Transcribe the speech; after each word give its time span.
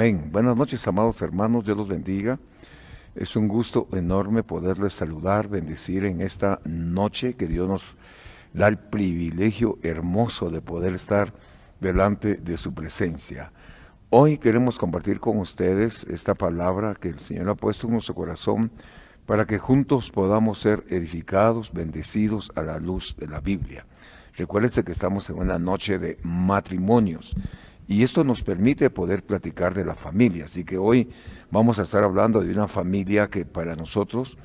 Buenas 0.00 0.56
noches, 0.56 0.88
amados 0.88 1.20
hermanos. 1.20 1.66
Dios 1.66 1.76
los 1.76 1.86
bendiga. 1.86 2.38
Es 3.14 3.36
un 3.36 3.48
gusto 3.48 3.86
enorme 3.92 4.42
poderles 4.42 4.94
saludar, 4.94 5.48
bendecir 5.48 6.06
en 6.06 6.22
esta 6.22 6.58
noche 6.64 7.34
que 7.34 7.46
Dios 7.46 7.68
nos 7.68 7.96
da 8.54 8.68
el 8.68 8.78
privilegio 8.78 9.78
hermoso 9.82 10.48
de 10.48 10.62
poder 10.62 10.94
estar 10.94 11.34
delante 11.80 12.36
de 12.36 12.56
su 12.56 12.72
presencia. 12.72 13.52
Hoy 14.08 14.38
queremos 14.38 14.78
compartir 14.78 15.20
con 15.20 15.36
ustedes 15.36 16.04
esta 16.04 16.34
palabra 16.34 16.94
que 16.98 17.10
el 17.10 17.18
Señor 17.18 17.50
ha 17.50 17.54
puesto 17.54 17.86
en 17.86 17.92
nuestro 17.92 18.14
corazón 18.14 18.70
para 19.26 19.44
que 19.44 19.58
juntos 19.58 20.10
podamos 20.10 20.60
ser 20.60 20.82
edificados, 20.88 21.74
bendecidos 21.74 22.50
a 22.54 22.62
la 22.62 22.78
luz 22.78 23.16
de 23.18 23.28
la 23.28 23.40
Biblia. 23.40 23.84
Recuérdense 24.34 24.82
que 24.82 24.92
estamos 24.92 25.28
en 25.28 25.36
una 25.36 25.58
noche 25.58 25.98
de 25.98 26.16
matrimonios 26.22 27.36
y 27.90 28.04
esto 28.04 28.22
nos 28.22 28.44
permite 28.44 28.88
poder 28.88 29.24
platicar 29.24 29.74
de 29.74 29.84
la 29.84 29.96
familia. 29.96 30.44
Así 30.44 30.62
que 30.62 30.78
hoy 30.78 31.10
vamos 31.50 31.80
a 31.80 31.82
estar 31.82 32.04
hablando 32.04 32.40
de 32.40 32.52
una 32.52 32.68
familia 32.68 33.28
que 33.28 33.44
para 33.44 33.74
nosotros 33.74 34.38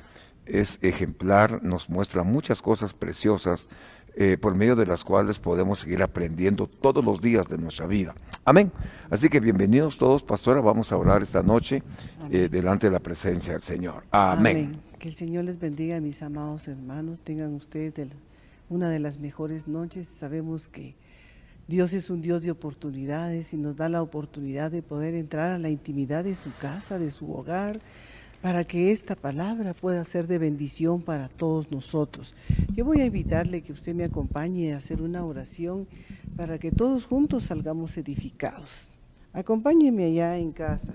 es 0.46 0.80
ejemplar, 0.82 1.62
nos 1.62 1.88
muestra 1.88 2.24
muchas 2.24 2.60
cosas 2.60 2.92
preciosas 2.92 3.68
eh, 4.16 4.36
por 4.36 4.56
medio 4.56 4.74
de 4.74 4.84
las 4.84 5.04
cuales 5.04 5.38
podemos 5.38 5.78
seguir 5.78 6.02
aprendiendo 6.02 6.66
todos 6.66 7.04
los 7.04 7.20
días 7.20 7.46
de 7.46 7.56
nuestra 7.56 7.86
vida. 7.86 8.16
Amén. 8.44 8.72
Así 9.10 9.28
que 9.28 9.38
bienvenidos 9.38 9.96
todos, 9.96 10.24
pastora. 10.24 10.60
Vamos 10.60 10.90
a 10.90 10.96
orar 10.96 11.22
esta 11.22 11.42
noche 11.42 11.84
eh, 12.32 12.48
delante 12.50 12.88
de 12.88 12.94
la 12.94 13.00
presencia 13.00 13.52
del 13.52 13.62
Señor. 13.62 14.02
Amén. 14.10 14.80
Que 14.98 15.10
el 15.10 15.14
Señor 15.14 15.44
les 15.44 15.60
bendiga, 15.60 16.00
mis 16.00 16.20
amados 16.20 16.66
hermanos. 16.66 17.20
Tengan 17.20 17.54
ustedes 17.54 18.08
una 18.68 18.90
de 18.90 18.98
las 18.98 19.20
mejores 19.20 19.68
noches. 19.68 20.08
Sabemos 20.08 20.66
que 20.66 20.96
Dios 21.68 21.92
es 21.94 22.10
un 22.10 22.22
Dios 22.22 22.42
de 22.42 22.52
oportunidades 22.52 23.52
y 23.52 23.56
nos 23.56 23.76
da 23.76 23.88
la 23.88 24.00
oportunidad 24.00 24.70
de 24.70 24.82
poder 24.82 25.14
entrar 25.14 25.50
a 25.50 25.58
la 25.58 25.68
intimidad 25.68 26.22
de 26.22 26.36
su 26.36 26.54
casa, 26.54 26.98
de 26.98 27.10
su 27.10 27.32
hogar, 27.32 27.78
para 28.40 28.62
que 28.62 28.92
esta 28.92 29.16
palabra 29.16 29.74
pueda 29.74 30.04
ser 30.04 30.28
de 30.28 30.38
bendición 30.38 31.02
para 31.02 31.28
todos 31.28 31.72
nosotros. 31.72 32.34
Yo 32.72 32.84
voy 32.84 33.00
a 33.00 33.06
invitarle 33.06 33.62
que 33.62 33.72
usted 33.72 33.96
me 33.96 34.04
acompañe 34.04 34.72
a 34.72 34.76
hacer 34.76 35.02
una 35.02 35.24
oración 35.24 35.88
para 36.36 36.58
que 36.58 36.70
todos 36.70 37.06
juntos 37.06 37.44
salgamos 37.44 37.96
edificados. 37.96 38.92
Acompáñeme 39.32 40.04
allá 40.04 40.38
en 40.38 40.52
casa. 40.52 40.92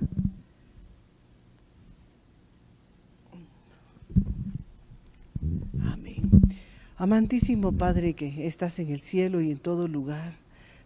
Amén. 5.84 6.32
Amantísimo 6.96 7.74
Padre 7.74 8.14
que 8.14 8.48
estás 8.48 8.80
en 8.80 8.90
el 8.90 9.00
cielo 9.00 9.42
y 9.42 9.52
en 9.52 9.58
todo 9.58 9.90
lugar. 9.90 10.41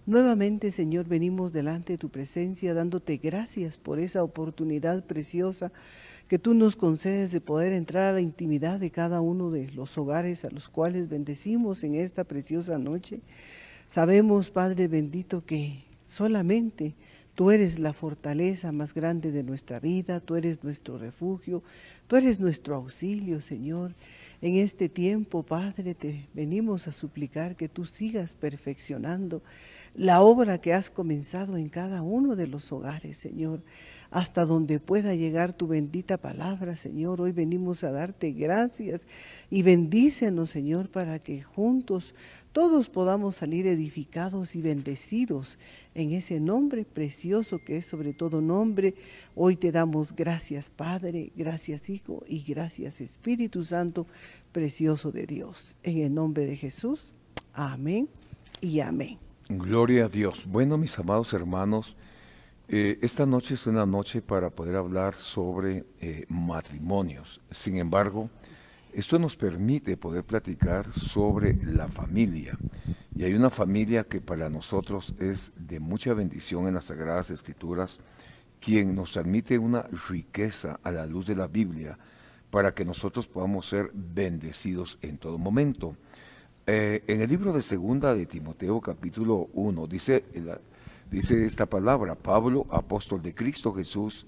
Nuevamente, 0.07 0.69
Señor, 0.69 1.07
venimos 1.07 1.51
delante 1.51 1.93
de 1.93 1.97
tu 1.97 2.09
presencia 2.09 2.75
dándote 2.75 3.17
gracias 3.17 3.75
por 3.77 3.99
esa 3.99 4.23
oportunidad 4.23 5.03
preciosa 5.03 5.71
que 6.27 6.37
tú 6.37 6.53
nos 6.53 6.75
concedes 6.75 7.31
de 7.31 7.41
poder 7.41 7.71
entrar 7.71 8.03
a 8.03 8.13
la 8.13 8.21
intimidad 8.21 8.79
de 8.79 8.91
cada 8.91 9.19
uno 9.21 9.49
de 9.49 9.71
los 9.71 9.97
hogares 9.97 10.45
a 10.45 10.51
los 10.51 10.69
cuales 10.69 11.09
bendecimos 11.09 11.83
en 11.83 11.95
esta 11.95 12.23
preciosa 12.23 12.77
noche. 12.77 13.21
Sabemos, 13.87 14.51
Padre 14.51 14.87
bendito, 14.87 15.43
que 15.43 15.85
solamente 16.05 16.93
tú 17.33 17.49
eres 17.49 17.79
la 17.79 17.93
fortaleza 17.93 18.71
más 18.71 18.93
grande 18.93 19.31
de 19.31 19.41
nuestra 19.41 19.79
vida, 19.79 20.19
tú 20.19 20.35
eres 20.35 20.63
nuestro 20.63 20.99
refugio, 20.99 21.63
tú 22.05 22.15
eres 22.15 22.39
nuestro 22.39 22.75
auxilio, 22.75 23.41
Señor. 23.41 23.95
En 24.41 24.57
este 24.57 24.89
tiempo, 24.89 25.43
Padre, 25.43 25.95
te 25.95 26.27
venimos 26.33 26.87
a 26.87 26.91
suplicar 26.91 27.55
que 27.55 27.69
tú 27.69 27.85
sigas 27.85 28.35
perfeccionando 28.35 29.41
la 29.95 30.21
obra 30.21 30.59
que 30.59 30.73
has 30.73 30.89
comenzado 30.89 31.55
en 31.55 31.69
cada 31.69 32.01
uno 32.01 32.35
de 32.35 32.47
los 32.47 32.71
hogares, 32.71 33.17
Señor, 33.17 33.63
hasta 34.11 34.45
donde 34.45 34.79
pueda 34.79 35.15
llegar 35.15 35.53
tu 35.53 35.67
bendita 35.67 36.17
palabra, 36.17 36.75
Señor. 36.75 37.21
Hoy 37.21 37.31
venimos 37.31 37.83
a 37.83 37.91
darte 37.91 38.31
gracias 38.31 39.07
y 39.49 39.61
bendícenos, 39.61 40.49
Señor, 40.49 40.89
para 40.89 41.19
que 41.19 41.41
juntos 41.41 42.13
todos 42.51 42.89
podamos 42.89 43.37
salir 43.37 43.67
edificados 43.67 44.55
y 44.55 44.61
bendecidos 44.61 45.59
en 45.93 46.11
ese 46.11 46.39
nombre 46.39 46.85
precioso 46.85 47.59
que 47.59 47.77
es 47.77 47.85
sobre 47.85 48.13
todo 48.13 48.41
nombre. 48.41 48.95
Hoy 49.33 49.55
te 49.55 49.71
damos 49.71 50.15
gracias, 50.15 50.69
Padre, 50.69 51.31
gracias, 51.35 51.89
Hijo, 51.89 52.23
y 52.27 52.43
gracias, 52.43 53.01
Espíritu 53.01 53.63
Santo, 53.63 54.07
precioso 54.51 55.11
de 55.11 55.25
Dios. 55.25 55.75
En 55.83 55.99
el 55.99 56.13
nombre 56.13 56.45
de 56.45 56.55
Jesús, 56.55 57.15
amén 57.53 58.09
y 58.61 58.79
amén. 58.79 59.17
Gloria 59.49 60.05
a 60.05 60.09
Dios. 60.09 60.45
Bueno, 60.47 60.77
mis 60.77 60.97
amados 60.97 61.33
hermanos, 61.33 61.97
eh, 62.67 62.97
esta 63.01 63.25
noche 63.25 63.53
es 63.53 63.67
una 63.67 63.85
noche 63.85 64.21
para 64.21 64.49
poder 64.49 64.75
hablar 64.75 65.15
sobre 65.15 65.85
eh, 66.01 66.25
matrimonios. 66.29 67.41
Sin 67.51 67.77
embargo, 67.77 68.29
esto 68.91 69.19
nos 69.19 69.35
permite 69.35 69.97
poder 69.97 70.23
platicar 70.23 70.91
sobre 70.93 71.53
la 71.65 71.87
familia. 71.89 72.57
Y 73.13 73.23
hay 73.23 73.33
una 73.33 73.49
familia 73.49 74.05
que 74.05 74.21
para 74.21 74.49
nosotros 74.49 75.13
es 75.19 75.51
de 75.57 75.79
mucha 75.79 76.13
bendición 76.13 76.67
en 76.67 76.75
las 76.75 76.85
Sagradas 76.85 77.29
Escrituras, 77.29 77.99
quien 78.59 78.95
nos 78.95 79.11
transmite 79.11 79.59
una 79.59 79.83
riqueza 80.09 80.79
a 80.81 80.91
la 80.91 81.05
luz 81.05 81.27
de 81.27 81.35
la 81.35 81.47
Biblia 81.47 81.99
para 82.55 82.73
que 82.73 82.85
nosotros 82.85 83.27
podamos 83.27 83.65
ser 83.65 83.91
bendecidos 83.93 84.97
en 85.01 85.17
todo 85.17 85.37
momento. 85.37 85.97
Eh, 86.65 87.03
en 87.05 87.19
el 87.19 87.29
libro 87.29 87.51
de 87.51 87.61
segunda 87.61 88.15
de 88.15 88.25
Timoteo 88.27 88.79
capítulo 88.79 89.49
1 89.51 89.87
dice, 89.87 90.23
dice 91.11 91.45
esta 91.45 91.65
palabra, 91.65 92.15
Pablo, 92.15 92.65
apóstol 92.69 93.21
de 93.21 93.35
Cristo 93.35 93.73
Jesús, 93.73 94.25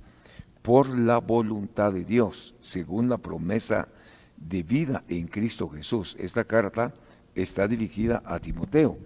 por 0.61 0.89
la 0.89 1.19
voluntad 1.19 1.93
de 1.93 2.03
Dios, 2.03 2.53
según 2.59 3.07
la 3.07 3.17
promesa 3.17 3.87
de 4.35 4.61
vida 4.61 5.05
en 5.07 5.27
Cristo 5.27 5.69
Jesús. 5.69 6.17
Esta 6.19 6.43
carta 6.43 6.93
está 7.33 7.65
dirigida 7.65 8.21
a 8.25 8.39
Timoteo. 8.39 8.97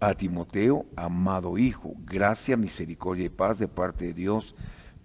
A 0.00 0.14
Timoteo, 0.14 0.86
amado 0.96 1.58
Hijo, 1.58 1.92
gracia, 2.06 2.56
misericordia 2.56 3.26
y 3.26 3.28
paz 3.28 3.58
de 3.58 3.68
parte 3.68 4.06
de 4.06 4.14
Dios, 4.14 4.54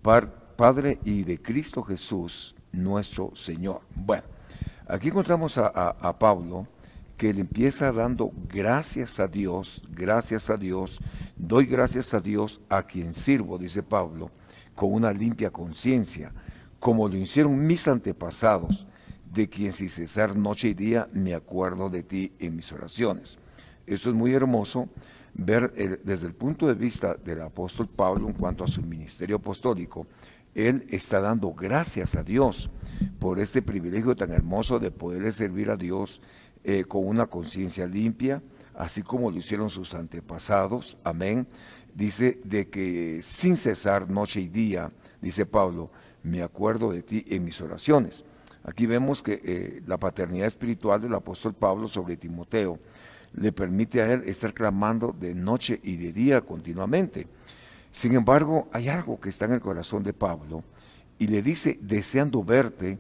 Padre 0.02 0.98
y 1.03 1.24
de 1.24 1.42
Cristo 1.42 1.84
Jesús, 1.84 2.56
nuestro 2.72 3.35
Señor. 3.35 3.81
Bueno, 3.96 4.24
aquí 4.88 5.09
encontramos 5.09 5.57
a 5.57 6.19
Pablo 6.19 6.68
que 7.19 7.34
le 7.34 7.41
empieza 7.41 7.91
dando 7.91 8.31
gracias 8.47 9.19
a 9.19 9.28
Dios, 9.28 9.84
gracias 9.90 10.50
a 10.50 10.56
Dios, 10.56 11.02
doy 11.35 11.66
gracias 11.66 12.13
a 12.13 12.22
Dios 12.22 12.62
a 12.69 12.84
quien 12.84 13.12
sirvo, 13.12 13.57
dice 13.57 13.84
Pablo, 13.84 14.31
con 14.74 14.94
una 14.94 15.12
limpia 15.12 15.52
conciencia, 15.52 16.31
como 16.80 17.09
lo 17.09 17.18
hicieron 17.18 17.68
mis 17.68 17.90
antepasados, 17.90 18.88
de 19.34 19.50
quien 19.50 19.74
sin 19.74 19.90
cesar 19.90 20.34
noche 20.38 20.69
y 20.69 20.74
día 20.74 21.09
me 21.12 21.36
acuerdo 21.36 21.90
de 21.90 22.03
ti 22.03 22.31
en 22.40 22.56
mis 22.56 22.72
oraciones. 22.72 23.38
Eso 23.86 24.09
es 24.09 24.16
muy 24.16 24.34
hermoso 24.34 24.88
ver 25.34 25.74
eh, 25.75 26.00
desde 26.01 26.25
el 26.25 26.34
punto 26.34 26.68
de 26.68 26.74
vista 26.74 27.16
del 27.16 27.41
apóstol 27.41 27.90
Pablo 27.90 28.28
en 28.28 28.34
cuanto 28.34 28.63
a 28.63 28.68
su 28.68 28.81
ministerio 28.81 29.36
apostólico, 29.36 30.07
él 30.56 30.86
está 30.90 31.20
dando 31.22 31.54
gracias 31.54 32.16
a 32.16 32.24
Dios 32.24 32.70
por 33.20 33.40
este 33.40 33.62
privilegio 33.62 34.16
tan 34.16 34.32
hermoso 34.32 34.80
de 34.80 34.92
poderle 34.92 35.32
servir 35.32 35.70
a 35.70 35.78
Dios 35.78 36.22
eh, 36.64 36.84
con 36.86 37.08
una 37.08 37.28
conciencia 37.28 37.86
limpia, 37.88 38.42
así 38.75 39.01
como 39.01 39.31
lo 39.31 39.38
hicieron 39.38 39.69
sus 39.69 39.94
antepasados. 39.94 40.98
Amén. 41.04 41.48
Dice 41.94 42.40
de 42.44 42.69
que 42.69 43.22
sin 43.24 43.57
cesar 43.57 44.10
noche 44.10 44.42
y 44.42 44.50
día, 44.50 44.92
dice 45.22 45.46
Pablo, 45.46 45.90
me 46.24 46.42
acuerdo 46.42 46.92
de 46.92 47.04
ti 47.04 47.25
en 47.30 47.46
mis 47.46 47.62
oraciones. 47.62 48.24
Aquí 48.63 48.86
vemos 48.86 49.24
que 49.24 49.42
eh, 49.44 49.81
la 49.88 49.98
paternidad 49.98 50.48
espiritual 50.48 51.01
del 51.01 51.13
apóstol 51.16 51.54
Pablo 51.54 51.88
sobre 51.88 52.18
Timoteo 52.18 52.80
le 53.34 53.51
permite 53.51 54.01
a 54.01 54.13
él 54.13 54.24
estar 54.25 54.54
clamando 54.54 55.16
de 55.18 55.34
noche 55.34 55.80
y 55.84 55.96
de 55.98 56.12
día 56.12 56.42
continuamente. 56.42 57.28
Sin 57.91 58.13
embargo, 58.13 58.68
hay 58.71 58.89
algo 58.89 59.19
que 59.19 59.30
está 59.30 59.45
en 59.45 59.53
el 59.53 59.62
corazón 59.62 60.03
de 60.03 60.13
Pablo 60.13 60.63
y 61.18 61.27
le 61.27 61.41
dice, 61.41 61.80
deseando 61.81 62.44
verte, 62.44 63.00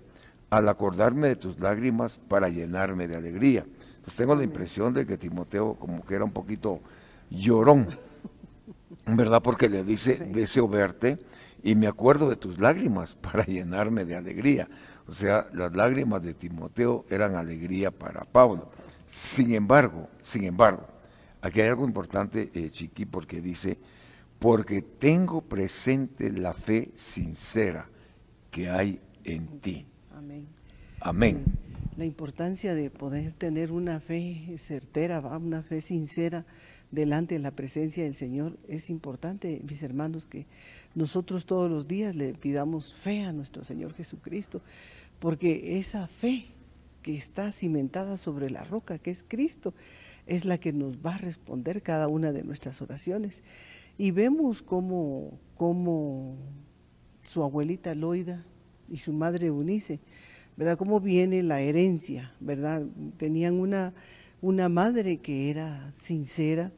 al 0.49 0.67
acordarme 0.67 1.27
de 1.29 1.35
tus 1.35 1.59
lágrimas 1.59 2.17
para 2.17 2.49
llenarme 2.49 3.07
de 3.07 3.15
alegría. 3.15 3.65
Entonces 3.89 4.15
tengo 4.15 4.35
la 4.35 4.43
impresión 4.43 4.93
de 4.93 5.05
que 5.05 5.17
Timoteo 5.17 5.75
como 5.75 6.03
que 6.03 6.15
era 6.15 6.25
un 6.25 6.31
poquito 6.31 6.79
llorón, 7.29 7.87
¿verdad? 9.05 9.41
Porque 9.41 9.69
le 9.69 9.83
dice, 9.83 10.15
deseo 10.15 10.67
verte 10.67 11.19
y 11.61 11.75
me 11.75 11.87
acuerdo 11.87 12.29
de 12.29 12.35
tus 12.35 12.59
lágrimas 12.59 13.15
para 13.21 13.45
llenarme 13.45 14.05
de 14.05 14.15
alegría. 14.15 14.67
O 15.07 15.11
sea, 15.11 15.47
las 15.53 15.73
lágrimas 15.73 16.21
de 16.21 16.33
Timoteo 16.33 17.05
eran 17.09 17.35
alegría 17.35 17.91
para 17.91 18.21
Pablo. 18.25 18.69
Sin 19.07 19.53
embargo, 19.53 20.07
sin 20.21 20.43
embargo, 20.43 20.85
aquí 21.41 21.61
hay 21.61 21.69
algo 21.69 21.85
importante, 21.85 22.51
eh, 22.53 22.69
Chiqui, 22.69 23.05
porque 23.05 23.41
dice, 23.41 23.79
porque 24.39 24.81
tengo 24.81 25.41
presente 25.41 26.31
la 26.31 26.53
fe 26.53 26.89
sincera 26.95 27.89
que 28.51 28.69
hay 28.69 28.99
en 29.23 29.59
ti. 29.59 29.85
Amén. 31.01 31.43
La 31.97 32.05
importancia 32.05 32.73
de 32.73 32.89
poder 32.89 33.33
tener 33.33 33.71
una 33.71 33.99
fe 33.99 34.55
certera, 34.57 35.19
una 35.19 35.63
fe 35.63 35.81
sincera, 35.81 36.45
delante 36.91 37.35
de 37.35 37.39
la 37.39 37.51
presencia 37.51 38.03
del 38.03 38.15
Señor, 38.15 38.57
es 38.67 38.89
importante, 38.89 39.61
mis 39.69 39.83
hermanos, 39.83 40.27
que 40.27 40.45
nosotros 40.95 41.45
todos 41.45 41.69
los 41.69 41.87
días 41.87 42.15
le 42.15 42.33
pidamos 42.33 42.93
fe 42.93 43.23
a 43.23 43.33
nuestro 43.33 43.63
Señor 43.63 43.93
Jesucristo, 43.93 44.61
porque 45.19 45.77
esa 45.77 46.07
fe 46.07 46.47
que 47.03 47.15
está 47.15 47.51
cimentada 47.51 48.17
sobre 48.17 48.49
la 48.49 48.63
roca, 48.63 48.97
que 48.97 49.11
es 49.11 49.23
Cristo, 49.27 49.73
es 50.25 50.45
la 50.45 50.57
que 50.57 50.73
nos 50.73 50.97
va 50.97 51.15
a 51.15 51.17
responder 51.17 51.81
cada 51.81 52.07
una 52.07 52.31
de 52.31 52.43
nuestras 52.43 52.81
oraciones. 52.81 53.43
Y 53.99 54.11
vemos 54.11 54.61
cómo, 54.61 55.37
cómo 55.57 56.37
su 57.21 57.43
abuelita 57.43 57.93
Loida 57.93 58.45
y 58.89 58.95
su 58.95 59.11
madre 59.11 59.47
Eunice, 59.47 59.99
¿verdad? 60.55 60.77
Cómo 60.77 61.01
viene 61.01 61.43
la 61.43 61.59
herencia, 61.59 62.33
¿verdad? 62.39 62.85
Tenían 63.17 63.55
una, 63.55 63.93
una 64.41 64.69
madre 64.69 65.17
que 65.17 65.49
era 65.49 65.91
sincera, 65.97 66.71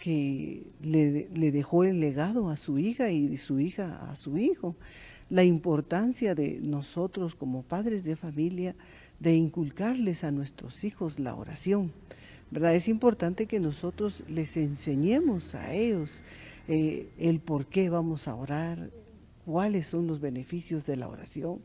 que 0.00 0.66
le, 0.82 1.28
le, 1.32 1.52
dejó 1.52 1.84
el 1.84 2.00
legado 2.00 2.50
a 2.50 2.56
su 2.56 2.80
hija 2.80 3.12
y 3.12 3.36
su 3.36 3.60
hija 3.60 4.10
a 4.10 4.16
su 4.16 4.36
hijo. 4.36 4.74
La 5.30 5.44
importancia 5.44 6.34
de 6.34 6.58
nosotros 6.64 7.36
como 7.36 7.62
padres 7.62 8.02
de 8.02 8.16
familia 8.16 8.74
de 9.20 9.36
inculcarles 9.36 10.24
a 10.24 10.32
nuestros 10.32 10.82
hijos 10.82 11.20
la 11.20 11.36
oración. 11.36 11.92
¿Verdad? 12.50 12.74
Es 12.74 12.88
importante 12.88 13.46
que 13.46 13.60
nosotros 13.60 14.24
les 14.28 14.56
enseñemos 14.56 15.54
a 15.54 15.72
ellos 15.74 16.22
eh, 16.68 17.08
el 17.18 17.40
por 17.40 17.66
qué 17.66 17.90
vamos 17.90 18.28
a 18.28 18.34
orar, 18.34 18.90
cuáles 19.44 19.86
son 19.86 20.06
los 20.06 20.20
beneficios 20.20 20.86
de 20.86 20.96
la 20.96 21.08
oración. 21.08 21.60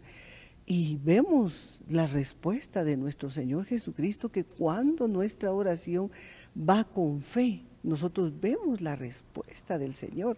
Y 0.66 1.00
vemos 1.04 1.81
la 1.89 2.07
respuesta 2.07 2.83
de 2.83 2.95
nuestro 2.95 3.31
Señor 3.31 3.66
Jesucristo 3.66 4.31
que 4.31 4.44
cuando 4.44 5.07
nuestra 5.07 5.51
oración 5.51 6.12
va 6.57 6.84
con 6.84 7.22
fe, 7.22 7.63
nosotros 7.83 8.39
vemos 8.39 8.81
la 8.81 8.95
respuesta 8.95 9.80
del 9.80 9.94
Señor, 9.94 10.38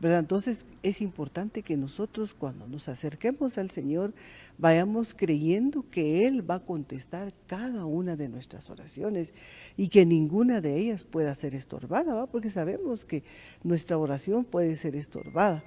¿verdad? 0.00 0.20
Entonces 0.20 0.66
es 0.82 1.00
importante 1.00 1.62
que 1.62 1.76
nosotros 1.76 2.34
cuando 2.34 2.66
nos 2.66 2.88
acerquemos 2.88 3.56
al 3.56 3.70
Señor 3.70 4.12
vayamos 4.58 5.14
creyendo 5.14 5.84
que 5.90 6.26
Él 6.26 6.48
va 6.48 6.56
a 6.56 6.64
contestar 6.64 7.32
cada 7.46 7.86
una 7.86 8.16
de 8.16 8.28
nuestras 8.28 8.68
oraciones 8.68 9.32
y 9.76 9.88
que 9.88 10.04
ninguna 10.04 10.60
de 10.60 10.76
ellas 10.76 11.04
pueda 11.04 11.34
ser 11.34 11.54
estorbada, 11.54 12.14
¿va? 12.14 12.26
Porque 12.26 12.50
sabemos 12.50 13.04
que 13.04 13.22
nuestra 13.62 13.96
oración 13.96 14.44
puede 14.44 14.76
ser 14.76 14.94
estorbada, 14.94 15.64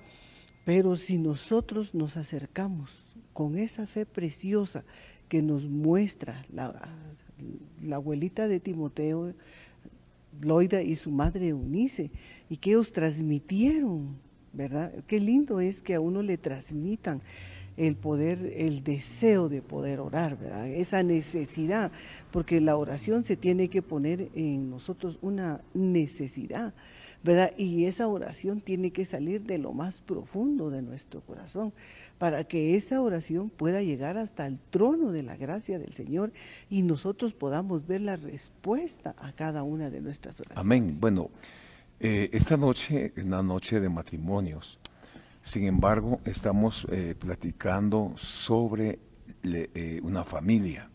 pero 0.64 0.96
si 0.96 1.18
nosotros 1.18 1.96
nos 1.96 2.18
acercamos 2.18 3.06
con 3.34 3.58
esa 3.58 3.88
fe 3.88 4.06
preciosa 4.06 4.84
que 5.28 5.42
nos 5.42 5.68
muestra 5.68 6.46
la, 6.54 6.90
la 7.82 7.96
abuelita 7.98 8.48
de 8.48 8.60
Timoteo, 8.60 9.34
Loida 10.42 10.82
y 10.82 10.96
su 10.96 11.12
madre 11.12 11.50
Eunice, 11.50 12.12
y 12.50 12.58
que 12.58 12.72
ellos 12.72 12.92
transmitieron, 12.92 14.20
¿verdad? 14.56 14.94
Qué 15.08 15.20
lindo 15.20 15.60
es 15.60 15.82
que 15.82 15.96
a 15.96 16.00
uno 16.00 16.22
le 16.22 16.38
transmitan 16.38 17.22
el 17.78 17.96
poder, 17.96 18.54
el 18.56 18.84
deseo 18.84 19.50
de 19.50 19.62
poder 19.62 20.00
orar, 20.00 20.38
¿verdad? 20.38 20.68
Esa 20.68 21.04
necesidad, 21.04 21.92
porque 22.32 22.62
la 22.62 22.78
oración 22.78 23.24
se 23.24 23.36
tiene 23.36 23.68
que 23.68 23.82
poner 23.82 24.30
en 24.34 24.70
nosotros 24.70 25.18
una 25.22 25.62
necesidad, 25.74 26.74
¿verdad? 27.24 27.52
Y 27.58 27.86
esa 27.86 28.08
oración 28.08 28.62
tiene 28.62 28.92
que 28.92 29.04
salir 29.04 29.42
de 29.44 29.58
lo 29.58 29.74
más 29.74 30.00
profundo 30.02 30.70
de 30.70 30.82
nuestro 30.82 31.22
corazón, 31.22 31.74
para 32.18 32.46
que 32.46 32.76
esa 32.76 33.02
oración 33.02 33.50
pueda 33.50 33.82
llegar 33.82 34.18
hasta 34.18 34.48
el 34.48 34.58
trono 34.70 35.12
de 35.12 35.24
la 35.24 35.36
gracia 35.36 35.78
del 35.78 35.94
Señor 35.94 36.32
y 36.70 36.84
nosotros 36.84 37.34
podamos 37.34 37.88
ver 37.88 38.02
la 38.02 38.16
respuesta 38.16 39.16
a 39.18 39.34
cada 39.34 39.64
una 39.64 39.90
de 39.90 40.00
nuestras 40.00 40.40
oraciones. 40.40 40.66
Amén. 40.66 40.98
Bueno, 41.02 41.30
eh, 42.00 42.30
esta 42.34 42.58
noche 42.58 43.14
es 43.16 43.24
una 43.24 43.42
noche 43.42 43.80
de 43.80 43.90
matrimonios. 43.90 44.80
Sin 45.44 45.66
embargo, 45.66 46.20
estamos 46.26 46.86
eh, 46.92 47.16
platicando 47.18 48.14
sobre 48.16 49.00
eh, 49.44 50.00
una 50.04 50.24
familia. 50.24 50.90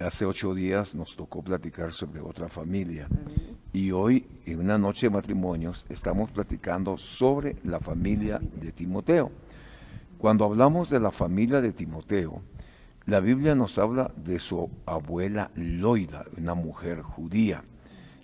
Hace 0.00 0.26
ocho 0.26 0.54
días 0.54 0.94
nos 0.94 1.16
tocó 1.16 1.42
platicar 1.42 1.92
sobre 1.92 2.20
otra 2.20 2.48
familia. 2.48 3.08
Y 3.72 3.90
hoy, 3.90 4.26
en 4.46 4.60
una 4.60 4.78
noche 4.78 5.06
de 5.06 5.10
matrimonios, 5.10 5.86
estamos 5.88 6.30
platicando 6.30 6.98
sobre 6.98 7.56
la 7.64 7.80
familia 7.80 8.38
de 8.38 8.72
Timoteo. 8.72 9.30
Cuando 10.18 10.44
hablamos 10.44 10.90
de 10.90 11.00
la 11.00 11.10
familia 11.10 11.60
de 11.60 11.72
Timoteo, 11.72 12.42
la 13.06 13.20
Biblia 13.20 13.54
nos 13.54 13.78
habla 13.78 14.12
de 14.16 14.38
su 14.38 14.68
abuela 14.84 15.50
Loida, 15.54 16.24
una 16.36 16.54
mujer 16.54 17.02
judía. 17.02 17.64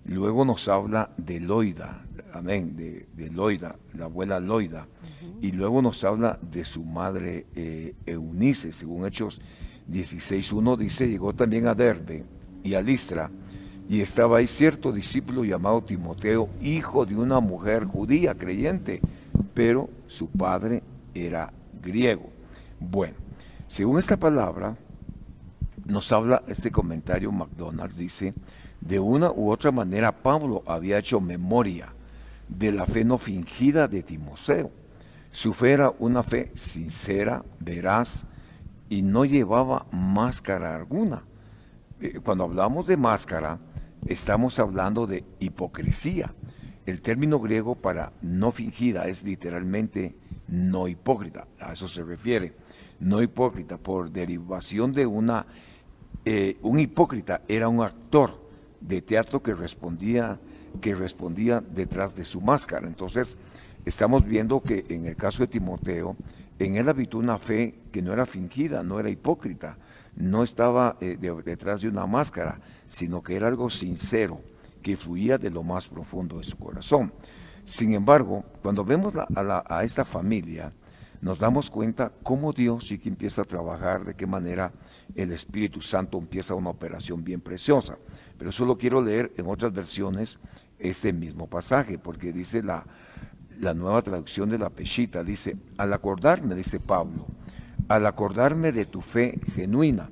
Luego 0.05 0.45
nos 0.45 0.69
habla 0.69 1.11
de 1.17 1.41
Loida, 1.41 2.05
amén, 2.33 2.77
de, 2.77 3.31
Loida, 3.31 3.77
la 3.95 4.05
abuela 4.05 4.39
Loida. 4.41 4.87
Y 5.41 5.53
luego 5.53 5.81
nos 5.83 6.05
habla 6.05 6.39
de 6.43 6.65
su 6.65 6.85
madre 6.85 7.47
eh, 7.55 7.95
Eunice, 8.07 8.73
según 8.73 9.07
Hechos 9.07 9.41
16.1 9.91 10.77
dice, 10.79 11.09
llegó 11.09 11.35
también 11.35 11.67
a 11.67 11.75
Derbe 11.75 12.25
y 12.63 12.75
a 12.75 12.83
Listra, 12.83 13.31
y 13.89 14.01
estaba 14.01 14.39
ahí 14.39 14.47
cierto 14.47 14.93
discípulo 14.93 15.45
llamado 15.45 15.83
Timoteo, 15.83 16.49
hijo 16.63 17.05
de 17.05 17.17
una 17.17 17.41
mujer 17.41 17.85
judía 17.85 18.35
creyente, 18.35 19.01
pero 19.53 19.91
su 20.07 20.29
padre 20.29 20.83
era 21.15 21.53
griego. 21.83 22.31
Bueno, 22.81 23.15
según 23.69 23.99
esta 23.99 24.17
palabra, 24.17 24.77
nos 25.85 26.11
habla 26.13 26.43
este 26.47 26.71
comentario 26.71 27.31
McDonald's, 27.31 27.97
dice, 27.97 28.35
de 28.81 28.99
una 29.01 29.31
u 29.31 29.51
otra 29.51 29.71
manera, 29.71 30.13
Pablo 30.13 30.63
había 30.67 30.99
hecho 30.99 31.21
memoria 31.21 31.93
de 32.49 32.73
la 32.73 32.87
fe 32.87 33.05
no 33.05 33.19
fingida 33.19 33.89
de 33.89 34.03
Timoseo. 34.03 34.71
Su 35.31 35.55
una 35.99 36.23
fe 36.23 36.53
sincera, 36.55 37.43
veraz, 37.61 38.25
y 38.89 39.03
no 39.03 39.25
llevaba 39.25 39.87
máscara 39.91 40.77
alguna. 40.77 41.25
Eh, 42.01 42.21
cuando 42.23 42.45
hablamos 42.45 42.87
de 42.87 42.97
máscara, 42.97 43.59
estamos 44.07 44.59
hablando 44.59 45.07
de 45.07 45.25
hipocresía. 45.41 46.35
El 46.87 47.01
término 47.01 47.41
griego 47.41 47.75
para 47.75 48.13
no 48.21 48.53
fingida 48.53 49.09
es 49.09 49.25
literalmente 49.25 50.15
no 50.47 50.87
hipócrita. 50.87 51.47
A 51.59 51.73
eso 51.73 51.89
se 51.89 52.05
refiere. 52.05 52.55
No 53.01 53.23
hipócrita, 53.23 53.79
por 53.79 54.11
derivación 54.11 54.93
de 54.93 55.07
una... 55.07 55.47
Eh, 56.25 56.57
un 56.63 56.79
hipócrita 56.79 57.43
era 57.49 57.69
un 57.69 57.83
actor 57.83 58.41
de 58.81 59.03
teatro 59.03 59.43
que 59.43 59.55
respondía, 59.55 60.39
que 60.81 60.95
respondía 60.95 61.61
detrás 61.61 62.15
de 62.15 62.25
su 62.25 62.41
máscara. 62.41 62.87
Entonces, 62.87 63.37
estamos 63.85 64.25
viendo 64.25 64.63
que 64.63 64.87
en 64.89 65.07
el 65.07 65.17
caso 65.17 65.43
de 65.43 65.49
Timoteo, 65.49 66.17
en 66.59 66.77
él 66.77 66.89
habitó 66.89 67.19
una 67.19 67.39
fe 67.39 67.75
que 67.93 68.01
no 68.01 68.13
era 68.13 68.27
fingida, 68.27 68.83
no 68.83 69.01
era 69.01 69.11
hipócrita, 69.11 69.77
no 70.17 70.43
estaba 70.43 70.97
eh, 71.01 71.19
detrás 71.45 71.83
de 71.83 71.89
una 71.89 72.07
máscara, 72.07 72.61
sino 72.89 73.23
que 73.23 73.37
era 73.37 73.49
algo 73.49 73.69
sincero, 73.69 74.41
que 74.83 74.97
fluía 74.97 75.39
de 75.39 75.51
lo 75.51 75.63
más 75.63 75.89
profundo 75.89 76.39
de 76.39 76.45
su 76.45 76.57
corazón. 76.57 77.13
Sin 77.65 77.95
embargo, 77.95 78.45
cuando 78.63 78.85
vemos 78.85 79.15
a, 79.17 79.65
a, 79.67 79.85
esta 79.85 80.05
familia, 80.05 80.73
nos 81.21 81.39
damos 81.39 81.71
cuenta 81.71 82.13
cómo 82.23 82.53
Dios 82.53 82.89
sí 82.89 82.99
que 82.99 83.09
empieza 83.09 83.43
a 83.43 83.45
trabajar, 83.45 84.05
de 84.05 84.15
qué 84.15 84.27
manera 84.27 84.73
el 85.15 85.33
Espíritu 85.33 85.81
Santo 85.81 86.19
empieza 86.19 86.55
una 86.55 86.71
operación 86.71 87.25
bien 87.25 87.41
preciosa. 87.41 87.99
Pero 88.39 88.53
solo 88.53 88.77
quiero 88.77 89.01
leer 89.01 89.33
en 89.37 89.47
otras 89.47 89.73
versiones 89.73 90.39
este 90.79 91.13
mismo 91.13 91.49
pasaje, 91.49 91.99
porque 91.99 92.33
dice 92.33 92.63
la, 92.63 92.85
la 93.61 93.75
nueva 93.75 94.03
traducción 94.03 94.51
de 94.51 94.59
la 94.59 94.71
Peshita, 94.71 95.25
dice, 95.25 95.57
al 95.79 95.93
acordarme, 95.93 96.55
dice 96.55 96.81
Pablo, 96.81 97.27
al 97.89 98.07
acordarme 98.07 98.73
de 98.73 98.87
tu 98.87 99.01
fe 99.01 99.41
genuina, 99.55 100.11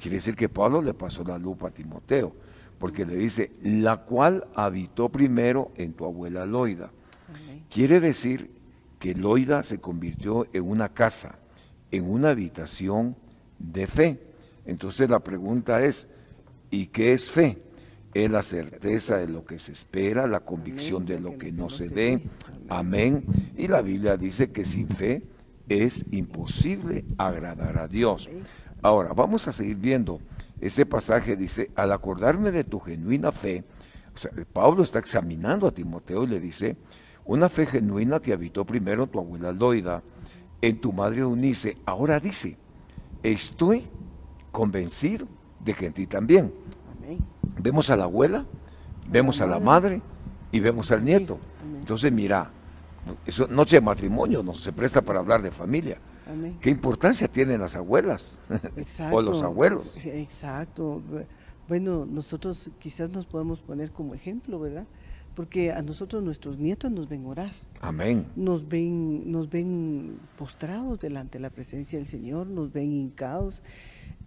quiere 0.00 0.16
decir 0.16 0.36
que 0.36 0.48
Pablo 0.48 0.82
le 0.82 0.94
pasó 0.94 1.24
la 1.24 1.38
lupa 1.38 1.68
a 1.68 1.72
Timoteo, 1.72 2.34
porque 2.78 3.04
le 3.04 3.16
dice, 3.16 3.52
la 3.62 3.98
cual 3.98 4.46
habitó 4.54 5.08
primero 5.08 5.72
en 5.76 5.92
tu 5.92 6.04
abuela 6.04 6.46
Loida. 6.46 6.90
Quiere 7.68 8.00
decir 8.00 8.57
que 8.98 9.14
Loida 9.14 9.62
se 9.62 9.78
convirtió 9.78 10.46
en 10.52 10.68
una 10.68 10.90
casa, 10.90 11.38
en 11.90 12.10
una 12.10 12.30
habitación 12.30 13.16
de 13.58 13.86
fe. 13.86 14.20
Entonces 14.66 15.08
la 15.08 15.20
pregunta 15.20 15.84
es, 15.84 16.08
¿y 16.70 16.86
qué 16.86 17.12
es 17.12 17.30
fe? 17.30 17.58
Es 18.14 18.30
la 18.30 18.42
certeza 18.42 19.18
de 19.18 19.28
lo 19.28 19.44
que 19.44 19.58
se 19.58 19.72
espera, 19.72 20.26
la 20.26 20.40
convicción 20.40 21.06
de 21.06 21.20
lo 21.20 21.38
que 21.38 21.52
no 21.52 21.70
se 21.70 21.88
ve. 21.88 22.22
Amén. 22.68 23.24
Y 23.56 23.68
la 23.68 23.82
Biblia 23.82 24.16
dice 24.16 24.50
que 24.50 24.64
sin 24.64 24.88
fe 24.88 25.22
es 25.68 26.12
imposible 26.12 27.04
agradar 27.18 27.78
a 27.78 27.88
Dios. 27.88 28.28
Ahora, 28.82 29.12
vamos 29.12 29.46
a 29.48 29.52
seguir 29.52 29.76
viendo. 29.76 30.20
Este 30.60 30.86
pasaje 30.86 31.36
dice, 31.36 31.70
al 31.76 31.92
acordarme 31.92 32.50
de 32.50 32.64
tu 32.64 32.80
genuina 32.80 33.30
fe, 33.30 33.64
Pablo 34.52 34.82
está 34.82 34.98
examinando 34.98 35.66
a 35.66 35.72
Timoteo 35.72 36.24
y 36.24 36.28
le 36.28 36.40
dice, 36.40 36.76
una 37.28 37.50
fe 37.50 37.66
genuina 37.66 38.20
que 38.20 38.32
habitó 38.32 38.64
primero 38.64 39.06
tu 39.06 39.20
abuela 39.20 39.52
Loida, 39.52 40.02
en 40.62 40.80
tu 40.80 40.92
madre 40.92 41.20
Eunice, 41.20 41.76
ahora 41.84 42.18
dice, 42.18 42.56
estoy 43.22 43.84
convencido 44.50 45.28
de 45.60 45.74
que 45.74 45.86
en 45.86 45.92
ti 45.92 46.06
también. 46.06 46.52
Vemos 47.60 47.90
a 47.90 47.96
la 47.96 48.04
abuela, 48.04 48.46
vemos 49.10 49.40
a 49.42 49.46
la 49.46 49.60
madre 49.60 50.00
y 50.50 50.58
vemos 50.60 50.90
al 50.90 51.04
nieto. 51.04 51.38
Entonces, 51.78 52.10
mira, 52.10 52.50
eso, 53.26 53.46
noche 53.46 53.76
de 53.76 53.82
matrimonio 53.82 54.42
no 54.42 54.54
se 54.54 54.72
presta 54.72 55.02
para 55.02 55.18
hablar 55.18 55.42
de 55.42 55.50
familia. 55.50 55.98
¿Qué 56.60 56.70
importancia 56.70 57.28
tienen 57.28 57.60
las 57.60 57.76
abuelas 57.76 58.38
o 59.12 59.20
los 59.20 59.42
abuelos? 59.42 59.96
Exacto. 60.06 61.02
Bueno, 61.68 62.06
nosotros 62.06 62.70
quizás 62.78 63.10
nos 63.10 63.26
podemos 63.26 63.60
poner 63.60 63.90
como 63.90 64.14
ejemplo, 64.14 64.58
¿verdad? 64.58 64.86
Porque 65.38 65.70
a 65.70 65.82
nosotros 65.82 66.20
nuestros 66.24 66.58
nietos 66.58 66.90
nos 66.90 67.08
ven 67.08 67.24
orar. 67.24 67.52
Amén. 67.80 68.26
Nos 68.34 68.68
ven, 68.68 69.30
nos 69.30 69.48
ven 69.48 70.18
postrados 70.36 70.98
delante 70.98 71.38
de 71.38 71.42
la 71.42 71.50
presencia 71.50 71.96
del 71.96 72.08
Señor, 72.08 72.48
nos 72.48 72.72
ven 72.72 72.90
hincados 72.90 73.62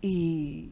y, 0.01 0.71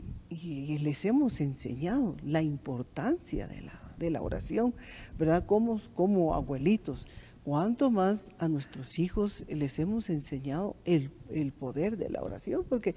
les 0.82 1.04
hemos 1.04 1.42
enseñado 1.42 2.16
la 2.24 2.42
importancia 2.42 3.50
de 3.50 3.64
la, 3.64 3.74
de 3.98 4.12
la 4.12 4.22
oración, 4.22 4.74
¿verdad? 5.18 5.46
Como, 5.46 5.82
como 5.94 6.34
abuelitos 6.34 7.06
cuánto 7.44 7.92
más 7.92 8.32
a 8.40 8.48
nuestros 8.48 8.98
hijos 8.98 9.44
les 9.50 9.78
hemos 9.80 10.10
enseñado 10.10 10.78
el, 10.86 11.12
poder 11.58 11.98
de 11.98 12.10
la 12.10 12.22
oración, 12.22 12.66
porque 12.68 12.96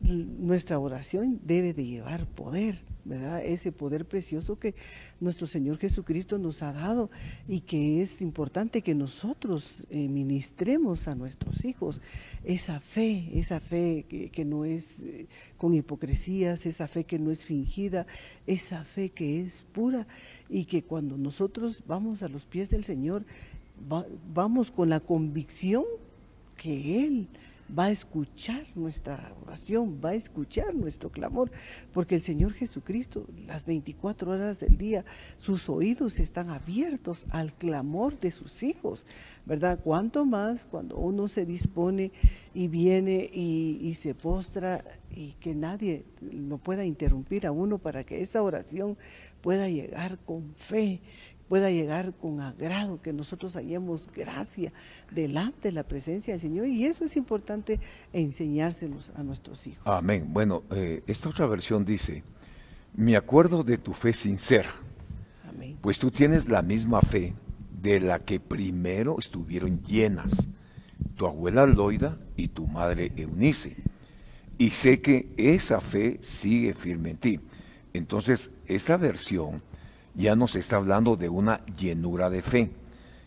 nuestra 0.00 0.78
oración 0.78 1.40
debe 1.44 1.72
de 1.72 1.84
llevar 1.84 2.26
poder, 2.26 2.80
¿verdad? 3.04 3.44
Ese 3.44 3.72
poder 3.72 4.06
precioso 4.06 4.58
que 4.58 4.74
nuestro 5.20 5.46
Señor 5.46 5.78
Jesucristo 5.78 6.38
nos 6.38 6.62
ha 6.62 6.72
dado 6.72 7.10
y 7.46 7.60
que 7.60 8.02
es 8.02 8.22
importante 8.22 8.82
que 8.82 8.94
nosotros 8.94 9.86
eh, 9.90 10.08
ministremos 10.08 11.08
a 11.08 11.14
nuestros 11.14 11.64
hijos 11.64 12.00
esa 12.44 12.80
fe, 12.80 13.28
esa 13.34 13.60
fe 13.60 14.06
que, 14.32 14.44
no 14.44 14.64
es 14.64 15.00
eh, 15.00 15.26
con 15.58 15.74
hipocresías, 15.74 16.66
esa 16.66 16.88
fe 16.88 17.04
que 17.04 17.18
no 17.18 17.30
es 17.30 17.44
fingida, 17.44 18.06
esa 18.46 18.84
fe 18.84 19.10
que 19.10 19.42
es 19.42 19.64
pura 19.72 20.06
y 20.48 20.64
que 20.64 20.82
cuando 20.82 21.18
nosotros 21.18 21.82
vamos 21.86 22.22
a 22.22 22.28
los 22.28 22.46
pies 22.46 22.70
del 22.70 22.84
Señor, 22.84 23.24
vamos 24.32 24.70
con 24.70 24.88
la 24.88 25.00
convicción 25.00 25.84
que 26.56 27.06
Él 27.06 27.28
va 27.76 27.86
a 27.86 27.90
escuchar 27.90 28.66
nuestra 28.74 29.34
oración, 29.42 30.00
va 30.04 30.10
a 30.10 30.14
escuchar 30.14 30.74
nuestro 30.74 31.10
clamor, 31.10 31.50
porque 31.92 32.16
el 32.16 32.22
Señor 32.22 32.52
Jesucristo, 32.52 33.26
las 33.46 33.64
24 33.64 34.30
horas 34.32 34.60
del 34.60 34.76
día, 34.76 35.04
sus 35.36 35.68
oídos 35.68 36.18
están 36.18 36.50
abiertos 36.50 37.26
al 37.30 37.54
clamor 37.54 38.18
de 38.20 38.30
sus 38.30 38.62
hijos, 38.62 39.06
¿verdad? 39.46 39.80
Cuanto 39.82 40.24
más 40.24 40.66
cuando 40.66 40.96
uno 40.96 41.28
se 41.28 41.46
dispone 41.46 42.12
y 42.52 42.68
viene 42.68 43.30
y, 43.32 43.78
y 43.82 43.94
se 43.94 44.14
postra 44.14 44.84
y 45.10 45.32
que 45.34 45.54
nadie 45.54 46.04
lo 46.20 46.58
pueda 46.58 46.84
interrumpir 46.84 47.46
a 47.46 47.52
uno 47.52 47.78
para 47.78 48.04
que 48.04 48.22
esa 48.22 48.42
oración 48.42 48.96
pueda 49.40 49.68
llegar 49.68 50.18
con 50.24 50.54
fe, 50.54 51.00
pueda 51.48 51.70
llegar 51.70 52.14
con 52.14 52.40
agrado, 52.40 53.00
que 53.00 53.12
nosotros 53.12 53.54
hallemos 53.54 54.10
gracia 54.12 54.72
delante 55.10 55.68
de 55.68 55.72
la 55.72 55.84
presencia 55.84 56.34
del 56.34 56.40
Señor. 56.40 56.68
Y 56.68 56.86
eso 56.86 57.04
es 57.04 57.16
importante 57.16 57.80
enseñárselos 58.12 59.12
a 59.16 59.22
nuestros 59.22 59.66
hijos. 59.66 59.82
Amén. 59.86 60.26
Bueno, 60.32 60.62
eh, 60.70 61.02
esta 61.06 61.28
otra 61.28 61.46
versión 61.46 61.84
dice, 61.84 62.22
me 62.94 63.16
acuerdo 63.16 63.62
de 63.62 63.78
tu 63.78 63.92
fe 63.92 64.12
sincera, 64.12 64.74
Amén. 65.48 65.78
pues 65.80 65.98
tú 65.98 66.10
tienes 66.10 66.48
la 66.48 66.62
misma 66.62 67.00
fe 67.00 67.34
de 67.82 68.00
la 68.00 68.18
que 68.20 68.40
primero 68.40 69.18
estuvieron 69.18 69.82
llenas 69.82 70.48
tu 71.16 71.26
abuela 71.26 71.66
Loida 71.66 72.18
y 72.36 72.48
tu 72.48 72.66
madre 72.66 73.12
Eunice. 73.16 73.76
Y 74.58 74.70
sé 74.70 75.00
que 75.00 75.32
esa 75.36 75.80
fe 75.80 76.18
sigue 76.22 76.74
firme 76.74 77.10
en 77.10 77.16
ti. 77.16 77.40
Entonces, 77.92 78.50
esta 78.66 78.96
versión 78.96 79.62
ya 80.14 80.36
nos 80.36 80.54
está 80.54 80.76
hablando 80.76 81.16
de 81.16 81.28
una 81.28 81.64
llenura 81.76 82.30
de 82.30 82.42
fe. 82.42 82.70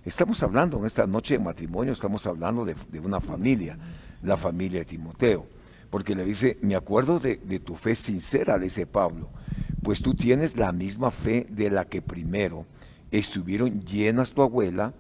Estamos 0.05 0.41
hablando 0.41 0.77
en 0.77 0.85
esta 0.85 1.05
noche 1.05 1.37
de 1.37 1.43
matrimonio, 1.43 1.91
estamos 1.91 2.25
hablando 2.25 2.63
de, 2.63 2.75
una 2.99 3.19
familia, 3.19 3.77
la 4.23 4.37
familia 4.37 4.79
de 4.79 4.85
Timoteo, 4.85 5.45
porque 5.89 6.15
le 6.15 6.23
dice, 6.23 6.57
me 6.61 6.75
acuerdo 6.75 7.19
de, 7.19 7.35
tu 7.59 7.75
fe 7.75 7.95
sincera, 7.95 8.57
le 8.57 8.65
dice 8.65 8.85
Pablo, 8.85 9.29
pues 9.83 10.01
tú 10.01 10.13
tienes 10.13 10.55
la 10.55 10.71
misma 10.71 11.11
fe 11.11 11.45
de 11.49 11.69
la 11.69 11.85
que 11.85 12.01
primero 12.01 12.65
estuvieron 13.11 13.83
llenas 13.83 14.31
tu 14.31 14.41
abuela, 14.41 14.93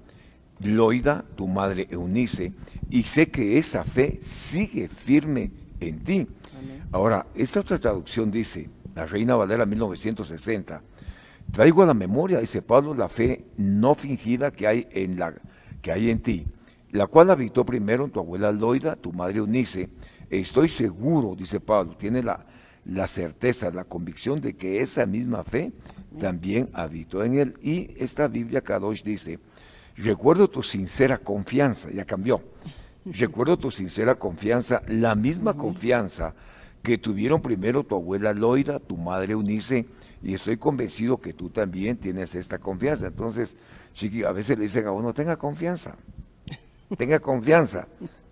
Loida, 0.59 1.23
tu 1.35 1.47
madre 1.47 1.87
Eunice, 1.89 2.51
y 2.89 3.03
sé 3.03 3.29
que 3.29 3.57
esa 3.57 3.83
fe 3.83 4.17
sigue 4.21 4.89
firme 4.89 5.51
en 5.79 6.03
ti. 6.03 6.27
Ahora, 6.91 7.27
esta 7.35 7.59
otra 7.59 7.79
traducción 7.79 8.31
dice, 8.31 8.69
la 8.95 9.05
Reina 9.05 9.35
Valera 9.35 9.65
1960, 9.65 10.81
Traigo 11.51 11.83
a 11.83 11.85
la 11.85 11.93
memoria, 11.93 12.39
dice 12.39 12.61
Pablo, 12.61 12.93
la 12.93 13.07
fe 13.07 13.45
no 13.57 13.95
fingida 13.95 14.51
que 14.51 14.67
hay 14.67 14.87
en, 14.91 15.17
la, 15.17 15.33
que 15.81 15.91
hay 15.91 16.09
en 16.09 16.19
ti, 16.19 16.45
la 16.91 17.07
cual 17.07 17.31
habitó 17.31 17.65
primero 17.65 18.05
en 18.05 18.11
tu 18.11 18.19
abuela 18.19 18.51
Loida, 18.51 18.95
tu 18.95 19.11
madre 19.11 19.41
Unice. 19.41 19.89
Estoy 20.29 20.69
seguro, 20.69 21.35
dice 21.35 21.59
Pablo, 21.59 21.95
tiene 21.95 22.21
la, 22.21 22.45
la 22.85 23.07
certeza, 23.07 23.71
la 23.71 23.83
convicción 23.83 24.41
de 24.41 24.55
que 24.55 24.81
esa 24.81 25.05
misma 25.05 25.43
fe 25.43 25.71
también 26.19 26.69
habitó 26.73 27.23
en 27.23 27.37
él. 27.37 27.53
Y 27.61 27.91
esta 27.97 28.27
Biblia 28.27 28.61
Kadosh 28.61 29.03
dice, 29.03 29.39
recuerdo 29.95 30.49
tu 30.49 30.63
sincera 30.63 31.17
confianza, 31.17 31.89
ya 31.91 32.05
cambió, 32.05 32.41
recuerdo 33.05 33.57
tu 33.57 33.71
sincera 33.71 34.15
confianza, 34.15 34.81
la 34.87 35.15
misma 35.15 35.53
confianza 35.53 36.33
que 36.83 36.97
tuvieron 36.97 37.41
primero 37.41 37.83
tu 37.83 37.95
abuela 37.95 38.33
Loida, 38.33 38.79
tu 38.79 38.95
madre 38.95 39.35
Unice, 39.35 39.85
y 40.23 40.33
estoy 40.33 40.57
convencido 40.57 41.17
que 41.17 41.33
tú 41.33 41.49
también 41.49 41.97
tienes 41.97 42.35
esta 42.35 42.57
confianza. 42.57 43.07
Entonces, 43.07 43.57
chiqui, 43.93 44.23
a 44.23 44.31
veces 44.31 44.57
le 44.57 44.63
dicen 44.63 44.87
a 44.87 44.91
uno, 44.91 45.13
tenga 45.13 45.37
confianza, 45.37 45.95
tenga 46.97 47.19
confianza. 47.19 47.87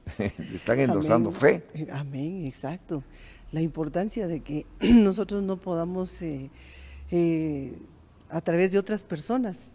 están 0.54 0.80
endosando 0.80 1.32
fe. 1.32 1.63
Eh, 1.74 1.88
amén, 1.92 2.46
exacto. 2.46 3.04
La 3.51 3.62
importancia 3.62 4.27
de 4.27 4.42
que 4.42 4.65
nosotros 4.80 5.44
no 5.44 5.58
podamos, 5.58 6.22
eh, 6.22 6.50
eh, 7.12 7.74
a 8.30 8.42
través 8.42 8.72
de 8.72 8.80
otras 8.80 9.04
personas, 9.04 9.72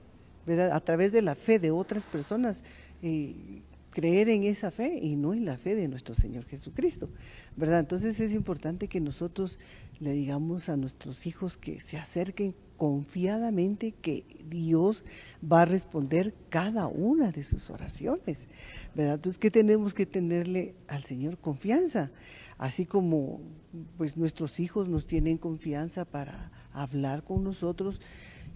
¿verdad? 0.47 0.73
a 0.73 0.81
través 0.81 1.13
de 1.13 1.23
la 1.23 1.35
fe 1.35 1.59
de 1.59 1.71
otras 1.71 2.07
personas, 2.07 2.65
creer 3.91 4.29
en 4.29 4.45
esa 4.45 4.71
fe 4.71 4.99
y 5.01 5.17
no 5.17 5.33
en 5.33 5.45
la 5.45 5.57
fe 5.57 5.75
de 5.75 5.89
nuestro 5.89 6.15
Señor 6.15 6.45
Jesucristo, 6.45 7.09
¿verdad? 7.57 7.81
Entonces 7.81 8.19
es 8.21 8.33
importante 8.33 8.89
que 8.89 9.01
nosotros 9.01 9.59
le 10.01 10.13
digamos 10.13 10.69
a 10.69 10.77
nuestros 10.77 11.27
hijos 11.27 11.57
que 11.57 11.79
se 11.81 11.99
acerquen 11.99 12.55
confiadamente 12.79 13.93
que 13.93 14.25
Dios 14.49 15.05
va 15.41 15.63
a 15.63 15.67
responder 15.67 16.35
cada 16.49 16.87
una 16.87 17.31
de 17.31 17.45
sus 17.45 17.69
oraciones, 17.69 18.49
¿verdad? 18.95 19.17
Entonces 19.17 19.39
que 19.39 19.51
tenemos 19.51 19.93
que 19.93 20.07
tenerle 20.07 20.75
al 20.89 21.05
Señor 21.05 21.37
confianza, 21.37 22.11
así 22.57 22.87
como 22.87 23.43
pues 23.99 24.17
nuestros 24.17 24.59
hijos 24.61 24.89
nos 24.89 25.05
tienen 25.05 25.37
confianza 25.37 26.07
para 26.07 26.51
hablar 26.73 27.23
con 27.23 27.45
nosotros, 27.45 28.01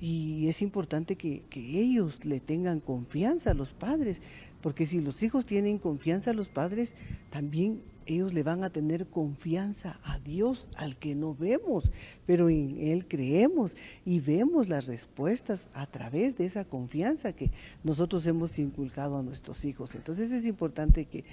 y 0.00 0.48
es 0.48 0.62
importante 0.62 1.16
que, 1.16 1.42
que, 1.50 1.80
ellos 1.80 2.24
le 2.24 2.40
tengan 2.40 2.80
confianza 2.80 3.50
a 3.50 3.54
los 3.54 3.72
padres, 3.72 4.20
porque 4.60 4.86
si 4.86 5.00
los 5.00 5.22
hijos 5.22 5.46
tienen 5.46 5.78
confianza 5.78 6.30
a 6.30 6.34
los 6.34 6.48
padres, 6.48 6.94
también 7.30 7.82
ellos 8.06 8.32
le 8.32 8.42
van 8.42 8.64
a 8.64 8.70
tener 8.70 9.06
confianza 9.06 9.98
a 10.02 10.18
Dios, 10.18 10.68
al 10.76 10.96
que 10.96 11.14
no 11.14 11.34
vemos, 11.34 11.90
pero 12.26 12.48
en 12.48 12.78
Él 12.80 13.06
creemos 13.06 13.76
y 14.04 14.20
vemos 14.20 14.68
las 14.68 14.86
respuestas 14.86 15.68
a 15.74 15.86
través 15.86 16.36
de 16.36 16.46
esa 16.46 16.64
confianza 16.64 17.32
que 17.32 17.50
nosotros 17.82 18.26
hemos 18.26 18.58
inculcado 18.58 19.18
a 19.18 19.22
nuestros 19.22 19.64
hijos. 19.64 19.94
Entonces 19.94 20.32
es 20.32 20.46
importante 20.46 21.06
que 21.06 21.24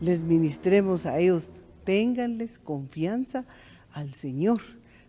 les 0.00 0.22
ministremos 0.22 1.06
a 1.06 1.18
ellos, 1.18 1.62
ténganles 1.84 2.58
confianza 2.58 3.44
al 3.92 4.14
Señor 4.14 4.60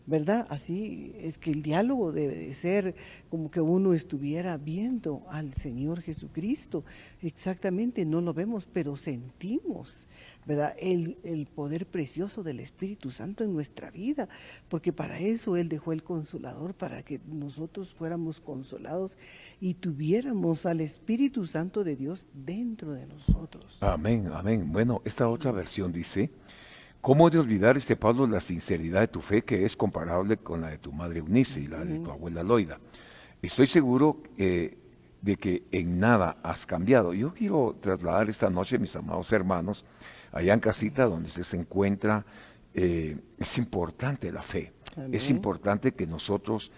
¿verdad? 0.05 0.47
Así 0.49 1.13
es 1.19 1.37
que 1.37 1.51
el 1.51 1.61
diálogo 1.61 2.11
debe 2.11 2.35
de 2.35 2.53
ser 2.53 2.95
como 3.29 3.51
que 3.51 3.61
uno 3.61 3.93
estuviera 3.93 4.57
viendo 4.57 5.23
al 5.29 5.53
Señor 5.53 6.01
Jesucristo. 6.01 6.83
Exactamente, 7.21 8.05
no 8.05 8.21
lo 8.21 8.33
vemos, 8.33 8.67
pero 8.71 8.95
sentimos, 8.97 10.07
¿verdad? 10.45 10.75
El, 10.79 11.17
el 11.23 11.47
poder 11.47 11.85
precioso 11.85 12.43
del 12.43 12.59
Espíritu 12.59 13.11
Santo 13.11 13.43
en 13.43 13.53
nuestra 13.53 13.91
vida, 13.91 14.27
porque 14.69 14.93
para 14.93 15.19
eso 15.19 15.55
Él 15.55 15.69
dejó 15.69 15.93
el 15.93 16.03
consolador, 16.03 16.73
para 16.73 17.03
que 17.03 17.19
nosotros 17.25 17.93
fuéramos 17.93 18.41
consolados 18.41 19.17
y 19.59 19.75
tuviéramos 19.75 20.65
al 20.65 20.81
Espíritu 20.81 21.45
Santo 21.47 21.83
de 21.83 21.95
Dios 21.95 22.27
dentro 22.33 22.93
de 22.93 23.05
nosotros. 23.05 23.77
Amén, 23.81 24.29
amén. 24.33 24.71
Bueno, 24.71 25.01
esta 25.05 25.27
otra 25.27 25.51
versión 25.51 25.91
dice, 25.91 26.31
¿Cómo 27.01 27.31
de 27.31 27.39
olvidar, 27.39 27.77
este 27.77 27.95
Pablo, 27.95 28.27
la 28.27 28.41
sinceridad 28.41 28.99
de 28.99 29.07
tu 29.07 29.21
fe 29.21 29.41
que 29.41 29.65
es 29.65 29.75
comparable 29.75 30.37
con 30.37 30.61
la 30.61 30.69
de 30.69 30.77
tu 30.77 30.91
madre 30.91 31.19
Eunice 31.19 31.59
y 31.59 31.67
la 31.67 31.83
de 31.83 31.97
tu 31.97 32.11
abuela 32.11 32.43
Loida? 32.43 32.79
Estoy 33.41 33.65
seguro 33.65 34.21
eh, 34.37 34.77
de 35.19 35.35
que 35.35 35.63
en 35.71 35.99
nada 35.99 36.37
has 36.43 36.67
cambiado. 36.67 37.15
Yo 37.15 37.33
quiero 37.33 37.75
trasladar 37.81 38.29
esta 38.29 38.51
noche, 38.51 38.77
mis 38.77 38.95
amados 38.95 39.31
hermanos, 39.31 39.83
allá 40.31 40.53
en 40.53 40.59
casita 40.59 41.05
donde 41.05 41.29
usted 41.29 41.41
se 41.41 41.57
encuentra, 41.57 42.23
eh, 42.75 43.17
es 43.39 43.57
importante 43.57 44.31
la 44.31 44.43
fe. 44.43 44.71
Es 45.11 45.29
importante 45.29 45.93
que 45.93 46.05
nosotros 46.05 46.71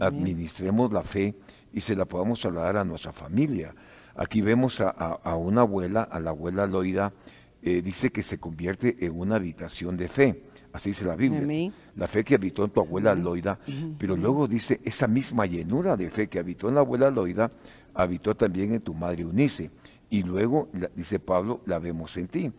administremos 0.00 0.92
la 0.92 1.02
fe 1.02 1.36
y 1.72 1.82
se 1.82 1.94
la 1.94 2.06
podamos 2.06 2.40
trasladar 2.40 2.78
a 2.78 2.84
nuestra 2.84 3.12
familia. 3.12 3.74
Aquí 4.16 4.40
vemos 4.40 4.80
a, 4.80 5.36
una 5.36 5.60
abuela, 5.60 6.02
a 6.02 6.18
la 6.18 6.30
abuela 6.30 6.66
Loida, 6.66 7.12
eh, 7.60 7.82
dice 7.82 8.10
que 8.10 8.22
se 8.22 8.38
convierte 8.38 8.96
en 9.04 9.18
una 9.18 9.36
habitación 9.36 9.96
de 9.96 10.08
fe. 10.08 10.44
Así 10.72 10.90
dice 10.90 11.04
la 11.04 11.16
Biblia. 11.16 11.72
La 11.96 12.06
fe 12.06 12.22
que 12.22 12.34
habitó 12.34 12.64
en 12.64 12.70
tu 12.70 12.80
abuela 12.80 13.14
Loida, 13.14 13.58
pero 13.98 14.16
luego 14.16 14.46
dice 14.46 14.80
esa 14.84 15.08
misma 15.08 15.46
llenura 15.46 15.96
de 15.96 16.10
fe 16.10 16.28
que 16.28 16.38
habitó 16.38 16.68
en 16.68 16.76
la 16.76 16.82
abuela 16.82 17.10
Loida, 17.10 17.50
habitó 17.94 18.36
también 18.36 18.72
en 18.74 18.80
tu 18.80 18.94
madre 18.94 19.24
Unice. 19.24 19.70
Y 20.10 20.22
luego, 20.22 20.68
dice 20.94 21.18
Pablo, 21.18 21.62
la 21.66 21.78
vemos 21.78 22.16
en 22.16 22.28
ti. 22.28 22.52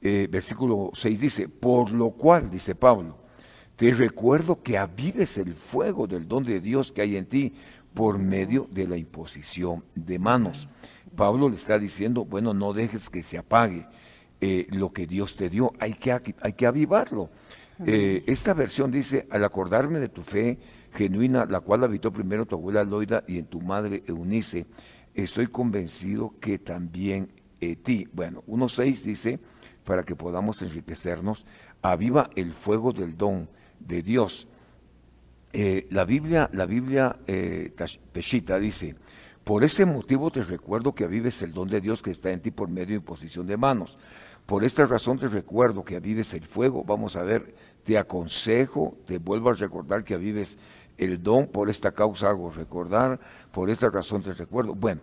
Eh, 0.00 0.28
versículo 0.30 0.90
6 0.94 1.20
dice, 1.20 1.48
por 1.48 1.90
lo 1.90 2.10
cual, 2.10 2.50
dice 2.50 2.74
Pablo, 2.74 3.18
te 3.76 3.92
recuerdo 3.92 4.62
que 4.62 4.78
avives 4.78 5.36
el 5.38 5.54
fuego 5.54 6.06
del 6.06 6.26
don 6.26 6.44
de 6.44 6.60
Dios 6.60 6.90
que 6.90 7.02
hay 7.02 7.16
en 7.16 7.26
ti 7.26 7.52
por 7.92 8.18
medio 8.18 8.66
de 8.70 8.86
la 8.88 8.96
imposición 8.96 9.84
de 9.94 10.18
manos. 10.18 10.68
Pablo 11.16 11.48
le 11.48 11.56
está 11.56 11.78
diciendo, 11.78 12.24
bueno, 12.24 12.54
no 12.54 12.72
dejes 12.72 13.10
que 13.10 13.22
se 13.22 13.38
apague 13.38 13.86
eh, 14.40 14.68
lo 14.70 14.92
que 14.92 15.06
Dios 15.06 15.34
te 15.34 15.50
dio, 15.50 15.72
hay 15.80 15.94
que, 15.94 16.12
hay 16.12 16.52
que 16.52 16.66
avivarlo. 16.66 17.30
Eh, 17.84 18.22
esta 18.26 18.54
versión 18.54 18.90
dice, 18.90 19.26
al 19.30 19.44
acordarme 19.44 19.98
de 19.98 20.08
tu 20.08 20.22
fe 20.22 20.58
genuina, 20.92 21.44
la 21.44 21.60
cual 21.60 21.82
habitó 21.82 22.12
primero 22.12 22.46
tu 22.46 22.54
abuela 22.54 22.84
Loida 22.84 23.24
y 23.26 23.38
en 23.38 23.46
tu 23.46 23.60
madre 23.60 24.02
Eunice, 24.06 24.66
estoy 25.14 25.48
convencido 25.48 26.34
que 26.40 26.58
también 26.58 27.32
eh, 27.60 27.74
ti. 27.74 28.08
Bueno, 28.12 28.44
1.6 28.46 29.02
dice, 29.02 29.40
para 29.84 30.04
que 30.04 30.14
podamos 30.14 30.62
enriquecernos, 30.62 31.44
aviva 31.82 32.30
el 32.36 32.52
fuego 32.52 32.92
del 32.92 33.16
don 33.16 33.48
de 33.80 34.02
Dios. 34.02 34.46
la 35.52 36.04
Biblia, 36.04 36.48
la 36.52 36.66
Biblia 36.66 37.16
Peshita 38.12 38.58
dice, 38.58 38.94
por 39.48 39.64
ese 39.64 39.86
motivo 39.86 40.30
te 40.30 40.42
recuerdo 40.42 40.94
que 40.94 41.04
avives 41.04 41.40
el 41.40 41.54
don 41.54 41.68
de 41.68 41.80
Dios 41.80 42.02
que 42.02 42.10
está 42.10 42.30
en 42.30 42.40
ti 42.40 42.50
por 42.50 42.68
medio 42.68 42.88
de 42.88 42.94
imposición 42.96 43.46
de 43.46 43.56
manos. 43.56 43.98
Por 44.48 44.64
esta 44.64 44.86
razón 44.86 45.18
te 45.18 45.28
recuerdo 45.28 45.84
que 45.84 45.94
avives 45.94 46.32
el 46.32 46.46
fuego. 46.46 46.82
Vamos 46.82 47.16
a 47.16 47.22
ver, 47.22 47.54
te 47.84 47.98
aconsejo, 47.98 48.96
te 49.06 49.18
vuelvo 49.18 49.50
a 49.50 49.52
recordar 49.52 50.04
que 50.04 50.14
avives 50.14 50.56
el 50.96 51.22
don. 51.22 51.48
Por 51.48 51.68
esta 51.68 51.92
causa 51.92 52.30
hago 52.30 52.50
recordar, 52.50 53.20
por 53.52 53.68
esta 53.68 53.90
razón 53.90 54.22
te 54.22 54.32
recuerdo. 54.32 54.74
Bueno, 54.74 55.02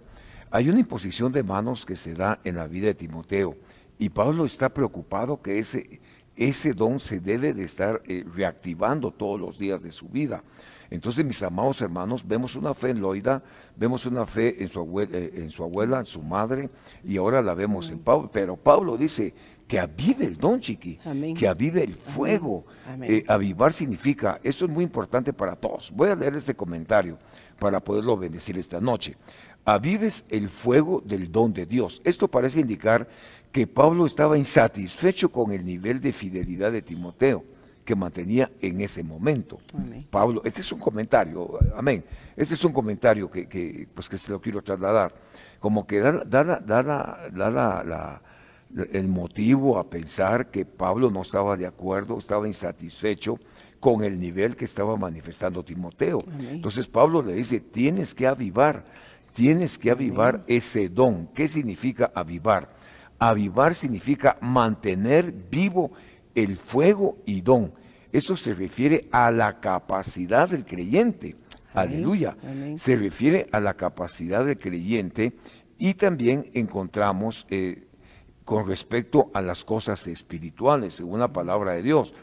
hay 0.49 0.67
una 0.67 0.79
imposición 0.79 1.31
de 1.31 1.43
manos 1.43 1.85
que 1.85 1.95
se 1.95 2.15
da 2.15 2.39
en 2.43 2.55
la 2.55 2.65
vida 2.65 2.87
de 2.87 2.95
Timoteo 2.95 3.55
y 3.99 4.09
Pablo 4.09 4.45
está 4.45 4.69
preocupado 4.69 5.39
que 5.39 5.59
ese, 5.59 6.01
ese 6.35 6.73
don 6.73 6.99
se 6.99 7.19
debe 7.19 7.53
de 7.53 7.63
estar 7.63 8.01
eh, 8.05 8.25
reactivando 8.33 9.11
todos 9.11 9.39
los 9.39 9.57
días 9.57 9.81
de 9.81 9.91
su 9.91 10.07
vida. 10.07 10.43
Entonces, 10.89 11.25
mis 11.25 11.41
amados 11.41 11.81
hermanos, 11.81 12.27
vemos 12.27 12.55
una 12.55 12.73
fe 12.73 12.91
en 12.91 13.01
Loida, 13.01 13.41
vemos 13.75 14.05
una 14.05 14.25
fe 14.25 14.61
en 14.61 14.69
su, 14.69 14.79
abuela, 14.79 15.17
eh, 15.17 15.31
en 15.35 15.49
su 15.49 15.63
abuela, 15.63 15.99
en 15.99 16.05
su 16.05 16.21
madre, 16.21 16.69
y 17.03 17.17
ahora 17.17 17.41
la 17.41 17.53
vemos 17.53 17.89
en 17.89 17.99
Pablo. 17.99 18.29
Pero 18.31 18.55
Pablo 18.55 18.97
dice 18.97 19.33
que 19.67 19.79
avive 19.79 20.25
el 20.25 20.37
don, 20.37 20.59
chiqui, 20.59 20.99
que 21.37 21.47
avive 21.47 21.83
el 21.83 21.95
fuego. 21.95 22.65
Eh, 23.01 23.23
avivar 23.27 23.73
significa, 23.73 24.39
eso 24.43 24.65
es 24.65 24.71
muy 24.71 24.83
importante 24.83 25.33
para 25.33 25.55
todos. 25.55 25.91
Voy 25.91 26.09
a 26.09 26.15
leer 26.15 26.35
este 26.35 26.55
comentario 26.55 27.17
para 27.57 27.79
poderlo 27.79 28.15
bendecir 28.15 28.57
esta 28.57 28.79
noche. 28.79 29.17
Avives 29.63 30.25
el 30.29 30.49
fuego 30.49 31.01
del 31.03 31.31
don 31.31 31.51
de 31.51 31.65
Dios. 31.65 31.99
Esto 32.03 32.27
parece 32.27 32.59
indicar 32.59 33.07
que 33.55 33.67
Pablo 33.67 34.05
estaba 34.05 34.37
insatisfecho 34.37 35.31
con 35.31 35.53
el 35.53 35.63
nivel 35.63 36.01
de 36.01 36.11
fidelidad 36.11 36.73
de 36.73 36.81
Timoteo 36.81 37.41
que 37.85 37.95
mantenía 37.95 38.51
en 38.59 38.81
ese 38.81 39.01
momento. 39.01 39.59
Pablo, 40.09 40.41
este 40.43 40.59
es 40.59 40.69
un 40.73 40.79
comentario, 40.79 41.57
amén. 41.73 42.03
Este 42.35 42.55
es 42.55 42.65
un 42.65 42.73
comentario 42.73 43.31
que, 43.31 43.87
pues 43.95 44.09
que 44.09 44.17
se 44.17 44.29
lo 44.29 44.41
quiero 44.41 44.61
trasladar. 44.61 45.15
Como 45.61 45.87
que 45.87 46.01
da, 46.01 46.11
da, 46.25 48.21
el 48.91 49.07
motivo 49.07 49.79
a 49.79 49.89
pensar 49.89 50.51
que 50.51 50.65
Pablo 50.65 51.09
no 51.09 51.21
estaba 51.21 51.55
de 51.55 51.65
acuerdo, 51.65 52.17
estaba 52.17 52.49
insatisfecho 52.49 53.39
con 53.79 54.03
el 54.03 54.19
nivel 54.19 54.57
que 54.57 54.65
estaba 54.65 54.97
manifestando 54.97 55.63
Timoteo. 55.63 56.17
Entonces 56.51 56.87
Pablo 56.87 57.21
le 57.21 57.35
dice, 57.35 57.61
tienes 57.61 58.13
que 58.13 58.27
avivar, 58.27 58.83
tienes 59.33 59.77
que 59.77 59.91
avivar 59.91 60.43
ese 60.45 60.89
don. 60.89 61.27
¿Qué 61.27 61.47
significa 61.47 62.11
avivar? 62.13 62.83
Avivar 63.19 63.75
significa 63.75 64.37
mantener 64.41 65.31
vivo 65.31 65.91
el 66.33 66.57
fuego 66.57 67.17
y 67.25 67.41
don. 67.41 67.73
Eso 68.11 68.35
se 68.35 68.53
refiere 68.53 69.07
a 69.11 69.31
la 69.31 69.59
capacidad 69.59 70.49
del 70.49 70.65
creyente. 70.65 71.35
Aleluya. 71.73 72.37
Se 72.77 72.95
refiere 72.95 73.47
a 73.51 73.59
la 73.59 73.73
capacidad 73.73 74.45
del 74.45 74.57
creyente 74.57 75.33
y 75.77 75.95
también 75.95 76.49
encontramos 76.53 77.45
eh, 77.49 77.87
con 78.45 78.67
respecto 78.67 79.31
a 79.33 79.41
las 79.41 79.65
cosas 79.65 80.07
espirituales, 80.07 80.93
según 80.93 81.19
la 81.19 81.33
palabra 81.33 81.73
de 81.73 81.81
Dios. 81.81 82.13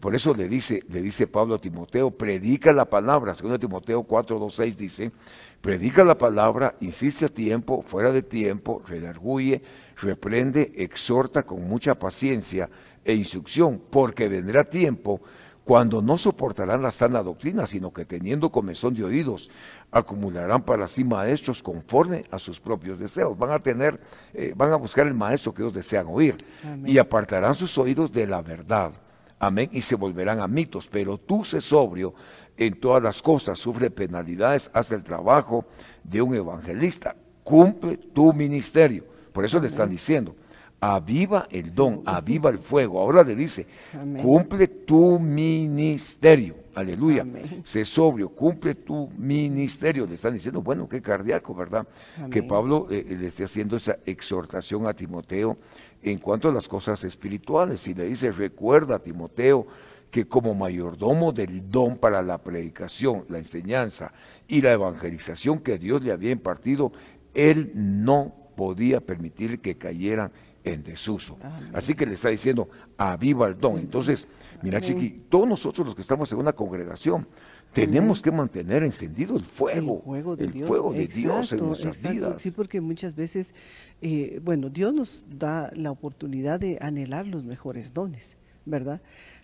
Por 0.00 0.14
eso 0.14 0.34
le 0.34 0.48
dice, 0.48 0.82
le 0.88 1.02
dice 1.02 1.26
Pablo 1.26 1.56
a 1.56 1.60
Timoteo, 1.60 2.10
predica 2.10 2.72
la 2.72 2.86
palabra. 2.86 3.34
Según 3.34 3.58
Timoteo 3.58 4.02
4, 4.04 4.38
2, 4.38 4.54
6 4.54 4.76
dice, 4.76 5.12
predica 5.60 6.04
la 6.04 6.16
palabra, 6.16 6.76
insiste 6.80 7.26
a 7.26 7.28
tiempo, 7.28 7.82
fuera 7.82 8.10
de 8.10 8.22
tiempo, 8.22 8.82
redarguye, 8.86 9.62
reprende, 10.00 10.72
exhorta 10.76 11.42
con 11.42 11.62
mucha 11.68 11.96
paciencia 11.96 12.70
e 13.04 13.14
instrucción, 13.14 13.80
porque 13.90 14.28
vendrá 14.28 14.64
tiempo 14.64 15.20
cuando 15.64 16.02
no 16.02 16.18
soportarán 16.18 16.82
la 16.82 16.90
sana 16.90 17.22
doctrina, 17.22 17.66
sino 17.66 17.92
que 17.92 18.04
teniendo 18.04 18.50
comezón 18.50 18.94
de 18.94 19.04
oídos, 19.04 19.48
acumularán 19.90 20.62
para 20.62 20.88
sí 20.88 21.04
maestros 21.04 21.62
conforme 21.62 22.24
a 22.30 22.38
sus 22.38 22.58
propios 22.58 22.98
deseos. 22.98 23.38
Van 23.38 23.52
a 23.52 23.60
tener, 23.60 24.00
eh, 24.34 24.52
van 24.56 24.72
a 24.72 24.76
buscar 24.76 25.06
el 25.06 25.14
maestro 25.14 25.54
que 25.54 25.62
ellos 25.62 25.74
desean 25.74 26.06
oír 26.08 26.36
y 26.84 26.98
apartarán 26.98 27.54
sus 27.54 27.78
oídos 27.78 28.12
de 28.12 28.26
la 28.26 28.42
verdad. 28.42 28.92
Amén. 29.38 29.68
Y 29.72 29.80
se 29.80 29.94
volverán 29.94 30.40
a 30.40 30.48
mitos. 30.48 30.88
Pero 30.88 31.18
tú 31.18 31.44
sé 31.44 31.60
sobrio 31.60 32.14
en 32.56 32.78
todas 32.78 33.02
las 33.02 33.22
cosas, 33.22 33.58
sufre 33.58 33.90
penalidades, 33.90 34.70
haz 34.72 34.92
el 34.92 35.02
trabajo 35.02 35.64
de 36.02 36.22
un 36.22 36.34
evangelista, 36.34 37.16
cumple 37.42 37.96
tu 37.96 38.32
ministerio. 38.32 39.04
Por 39.32 39.44
eso 39.44 39.58
le 39.58 39.68
están 39.68 39.88
diciendo, 39.88 40.34
aviva 40.82 41.46
el 41.48 41.72
don, 41.72 42.02
aviva 42.04 42.50
el 42.50 42.58
fuego. 42.58 43.00
Ahora 43.00 43.22
le 43.22 43.36
dice, 43.36 43.66
cumple 44.20 44.66
tu 44.66 45.16
ministerio. 45.20 46.56
Aleluya. 46.74 47.24
Sé 47.62 47.84
sobrio, 47.84 48.30
cumple 48.30 48.74
tu 48.74 49.08
ministerio. 49.16 50.06
Le 50.06 50.16
están 50.16 50.34
diciendo, 50.34 50.60
bueno, 50.60 50.88
qué 50.88 51.00
cardíaco, 51.00 51.54
¿verdad? 51.54 51.86
Que 52.32 52.42
Pablo 52.42 52.88
eh, 52.90 53.06
eh, 53.08 53.16
le 53.16 53.28
esté 53.28 53.44
haciendo 53.44 53.76
esa 53.76 53.98
exhortación 54.04 54.88
a 54.88 54.92
Timoteo 54.92 55.56
en 56.02 56.18
cuanto 56.18 56.48
a 56.48 56.52
las 56.52 56.66
cosas 56.66 57.04
espirituales. 57.04 57.86
Y 57.86 57.94
le 57.94 58.06
dice, 58.06 58.32
recuerda, 58.32 58.98
Timoteo, 58.98 59.68
que 60.10 60.26
como 60.26 60.52
mayordomo 60.52 61.30
del 61.30 61.70
don 61.70 61.96
para 61.96 62.22
la 62.22 62.38
predicación, 62.38 63.24
la 63.28 63.38
enseñanza 63.38 64.12
y 64.48 64.62
la 64.62 64.72
evangelización 64.72 65.60
que 65.60 65.78
Dios 65.78 66.02
le 66.02 66.10
había 66.10 66.32
impartido, 66.32 66.90
él 67.34 67.70
no 67.72 68.34
podía 68.56 69.00
permitir 69.00 69.60
que 69.60 69.76
cayeran 69.76 70.32
en 70.64 70.82
desuso. 70.82 71.38
Así 71.72 71.94
que 71.94 72.06
le 72.06 72.14
está 72.14 72.28
diciendo, 72.28 72.68
aviva 72.96 73.48
el 73.48 73.58
don. 73.58 73.78
Entonces, 73.78 74.26
mira, 74.62 74.80
Chiqui, 74.80 75.24
todos 75.28 75.48
nosotros 75.48 75.86
los 75.86 75.94
que 75.94 76.02
estamos 76.02 76.30
en 76.32 76.38
una 76.38 76.52
congregación, 76.52 77.26
tenemos 77.72 78.20
que 78.20 78.30
mantener 78.30 78.82
encendido 78.82 79.36
el 79.36 79.44
fuego, 79.44 79.96
el 79.96 80.02
fuego 80.02 80.36
de, 80.36 80.46
Dios. 80.48 80.68
Fuego 80.68 80.92
de 80.92 81.06
Dios 81.06 81.52
en 81.52 81.66
nuestras 81.66 82.02
vidas. 82.02 82.42
Sí, 82.42 82.50
porque 82.50 82.80
muchas 82.80 83.14
veces, 83.14 83.54
eh, 84.00 84.40
bueno, 84.44 84.68
Dios 84.68 84.92
nos 84.92 85.26
da 85.30 85.70
la 85.74 85.90
oportunidad 85.90 86.60
de 86.60 86.78
anhelar 86.80 87.26
los 87.26 87.44
mejores 87.44 87.94
dones, 87.94 88.36
¿verdad? 88.66 89.00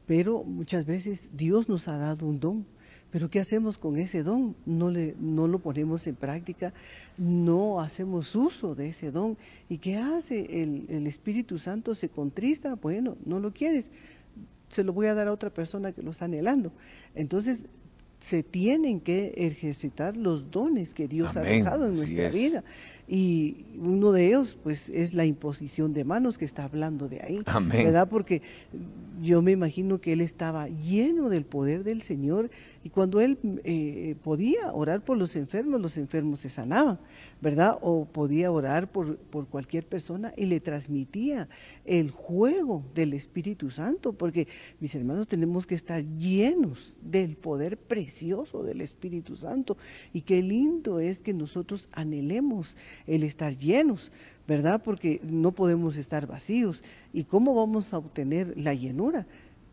Pero 0.06 0.44
muchas 0.44 0.84
veces 0.84 1.30
Dios 1.32 1.68
nos 1.68 1.88
ha 1.88 1.96
dado 1.96 2.26
un 2.26 2.38
don 2.38 2.66
pero 3.10 3.30
¿qué 3.30 3.40
hacemos 3.40 3.78
con 3.78 3.96
ese 3.96 4.22
don? 4.22 4.54
No, 4.66 4.90
le, 4.90 5.14
no 5.18 5.48
lo 5.48 5.58
ponemos 5.58 6.06
en 6.06 6.14
práctica, 6.14 6.72
no 7.16 7.80
hacemos 7.80 8.34
uso 8.36 8.74
de 8.74 8.88
ese 8.88 9.10
don. 9.10 9.36
¿Y 9.68 9.78
qué 9.78 9.96
hace? 9.96 10.62
El, 10.62 10.86
el 10.88 11.06
Espíritu 11.06 11.58
Santo 11.58 11.94
se 11.94 12.08
contrista, 12.08 12.74
bueno, 12.74 13.16
no 13.24 13.40
lo 13.40 13.52
quieres, 13.52 13.90
se 14.68 14.84
lo 14.84 14.92
voy 14.92 15.06
a 15.06 15.14
dar 15.14 15.28
a 15.28 15.32
otra 15.32 15.50
persona 15.50 15.92
que 15.92 16.02
lo 16.02 16.10
está 16.10 16.26
anhelando. 16.26 16.72
Entonces, 17.14 17.64
se 18.18 18.42
tienen 18.42 19.00
que 19.00 19.32
ejercitar 19.36 20.16
los 20.16 20.50
dones 20.50 20.92
que 20.92 21.06
Dios 21.06 21.36
ha 21.36 21.40
dejado 21.42 21.86
en 21.86 21.94
nuestra 21.94 22.30
vida. 22.30 22.64
Y 23.06 23.64
uno 23.78 24.10
de 24.12 24.26
ellos, 24.26 24.58
pues, 24.60 24.90
es 24.90 25.14
la 25.14 25.24
imposición 25.24 25.94
de 25.94 26.04
manos 26.04 26.36
que 26.36 26.44
está 26.44 26.64
hablando 26.64 27.08
de 27.08 27.22
ahí. 27.22 27.40
¿Verdad? 27.68 28.08
Porque 28.08 28.42
yo 29.22 29.40
me 29.40 29.52
imagino 29.52 30.00
que 30.00 30.12
él 30.12 30.20
estaba 30.20 30.68
lleno 30.68 31.28
del 31.28 31.44
poder 31.44 31.84
del 31.84 32.02
Señor 32.02 32.50
y 32.82 32.90
cuando 32.90 33.20
él 33.20 33.38
eh, 33.64 34.16
podía 34.22 34.72
orar 34.72 35.04
por 35.04 35.16
los 35.16 35.36
enfermos, 35.36 35.80
los 35.80 35.96
enfermos 35.96 36.40
se 36.40 36.48
sanaban, 36.48 36.98
¿verdad? 37.40 37.78
O 37.80 38.04
podía 38.04 38.50
orar 38.50 38.90
por, 38.90 39.16
por 39.16 39.46
cualquier 39.46 39.86
persona 39.86 40.32
y 40.36 40.46
le 40.46 40.60
transmitía 40.60 41.48
el 41.84 42.10
juego 42.10 42.84
del 42.94 43.12
Espíritu 43.14 43.70
Santo, 43.70 44.12
porque 44.12 44.48
mis 44.80 44.94
hermanos 44.94 45.26
tenemos 45.26 45.66
que 45.66 45.74
estar 45.74 46.04
llenos 46.16 46.98
del 47.02 47.36
poder 47.36 47.76
precioso 47.76 48.07
precioso 48.08 48.62
del 48.62 48.80
Espíritu 48.80 49.36
Santo. 49.36 49.76
Y 50.14 50.22
qué 50.22 50.42
lindo 50.42 50.98
es 50.98 51.20
que 51.20 51.34
nosotros 51.34 51.90
anhelemos 51.92 52.74
el 53.06 53.22
estar 53.22 53.54
llenos, 53.54 54.10
¿verdad? 54.46 54.80
Porque 54.82 55.20
no 55.22 55.52
podemos 55.52 55.96
estar 55.96 56.26
vacíos. 56.26 56.82
¿Y 57.12 57.24
cómo 57.24 57.54
vamos 57.54 57.92
a 57.92 57.98
obtener 57.98 58.54
la 58.56 58.72
llenura? 58.72 59.26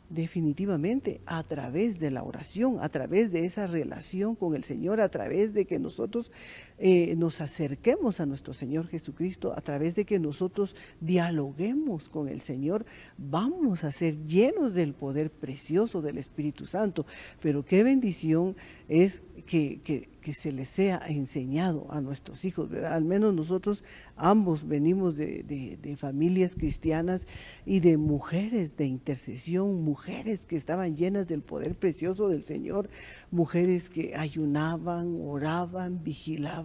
Definitivamente 0.10 1.22
a 1.26 1.44
través 1.44 1.98
de 1.98 2.12
la 2.12 2.24
oración, 2.24 2.78
a 2.82 2.90
través 2.90 3.32
de 3.32 3.46
esa 3.46 3.68
relación 3.68 4.36
con 4.36 4.54
el 4.54 4.66
Señor, 4.66 5.00
a 5.00 5.08
través 5.08 5.54
de 5.54 5.64
que 5.66 5.80
nosotros 5.80 6.30
eh, 6.78 7.16
nos 7.16 7.40
acerquemos 7.40 8.20
a 8.20 8.26
nuestro 8.26 8.54
Señor 8.54 8.88
Jesucristo, 8.88 9.54
a 9.56 9.62
través 9.62 9.96
de 9.96 10.04
que 10.04 10.20
nosotros 10.20 10.76
dialoguemos 11.00 12.10
con 12.10 12.28
el 12.28 12.42
Señor, 12.42 12.86
vamos 13.18 13.84
a 13.84 13.92
ser 13.92 14.24
llenos 14.26 14.74
del 14.74 14.94
poder 14.94 15.32
precioso 15.32 16.02
del 16.02 16.18
Espíritu 16.18 16.66
Santo. 16.66 17.06
Pero 17.42 17.64
qué 17.64 17.84
bendición 17.84 18.58
es 18.90 19.24
que, 19.46 19.80
que, 19.82 20.34
se 20.34 20.52
les 20.52 20.70
sea 20.70 21.00
enseñado 21.08 21.86
a 21.92 22.02
nuestros 22.02 22.46
hijos, 22.46 22.68
¿verdad? 22.68 22.94
Al 22.94 23.06
menos 23.06 23.32
nosotros 23.36 23.84
ambos 24.16 24.68
venimos 24.68 25.16
de, 25.16 25.44
de, 25.80 25.96
familias 25.98 26.56
cristianas 26.56 27.28
y 27.64 27.80
de 27.80 27.98
mujeres 27.98 28.76
de 28.76 28.88
intercesión, 28.88 29.84
mujeres 29.84 30.48
que 30.48 30.56
estaban 30.56 30.98
llenas 30.98 31.28
del 31.28 31.44
poder 31.44 31.76
precioso 31.76 32.28
del 32.28 32.42
Señor, 32.42 32.90
mujeres 33.30 33.92
que 33.92 34.16
ayunaban, 34.16 35.16
oraban, 35.22 36.04
vigilaban 36.04 36.65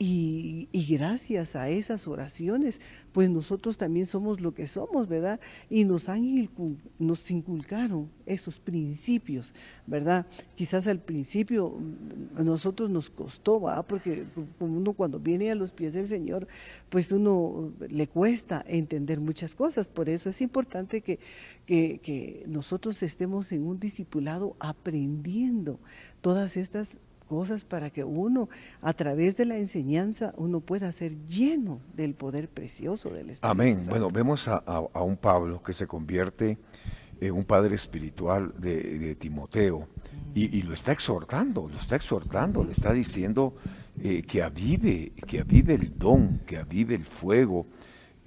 y, 0.00 0.68
gracias 0.88 1.56
a 1.56 1.68
esas 1.68 2.06
oraciones, 2.06 2.80
pues 3.12 3.28
nosotros 3.30 3.76
también 3.76 4.06
somos 4.06 4.40
lo 4.40 4.54
que 4.54 4.68
somos, 4.68 5.08
¿verdad? 5.08 5.40
Y 5.68 5.84
nos, 5.84 6.08
han, 6.08 6.48
nos 7.00 7.30
inculcaron 7.32 8.08
esos 8.24 8.60
principios, 8.60 9.52
¿verdad? 9.86 10.26
Quizás 10.54 10.86
al 10.86 11.00
principio 11.00 11.78
a 12.36 12.42
mm, 12.42 12.46
nosotros 12.46 12.90
nos 12.90 13.10
costó, 13.10 13.60
¿verdad? 13.60 13.84
Porque 13.86 14.24
uno 14.60 14.92
cuando 14.92 15.18
viene 15.18 15.50
a 15.50 15.56
los 15.56 15.72
pies 15.72 15.94
del 15.94 16.06
Señor, 16.06 16.46
pues 16.90 17.10
uno 17.10 17.72
le 17.88 18.06
cuesta 18.06 18.64
entender 18.68 19.18
muchas 19.18 19.56
cosas. 19.56 19.88
Por 19.88 20.08
eso 20.08 20.30
es 20.30 20.40
importante 20.40 21.00
que, 21.00 21.18
que, 21.66 21.98
que 21.98 22.44
nosotros 22.46 23.02
estemos 23.02 23.50
en 23.50 23.66
un 23.66 23.80
discipulado 23.80 24.54
aprendiendo 24.60 25.80
todas 26.20 26.56
estas 26.56 26.98
cosas 27.28 27.64
para 27.64 27.90
que 27.90 28.02
uno, 28.02 28.48
a 28.82 28.92
través 28.94 29.36
de 29.36 29.44
la 29.44 29.58
enseñanza, 29.58 30.34
uno 30.36 30.60
pueda 30.60 30.90
ser 30.90 31.16
lleno 31.26 31.80
del 31.94 32.14
poder 32.14 32.48
precioso 32.48 33.10
del 33.10 33.30
Espíritu 33.30 33.46
Amén. 33.46 33.78
Bueno, 33.88 34.08
vemos 34.10 34.48
a, 34.48 34.80
un 35.00 35.16
Pablo 35.16 35.62
que 35.62 35.72
se 35.72 35.86
convierte 35.86 36.58
en 37.20 37.34
un 37.34 37.44
padre 37.44 37.76
espiritual 37.76 38.54
de, 38.58 39.14
Timoteo 39.16 39.88
y, 40.34 40.62
lo 40.62 40.74
está 40.74 40.92
exhortando, 40.92 41.68
lo 41.68 41.78
está 41.78 41.96
exhortando, 41.96 42.64
le 42.64 42.72
está 42.72 42.92
diciendo 42.92 43.54
eh, 44.02 44.22
que 44.22 44.42
avive, 44.42 45.12
que 45.26 45.40
avive 45.40 45.74
el 45.74 45.98
don, 45.98 46.40
que 46.46 46.58
avive 46.58 46.94
el 46.94 47.04
fuego, 47.04 47.66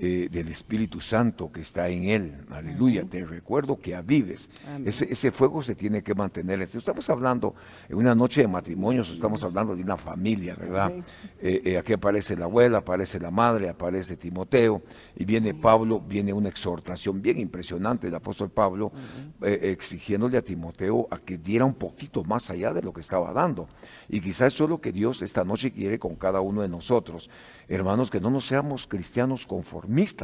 eh, 0.04 0.30
del 0.32 0.48
Espíritu 0.48 1.00
Santo 1.00 1.52
que 1.52 1.62
está 1.62 1.88
en 1.88 2.06
él. 2.06 2.34
Aleluya. 2.50 3.06
Te 3.06 3.24
recuerdo 3.24 3.80
que 3.80 3.94
avives. 3.94 4.50
Ese, 4.84 5.06
ese, 5.12 5.32
fuego 5.32 5.62
se 5.62 5.76
tiene 5.76 6.02
que 6.02 6.16
mantener. 6.16 6.60
Estamos 6.60 7.08
hablando 7.12 7.54
en 7.88 7.98
una 7.98 8.16
noche 8.16 8.42
de 8.42 8.48
matrimonios, 8.48 9.12
estamos 9.12 9.44
hablando 9.44 9.76
de 9.76 9.84
una 9.84 9.98
familia, 9.98 10.56
¿verdad? 10.56 10.92
Eh, 11.40 11.62
eh, 11.66 11.78
aquí 11.78 11.94
aparece 11.94 12.36
la 12.36 12.46
abuela, 12.46 12.80
aparece 12.80 13.20
la 13.20 13.30
madre, 13.30 13.70
aparece 13.70 14.18
Timoteo, 14.18 14.82
y 15.16 15.24
viene 15.24 15.54
Pablo, 15.54 16.00
viene 16.00 16.34
una 16.34 16.50
exhortación 16.50 17.22
bien 17.22 17.40
impresionante 17.40 18.08
del 18.08 18.16
apóstol 18.16 18.50
Pablo, 18.50 18.92
exigiéndole 19.40 20.40
a 20.40 20.42
Timoteo 20.42 21.10
a 21.12 21.20
que 21.20 21.38
diera 21.38 21.66
un 21.66 21.76
poquito 21.76 22.24
más 22.24 22.50
allá 22.50 22.74
de 22.74 22.82
lo 22.82 22.92
que 22.92 23.02
estaba 23.02 23.32
dando. 23.34 23.68
Y 24.10 24.20
quizás 24.20 24.52
eso 24.56 24.64
es 24.64 24.70
lo 24.72 24.82
que 24.82 24.92
Dios 24.92 25.22
esta 25.22 25.44
noche 25.44 25.72
quiere 25.72 26.00
con 26.00 26.16
cada 26.16 26.42
uno 26.42 26.64
de 26.64 26.70
nosotros. 26.70 27.30
Hermanos, 27.72 28.12
que 28.12 28.20
no 28.20 28.30
nos 28.30 28.48
seamos 28.48 28.86
cristianos 28.86 29.48
conformes 29.48 30.18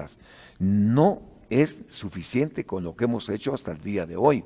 no 0.59 1.21
es 1.49 1.85
suficiente 1.87 2.65
con 2.65 2.83
lo 2.83 2.93
que 2.93 3.05
hemos 3.05 3.29
hecho 3.29 3.53
hasta 3.53 3.71
el 3.71 3.79
día 3.79 4.05
de 4.05 4.17
hoy, 4.17 4.43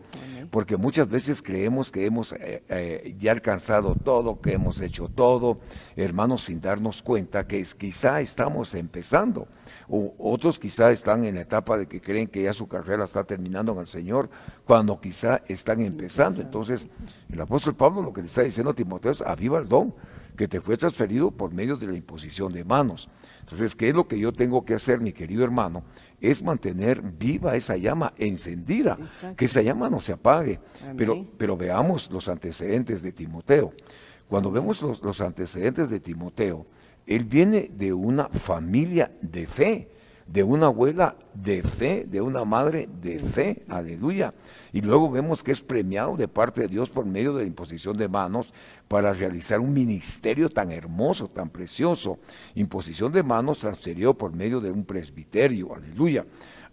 porque 0.52 0.78
muchas 0.78 1.10
veces 1.10 1.42
creemos 1.42 1.90
que 1.90 2.06
hemos 2.06 2.32
eh, 2.34 2.62
eh, 2.70 3.16
ya 3.20 3.32
alcanzado 3.32 3.96
todo, 3.96 4.40
que 4.40 4.54
hemos 4.54 4.80
hecho 4.82 5.08
todo, 5.08 5.58
hermanos, 5.96 6.44
sin 6.44 6.62
darnos 6.62 7.02
cuenta 7.02 7.48
que 7.48 7.66
quizá 7.76 8.22
estamos 8.22 8.76
empezando, 8.76 9.48
o 9.90 10.14
otros 10.20 10.60
quizá 10.60 10.92
están 10.92 11.26
en 11.26 11.34
la 11.36 11.42
etapa 11.42 11.80
de 11.80 11.88
que 11.88 12.02
creen 12.02 12.28
que 12.28 12.44
ya 12.44 12.54
su 12.54 12.68
carrera 12.68 13.06
está 13.06 13.24
terminando 13.24 13.72
en 13.72 13.80
el 13.80 13.88
Señor, 13.88 14.30
cuando 14.64 15.02
quizá 15.02 15.42
están 15.48 15.82
empezando. 15.82 16.40
Entonces, 16.40 16.88
el 17.32 17.42
apóstol 17.42 17.74
Pablo 17.74 18.04
lo 18.04 18.14
que 18.14 18.22
le 18.22 18.28
está 18.28 18.44
diciendo 18.44 18.70
a 18.70 18.76
Timoteo 18.76 19.12
es, 19.12 19.24
aviva 19.24 19.58
el 19.58 19.68
don 19.68 19.92
que 20.42 20.48
te 20.48 20.60
fue 20.60 20.76
transferido 20.76 21.30
por 21.30 21.54
medio 21.54 21.78
de 21.78 21.86
la 21.86 21.96
imposición 21.96 22.52
de 22.52 22.64
manos. 22.64 23.08
Entonces, 23.42 23.76
¿qué 23.76 23.90
es 23.90 23.96
lo 23.96 24.08
que 24.08 24.18
yo 24.18 24.34
tengo 24.34 24.66
que 24.66 24.74
hacer, 24.74 25.00
mi 25.00 25.14
querido 25.14 25.44
hermano? 25.44 25.84
Es 26.20 26.42
mantener 26.42 27.00
viva 27.00 27.56
esa 27.56 27.78
llama 27.78 28.14
encendida, 28.18 28.98
que 29.38 29.46
esa 29.46 29.62
llama 29.62 29.88
no 29.88 30.02
se 30.02 30.14
apague. 30.14 30.60
Pero, 30.98 31.28
pero 31.38 31.56
veamos 31.56 32.10
los 32.10 32.28
antecedentes 32.28 33.04
de 33.04 33.12
Timoteo. 33.12 33.72
Cuando 34.28 34.50
vemos 34.50 34.82
los, 34.82 35.04
los 35.04 35.22
antecedentes 35.22 35.92
de 35.92 36.00
Timoteo, 36.00 36.66
él 37.06 37.26
viene 37.26 37.70
de 37.72 37.94
una 37.94 38.28
familia 38.28 39.12
de 39.22 39.46
fe 39.46 39.92
de 40.26 40.42
una 40.42 40.66
abuela 40.68 41.18
de 41.34 41.64
fe, 41.64 42.06
de 42.08 42.22
una 42.22 42.46
madre 42.46 42.90
de 43.02 43.20
fe, 43.20 43.64
aleluya. 43.70 44.34
Y 44.74 44.82
luego 44.82 45.10
vemos 45.10 45.44
que 45.44 45.52
es 45.52 45.62
premiado 45.62 46.18
de 46.18 46.28
parte 46.28 46.62
de 46.62 46.68
Dios 46.68 46.90
por 46.90 47.06
medio 47.06 47.34
de 47.34 47.44
la 47.44 47.48
imposición 47.48 47.98
de 47.98 48.08
manos 48.08 48.54
para 48.88 49.14
realizar 49.14 49.60
un 49.60 49.74
ministerio 49.74 50.50
tan 50.50 50.72
hermoso, 50.72 51.28
tan 51.30 51.50
precioso. 51.50 52.20
Imposición 52.56 53.12
de 53.12 53.24
manos 53.24 53.60
transferido 53.60 54.14
por 54.14 54.34
medio 54.34 54.60
de 54.60 54.72
un 54.72 54.86
presbiterio, 54.86 55.74
aleluya. 55.74 56.26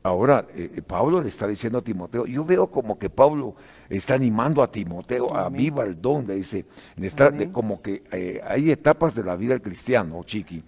Ahora, 0.03 0.47
eh, 0.55 0.71
eh, 0.77 0.83
Pablo 0.83 1.21
le 1.21 1.29
está 1.29 1.47
diciendo 1.49 1.79
a 1.79 1.83
Timoteo, 1.83 2.25
yo 2.25 2.45
veo 2.45 2.69
como 2.69 2.99
que 2.99 3.11
Pablo 3.11 3.57
está 3.91 4.15
animando 4.15 4.63
a 4.63 4.71
Timoteo 4.71 5.27
a 5.35 5.49
viva 5.49 5.85
el 5.85 6.01
don, 6.01 6.25
le 6.25 6.37
dice, 6.37 6.67
está, 6.97 7.33
como 7.51 7.83
que 7.83 8.05
eh, 8.13 8.41
hay 8.47 8.71
etapas 8.71 9.17
de 9.17 9.25
la 9.25 9.35
vida 9.35 9.55
del 9.55 9.63
cristiano, 9.63 10.23
chiqui, 10.23 10.63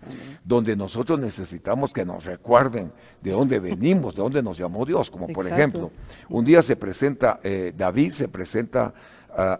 donde 0.44 0.74
nosotros 0.74 1.20
necesitamos 1.20 1.92
que 1.92 2.04
nos 2.04 2.24
recuerden 2.24 2.92
de 3.22 3.30
dónde 3.30 3.60
venimos, 3.60 3.79
de 3.80 4.22
dónde 4.22 4.42
nos 4.42 4.58
llamó 4.58 4.84
Dios, 4.84 5.10
como 5.10 5.26
por 5.28 5.46
ejemplo, 5.46 5.90
un 6.28 6.44
día 6.44 6.62
se 6.62 6.76
presenta, 6.76 7.40
David 7.76 8.12
se 8.12 8.28
presenta 8.28 8.92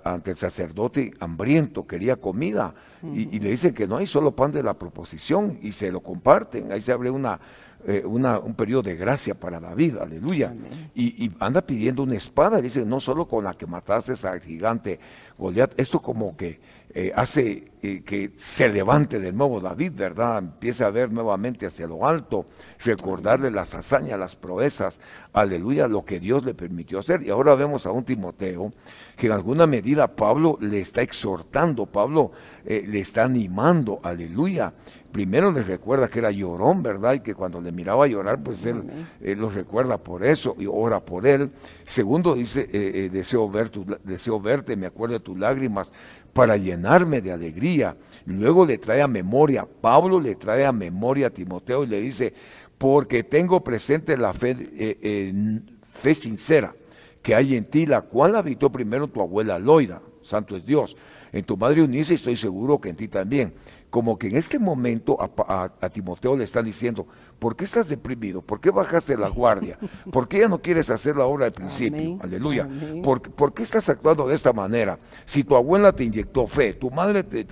ante 0.05 0.33
el 0.33 0.37
sacerdote 0.37 1.13
hambriento, 1.21 1.87
quería 1.87 2.17
comida, 2.17 2.75
y, 3.15 3.39
le 3.39 3.51
dicen 3.51 3.73
que 3.73 3.87
no 3.87 3.97
hay 3.97 4.07
solo 4.07 4.33
pan 4.33 4.53
de 4.53 4.63
la 4.63 4.75
proposición, 4.75 5.59
y 5.63 5.73
se 5.73 5.91
lo 5.91 6.01
comparten, 6.01 6.73
ahí 6.73 6.81
se 6.81 6.93
abre 6.93 7.11
una, 7.11 7.41
eh, 7.87 8.05
un 8.05 8.55
periodo 8.55 8.83
de 8.83 8.97
gracia 8.97 9.35
para 9.35 9.59
David, 9.61 9.99
aleluya. 9.99 10.55
Y, 10.95 11.31
anda 11.41 11.63
pidiendo 11.63 12.03
una 12.03 12.17
espada, 12.17 12.61
dice, 12.61 12.85
no 12.85 13.01
solo 13.01 13.27
con 13.27 13.45
la 13.45 13.55
que 13.55 13.67
mataste 13.67 14.15
al 14.27 14.41
gigante 14.41 14.99
Goliat, 15.39 15.79
esto 15.79 16.01
como 16.01 16.37
que 16.37 16.61
eh, 16.93 17.13
hace 17.15 17.71
eh, 17.83 18.03
que 18.05 18.33
se 18.37 18.69
levante 18.69 19.19
de 19.19 19.33
nuevo 19.33 19.61
David, 19.61 19.93
¿verdad? 19.95 20.39
Empiece 20.39 20.85
a 20.85 20.91
ver 20.91 21.13
nuevamente 21.13 21.67
hacia 21.67 21.87
lo 21.87 22.07
alto, 22.07 22.47
recordarle 22.85 23.51
las 23.51 23.75
hazañas, 23.75 24.19
las 24.19 24.37
proezas, 24.37 25.01
aleluya, 25.33 25.89
lo 25.89 26.05
que 26.05 26.21
Dios 26.21 26.45
le 26.45 26.55
permitió 26.55 26.99
hacer. 26.99 27.23
Y 27.23 27.31
ahora 27.31 27.55
vemos 27.55 27.87
a 27.87 27.93
un 27.93 28.05
Timoteo 28.05 28.73
que 29.17 29.27
en 29.27 29.33
alguna 29.33 29.67
medida 29.67 30.09
Pablo 30.09 30.59
le 30.61 30.81
está 30.81 31.03
exhortando, 31.03 31.87
Pablo 31.87 32.33
le 32.65 33.01
está 33.01 33.25
animando, 33.25 34.01
aleluya 34.03 34.73
primero 35.11 35.51
les 35.53 35.67
recuerda 35.67 36.09
que 36.09 36.19
era 36.19 36.31
llorón, 36.31 36.83
¿verdad? 36.83 37.15
Y 37.15 37.21
que 37.21 37.35
cuando 37.35 37.61
le 37.61 37.73
miraba 37.73 38.07
llorar, 38.07 38.43
pues 38.43 38.65
él, 38.67 38.85
lo 39.21 39.51
recuerda 39.51 39.99
por 39.99 40.25
eso 40.25 40.57
y 40.59 40.67
ora 40.67 41.01
por 41.01 41.27
él. 41.27 41.51
Segundo 41.85 42.35
dice, 42.35 42.63
eh, 42.73 42.93
eh, 42.95 43.11
deseo, 43.11 43.49
ver 43.51 43.71
tu, 43.71 43.85
deseo 44.05 44.41
verte, 44.41 44.77
me 44.77 44.87
acuerdo 44.87 45.15
de 45.15 45.21
tus 45.21 45.39
lágrimas, 45.39 45.93
para 46.33 46.57
llenarme 46.57 47.21
de 47.21 47.33
alegría. 47.33 47.97
Luego 48.27 48.65
le 48.65 48.79
trae 48.79 49.03
a 49.03 49.07
memoria, 49.07 49.67
Pablo 49.81 50.21
le 50.21 50.35
trae 50.35 50.65
a 50.65 50.73
memoria 50.73 51.29
a 51.29 51.31
Timoteo 51.31 51.85
y 51.85 51.89
le 51.89 52.01
dice, 52.01 52.33
porque 52.79 53.25
tengo 53.25 53.63
presente 53.63 54.17
la 54.17 54.33
fe, 54.33 54.57
eh, 54.73 55.61
fe 55.83 56.15
sincera 56.15 56.75
que 57.23 57.35
hay 57.35 57.57
en 57.57 57.65
ti, 57.65 57.87
la 57.87 58.03
cual 58.03 58.37
habitó 58.37 58.71
primero 58.71 59.09
tu 59.09 59.21
abuela 59.21 59.59
Loida, 59.59 60.01
santo 60.23 60.57
es 60.57 60.65
Dios 60.65 60.97
en 61.33 61.45
tu 61.45 61.57
madre 61.57 61.83
Unice 61.83 62.15
estoy 62.15 62.37
seguro 62.37 62.81
que 62.81 62.89
en 62.91 62.97
ti 62.97 63.09
también. 63.09 63.53
Como 63.89 64.17
que 64.17 64.29
en 64.29 64.37
este 64.37 64.57
momento 64.57 65.19
a, 65.21 65.89
Timoteo 65.93 66.37
le 66.37 66.45
están 66.45 66.65
diciendo, 66.65 67.09
¿por 67.41 67.57
qué 67.57 67.65
estás 67.65 67.89
deprimido? 67.89 68.41
¿Por 68.41 68.61
qué 68.61 68.71
bajaste 68.71 69.17
la 69.17 69.29
guardia? 69.29 69.81
¿Por 70.13 70.29
qué 70.29 70.39
ya 70.39 70.49
no 70.49 70.63
quieres 70.63 70.91
hacer 70.91 71.17
la 71.17 71.25
obra 71.25 71.47
del 71.47 71.55
principio? 71.55 72.17
Aleluya. 72.23 72.69
¿Por, 73.03 73.53
qué 73.53 73.65
estás 73.65 73.89
actuando 73.89 74.29
de 74.29 74.37
esta 74.37 74.53
manera? 74.53 74.97
Si 75.27 75.43
tu 75.43 75.57
abuela 75.57 75.91
te 75.91 76.05
inyectó 76.05 76.47
fe, 76.47 76.73
tu 76.73 76.89
madre 76.89 77.25
te, 77.25 77.45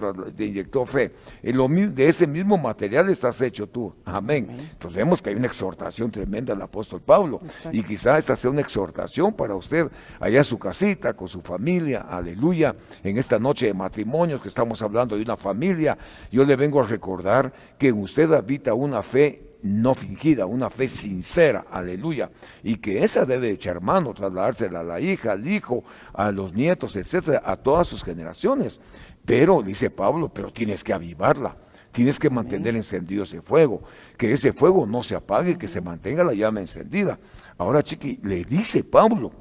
inyectó 0.44 0.86
fe, 0.86 1.12
de 1.42 2.08
ese 2.08 2.28
mismo 2.28 2.56
material 2.56 3.08
estás 3.08 3.40
hecho 3.40 3.66
tú. 3.66 3.92
Amén. 4.04 4.46
Entonces 4.60 4.96
vemos 4.96 5.20
que 5.20 5.30
hay 5.30 5.36
una 5.36 5.48
exhortación 5.48 6.08
tremenda 6.08 6.54
del 6.54 6.62
apóstol 6.62 7.00
Pablo. 7.00 7.40
Y 7.72 7.82
quizás 7.82 8.20
esta 8.20 8.36
sea 8.36 8.52
una 8.52 8.60
exhortación 8.60 9.34
para 9.34 9.56
usted 9.56 9.90
allá 10.20 10.38
en 10.38 10.44
su 10.44 10.56
casita, 10.56 11.14
con 11.14 11.26
su 11.26 11.40
familia. 11.40 12.06
Aleluya. 12.08 12.57
En 12.64 13.18
esta 13.18 13.38
noche 13.38 13.66
de 13.66 13.74
matrimonios 13.74 14.40
que 14.40 14.48
estamos 14.48 14.82
hablando 14.82 15.16
de 15.16 15.22
una 15.22 15.36
familia 15.36 15.96
yo 16.30 16.44
le 16.44 16.56
vengo 16.56 16.80
a 16.80 16.86
recordar 16.86 17.52
que 17.78 17.88
en 17.88 17.98
usted 17.98 18.32
habita 18.32 18.74
una 18.74 19.02
fe 19.02 19.48
no 19.62 19.94
fingida, 19.94 20.46
una 20.46 20.70
fe 20.70 20.88
sincera, 20.88 21.66
aleluya, 21.70 22.30
y 22.62 22.76
que 22.76 23.02
esa 23.02 23.24
debe 23.24 23.50
echar 23.50 23.80
mano, 23.80 24.14
trasladársela 24.14 24.80
a 24.80 24.84
la 24.84 25.00
hija, 25.00 25.32
al 25.32 25.46
hijo, 25.48 25.82
a 26.12 26.30
los 26.30 26.52
nietos, 26.52 26.96
etcétera, 26.96 27.42
a 27.44 27.56
todas 27.56 27.88
sus 27.88 28.04
generaciones. 28.04 28.80
Pero, 29.24 29.62
dice 29.62 29.90
Pablo, 29.90 30.28
pero 30.32 30.52
tienes 30.52 30.84
que 30.84 30.92
avivarla, 30.92 31.56
tienes 31.92 32.18
que 32.18 32.30
mantener 32.30 32.76
encendido 32.76 33.24
ese 33.24 33.42
fuego, 33.42 33.82
que 34.16 34.32
ese 34.32 34.52
fuego 34.52 34.86
no 34.86 35.02
se 35.02 35.16
apague, 35.16 35.58
que 35.58 35.68
se 35.68 35.80
mantenga 35.80 36.24
la 36.24 36.34
llama 36.34 36.60
encendida. 36.60 37.18
Ahora, 37.58 37.82
chiqui, 37.82 38.20
le 38.22 38.44
dice 38.44 38.84
Pablo, 38.84 39.32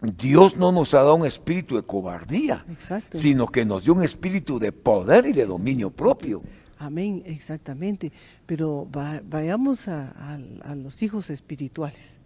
Dios 0.00 0.56
no 0.56 0.70
nos 0.70 0.94
ha 0.94 0.98
dado 0.98 1.16
un 1.16 1.26
espíritu 1.26 1.76
de 1.76 1.82
cobardía, 1.82 2.64
sino 3.12 3.48
que 3.48 3.64
nos 3.64 3.84
dio 3.84 3.94
un 3.94 4.02
espíritu 4.02 4.58
de 4.58 4.70
poder 4.70 5.26
y 5.26 5.32
de 5.32 5.46
dominio 5.46 5.90
propio. 5.90 6.42
Amén, 6.78 7.22
exactamente. 7.26 8.12
Pero 8.46 8.86
vayamos 8.90 9.88
a, 9.88 10.38
los 10.76 11.02
hijos 11.02 11.30
espirituales. 11.30 12.20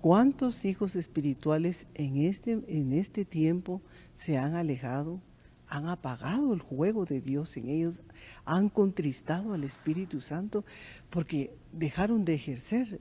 ¿Cuántos 0.00 0.64
hijos 0.64 0.96
espirituales 0.96 1.86
en 1.94 2.18
este, 2.18 2.60
en 2.68 2.92
este 2.92 3.24
tiempo 3.24 3.82
se 4.14 4.38
han 4.38 4.54
alejado, 4.54 5.20
han 5.70 5.86
apagado 5.86 6.52
el 6.52 6.60
juego 6.60 7.06
de 7.06 7.20
Dios 7.20 7.56
en 7.56 7.68
ellos, 7.68 8.02
han 8.44 8.68
contristado 8.68 9.54
al 9.54 9.64
Espíritu 9.64 10.20
Santo 10.20 10.64
porque 11.08 11.54
dejaron 11.72 12.24
de 12.24 12.34
ejercer 12.34 13.00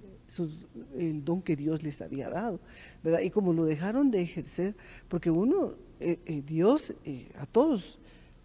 el 0.97 1.25
don 1.25 1.41
que 1.41 1.55
Dios 1.55 1.81
les 1.81 2.01
había 2.01 2.29
dado, 2.29 2.59
¿verdad? 3.03 3.21
Y 3.21 3.31
como 3.31 3.51
lo 3.53 3.65
dejaron 3.65 4.11
de 4.11 4.21
ejercer, 4.21 4.75
porque 5.07 5.31
uno, 5.31 5.73
eh, 5.99 6.19
eh, 6.25 6.43
Dios 6.45 6.93
eh, 7.03 7.31
a 7.37 7.47
todos, 7.47 7.97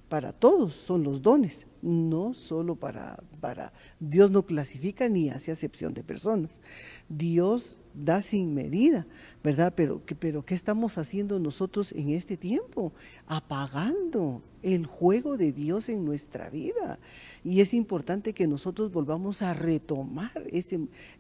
para 0.09 0.33
todos 0.33 0.75
son 0.75 1.03
los 1.03 1.21
dones, 1.21 1.67
no 1.83 2.33
solo 2.33 2.77
para, 2.77 3.23
para, 3.41 3.73
Dios 4.01 4.31
no 4.31 4.47
clasifica 4.47 5.09
ni 5.11 5.29
hace 5.29 5.53
acepción 5.53 5.93
de 5.93 6.03
personas. 6.03 6.61
Dios 7.09 7.79
da 7.95 8.23
sin 8.23 8.55
medida, 8.55 9.07
¿verdad? 9.43 9.73
Pero, 9.77 10.03
pero 10.19 10.45
¿qué 10.45 10.55
estamos 10.55 10.99
haciendo 10.99 11.39
nosotros 11.39 11.93
en 11.93 12.11
este 12.11 12.37
tiempo? 12.37 12.93
Apagando 13.27 14.43
el 14.65 14.87
juego 14.87 15.37
de 15.37 15.53
Dios 15.53 15.91
en 15.91 16.05
nuestra 16.05 16.49
vida. 16.49 16.99
Y 17.45 17.61
es 17.61 17.75
importante 17.75 18.33
que 18.33 18.47
nosotros 18.47 18.91
volvamos 18.91 19.43
a 19.43 19.53
retomar 19.53 20.33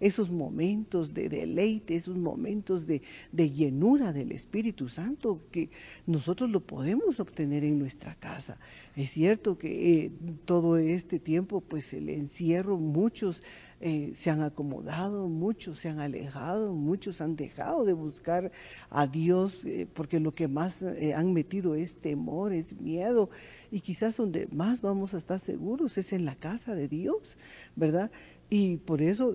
esos 0.00 0.30
momentos 0.30 1.12
de 1.12 1.28
deleite, 1.28 1.94
esos 1.94 2.16
momentos 2.16 2.87
de, 2.87 3.02
llenura 3.50 4.14
del 4.14 4.33
Espíritu 4.33 4.88
Santo, 4.88 5.42
que 5.50 5.68
nosotros 6.07 6.50
lo 6.50 6.61
podemos 6.61 7.20
obtener 7.20 7.64
en 7.64 7.78
nuestra 7.78 8.14
casa. 8.14 8.59
Es 8.96 9.11
cierto 9.11 9.59
que 9.59 10.04
eh, 10.04 10.12
todo 10.46 10.78
este 10.78 11.18
tiempo, 11.18 11.61
pues 11.61 11.92
el 11.92 12.09
encierro, 12.09 12.78
muchos 12.78 13.42
eh, 13.80 14.12
se 14.14 14.30
han 14.30 14.40
acomodado, 14.40 15.28
muchos 15.28 15.78
se 15.80 15.90
han 15.90 16.00
alejado, 16.00 16.72
muchos 16.72 17.20
han 17.20 17.37
dejado 17.37 17.85
de 17.85 17.92
buscar 17.92 18.50
a 18.88 19.07
Dios, 19.07 19.66
eh, 19.66 19.87
porque 19.92 20.20
lo 20.20 20.33
que 20.33 20.48
más 20.48 20.83
han 20.83 21.35
metido 21.35 21.74
es 21.74 21.96
temor, 21.96 22.54
es 22.54 22.80
miedo, 22.80 23.28
y 23.70 23.81
quizás 23.81 24.16
donde 24.16 24.47
más 24.53 24.81
vamos 24.81 25.14
a 25.14 25.18
estar 25.18 25.40
seguros 25.40 25.99
es 25.99 26.12
en 26.12 26.25
la 26.25 26.35
casa 26.35 26.75
de 26.75 26.88
Dios, 26.88 27.37
¿verdad? 27.77 28.11
Y 28.51 28.77
por 28.79 29.03
eso 29.03 29.35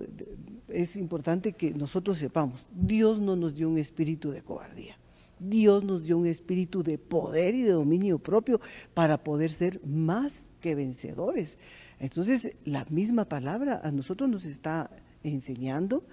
es 0.68 0.96
importante 0.96 1.52
que 1.52 1.72
nosotros 1.72 2.18
sepamos, 2.18 2.66
Dios 2.72 3.20
no 3.20 3.36
nos 3.36 3.54
dio 3.54 3.68
un 3.68 3.78
espíritu 3.78 4.30
de 4.30 4.42
cobardía. 4.42 4.96
Dios 5.40 5.82
nos 5.84 6.04
dio 6.04 6.18
un 6.18 6.26
espíritu 6.26 6.82
de 6.82 6.98
poder 6.98 7.54
y 7.54 7.62
de 7.62 7.72
dominio 7.72 8.18
propio 8.18 8.60
para 8.92 9.24
poder 9.24 9.50
ser 9.50 9.80
más 9.86 10.46
que 10.60 10.74
vencedores. 10.74 11.58
Entonces, 11.98 12.56
la 12.64 12.84
misma 12.90 13.24
palabra 13.24 13.80
a 13.82 13.90
nosotros 13.90 14.28
nos 14.28 14.44
está 14.44 14.90
enseñando, 15.22 16.04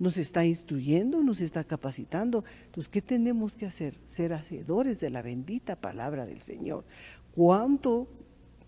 nos 0.00 0.16
está 0.16 0.44
instruyendo, 0.44 1.22
nos 1.22 1.40
está 1.40 1.62
capacitando. 1.62 2.44
Entonces, 2.64 2.88
¿qué 2.88 3.00
tenemos 3.00 3.54
que 3.54 3.66
hacer? 3.66 3.94
Ser 4.06 4.32
hacedores 4.32 4.98
de 4.98 5.10
la 5.10 5.22
bendita 5.22 5.76
palabra 5.76 6.26
del 6.26 6.40
Señor 6.40 6.84
cuánto 7.34 8.08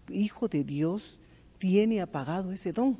hijo 0.09 0.49
de 0.49 0.65
Dios 0.65 1.21
tiene 1.59 2.01
apagado 2.01 2.53
ese 2.53 2.73
don, 2.73 2.99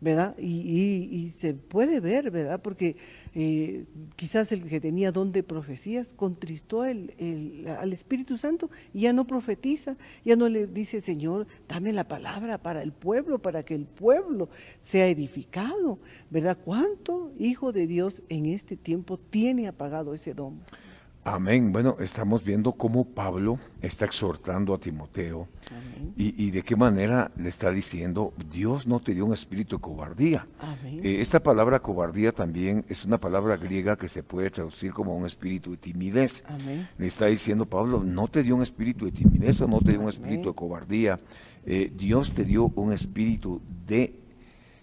¿verdad? 0.00 0.36
Y, 0.38 1.28
se 1.30 1.54
puede 1.54 2.00
ver, 2.00 2.30
¿verdad? 2.30 2.60
Porque 2.60 2.96
eh, 3.34 3.86
quizás 4.16 4.52
el 4.52 4.64
que 4.64 4.80
tenía 4.80 5.12
don 5.12 5.32
de 5.32 5.42
profecías 5.42 6.12
contristó 6.14 6.82
al 6.82 7.92
Espíritu 7.92 8.36
Santo 8.36 8.70
y 8.92 9.02
ya 9.02 9.12
no 9.12 9.26
profetiza, 9.26 9.96
ya 10.24 10.36
no 10.36 10.48
le 10.48 10.66
dice, 10.66 11.00
Señor, 11.00 11.46
dame 11.68 11.92
la 11.92 12.06
palabra 12.06 12.58
para 12.58 12.82
el 12.82 12.92
pueblo, 12.92 13.40
para 13.40 13.62
que 13.64 13.74
el 13.74 13.86
pueblo 13.86 14.48
sea 14.80 15.08
edificado, 15.08 15.98
¿verdad? 16.30 16.58
¿Cuánto 16.64 17.32
hijo 17.38 17.72
de 17.72 17.86
Dios 17.86 18.22
en 18.28 18.46
este 18.46 18.76
tiempo 18.76 19.18
tiene 19.18 19.68
apagado 19.68 20.14
ese 20.14 20.34
don? 20.34 20.60
Amén. 21.26 21.72
Bueno, 21.72 21.96
estamos 22.00 22.44
viendo 22.44 22.72
cómo 22.72 23.06
Pablo 23.06 23.58
está 23.80 24.04
exhortando 24.04 24.74
a 24.74 24.78
Timoteo 24.78 25.48
y, 26.16 26.50
de 26.50 26.62
qué 26.62 26.76
manera 26.76 27.30
le 27.38 27.48
está 27.48 27.70
diciendo, 27.70 28.34
Dios 28.52 28.86
no 28.86 29.00
te 29.00 29.14
dio 29.14 29.24
un 29.24 29.32
espíritu 29.32 29.76
de 29.76 29.80
cobardía. 29.80 30.46
Eh, 30.84 31.22
esta 31.22 31.42
palabra 31.42 31.80
cobardía 31.80 32.30
también 32.30 32.84
es 32.90 33.06
una 33.06 33.16
palabra 33.16 33.56
griega 33.56 33.96
que 33.96 34.10
se 34.10 34.22
puede 34.22 34.50
traducir 34.50 34.92
como 34.92 35.16
un 35.16 35.24
espíritu 35.24 35.70
de 35.70 35.78
timidez. 35.78 36.44
Le 36.98 37.06
está 37.06 37.26
diciendo 37.26 37.64
Pablo, 37.64 38.02
no 38.04 38.28
te 38.28 38.42
dio 38.42 38.54
un 38.54 38.62
espíritu 38.62 39.06
de 39.06 39.12
timidez 39.12 39.62
o 39.62 39.66
no 39.66 39.80
te 39.80 39.92
dio 39.92 40.02
un 40.02 40.10
espíritu 40.10 40.50
de 40.50 40.54
cobardía. 40.54 41.18
Eh, 41.64 41.90
Dios 41.96 42.32
te 42.34 42.44
dio 42.44 42.70
un 42.76 42.92
espíritu 42.92 43.62
de 43.86 44.20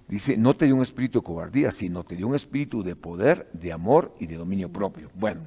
Dice, 0.07 0.35
no 0.35 0.53
te 0.53 0.65
dio 0.65 0.75
un 0.75 0.81
espíritu 0.81 1.19
de 1.19 1.23
cobardía, 1.23 1.71
sino 1.71 2.03
te 2.03 2.17
dio 2.17 2.27
un 2.27 2.35
espíritu 2.35 2.83
de 2.83 2.97
poder, 2.97 3.49
de 3.53 3.71
amor 3.71 4.13
y 4.19 4.25
de 4.25 4.35
dominio 4.35 4.69
propio. 4.69 5.09
Bueno, 5.15 5.39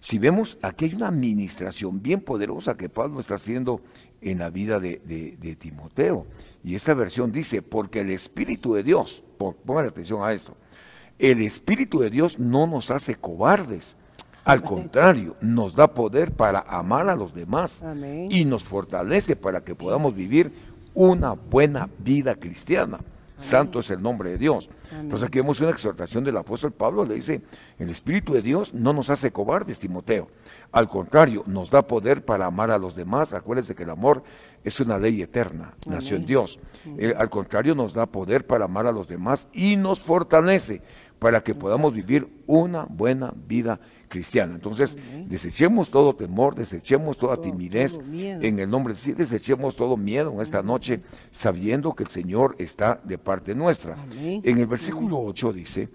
si 0.00 0.18
vemos, 0.18 0.58
aquí 0.62 0.86
hay 0.86 0.94
una 0.94 1.08
administración 1.08 2.02
bien 2.02 2.20
poderosa 2.20 2.76
que 2.76 2.88
Pablo 2.88 3.20
está 3.20 3.34
haciendo 3.34 3.80
en 4.20 4.38
la 4.38 4.50
vida 4.50 4.78
de, 4.78 5.56
Timoteo. 5.58 6.26
Y 6.64 6.74
esta 6.74 6.94
versión 6.94 7.32
dice, 7.32 7.62
porque 7.62 8.00
el 8.00 8.10
Espíritu 8.10 8.74
de 8.74 8.82
Dios, 8.82 9.22
pongan 9.38 9.86
atención 9.86 10.22
a 10.22 10.32
esto, 10.32 10.56
el 11.18 11.40
Espíritu 11.40 12.00
de 12.00 12.10
Dios 12.10 12.38
no 12.38 12.66
nos 12.66 12.90
hace 12.90 13.16
cobardes. 13.16 13.96
Al 14.44 14.62
contrario, 14.62 15.36
nos 15.42 15.74
da 15.74 15.92
poder 15.92 16.32
para 16.32 16.60
amar 16.60 17.08
a 17.10 17.16
los 17.16 17.34
demás 17.34 17.84
y 18.30 18.44
nos 18.46 18.64
fortalece 18.64 19.36
para 19.36 19.62
que 19.62 19.74
podamos 19.74 20.14
vivir 20.14 20.52
una 20.94 21.32
buena 21.32 21.90
vida 21.98 22.34
cristiana. 22.34 22.98
Santo 23.38 23.78
es 23.78 23.90
el 23.90 24.02
nombre 24.02 24.30
de 24.30 24.38
Dios. 24.38 24.68
Entonces 24.92 25.26
aquí 25.26 25.38
vemos 25.38 25.60
una 25.60 25.70
exhortación 25.70 26.24
del 26.24 26.36
apóstol 26.36 26.72
Pablo, 26.72 27.04
le 27.04 27.14
dice, 27.14 27.40
el 27.78 27.88
Espíritu 27.88 28.34
de 28.34 28.42
Dios 28.42 28.74
no 28.74 28.92
nos 28.92 29.10
hace 29.10 29.30
cobardes, 29.30 29.78
Timoteo. 29.78 30.28
Al 30.72 30.88
contrario, 30.88 31.44
nos 31.46 31.70
da 31.70 31.82
poder 31.82 32.24
para 32.24 32.46
amar 32.46 32.70
a 32.70 32.78
los 32.78 32.94
demás. 32.94 33.32
Acuérdense 33.32 33.74
que 33.74 33.84
el 33.84 33.90
amor 33.90 34.22
es 34.64 34.80
una 34.80 34.98
ley 34.98 35.22
eterna, 35.22 35.74
nació 35.86 36.16
en 36.16 36.26
Dios. 36.26 36.58
Eh, 36.98 37.14
al 37.16 37.30
contrario, 37.30 37.74
nos 37.74 37.94
da 37.94 38.06
poder 38.06 38.46
para 38.46 38.66
amar 38.66 38.86
a 38.86 38.92
los 38.92 39.08
demás 39.08 39.48
y 39.52 39.76
nos 39.76 40.00
fortalece 40.00 40.82
para 41.18 41.42
que 41.42 41.54
podamos 41.54 41.92
vivir 41.92 42.28
una 42.46 42.84
buena 42.84 43.32
vida 43.46 43.80
cristiana. 44.08 44.54
Entonces, 44.54 44.96
desechemos 45.26 45.90
todo 45.90 46.14
temor, 46.14 46.54
desechemos 46.54 47.18
toda 47.18 47.40
timidez 47.40 47.98
en 48.12 48.58
el 48.58 48.70
nombre 48.70 48.94
de 48.94 49.00
sí, 49.00 49.12
desechemos 49.12 49.76
todo 49.76 49.96
miedo 49.96 50.32
en 50.32 50.40
esta 50.40 50.62
noche, 50.62 51.00
sabiendo 51.30 51.94
que 51.94 52.04
el 52.04 52.10
Señor 52.10 52.56
está 52.58 53.00
de 53.04 53.18
parte 53.18 53.54
nuestra. 53.54 53.96
En 54.16 54.58
el 54.58 54.66
versículo 54.66 55.20
8 55.20 55.52
dice, 55.52 55.88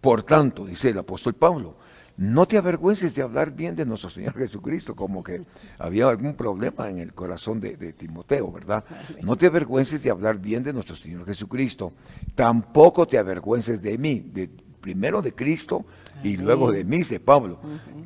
por 0.00 0.22
tanto, 0.22 0.64
dice 0.64 0.90
el 0.90 0.98
apóstol 0.98 1.34
Pablo, 1.34 1.76
no 2.16 2.46
te 2.46 2.56
avergüences 2.56 3.14
de 3.14 3.22
hablar 3.22 3.52
bien 3.52 3.74
de 3.74 3.84
nuestro 3.84 4.10
Señor 4.10 4.36
Jesucristo, 4.36 4.94
como 4.94 5.22
que 5.22 5.42
había 5.78 6.08
algún 6.08 6.34
problema 6.34 6.88
en 6.88 6.98
el 6.98 7.12
corazón 7.12 7.60
de, 7.60 7.76
de, 7.76 7.92
Timoteo, 7.92 8.52
¿verdad? 8.52 8.84
No 9.22 9.36
te 9.36 9.46
avergüences 9.46 10.02
de 10.02 10.10
hablar 10.10 10.38
bien 10.38 10.62
de 10.62 10.72
nuestro 10.72 10.96
Señor 10.96 11.24
Jesucristo, 11.26 11.92
tampoco 12.34 13.06
te 13.06 13.18
avergüences 13.18 13.82
de 13.82 13.98
mí, 13.98 14.20
de 14.20 14.48
primero 14.80 15.22
de 15.22 15.32
Cristo 15.32 15.84
y 16.22 16.36
luego 16.36 16.70
de 16.70 16.84
mí, 16.84 16.98
dice 16.98 17.20
Pablo, 17.20 17.58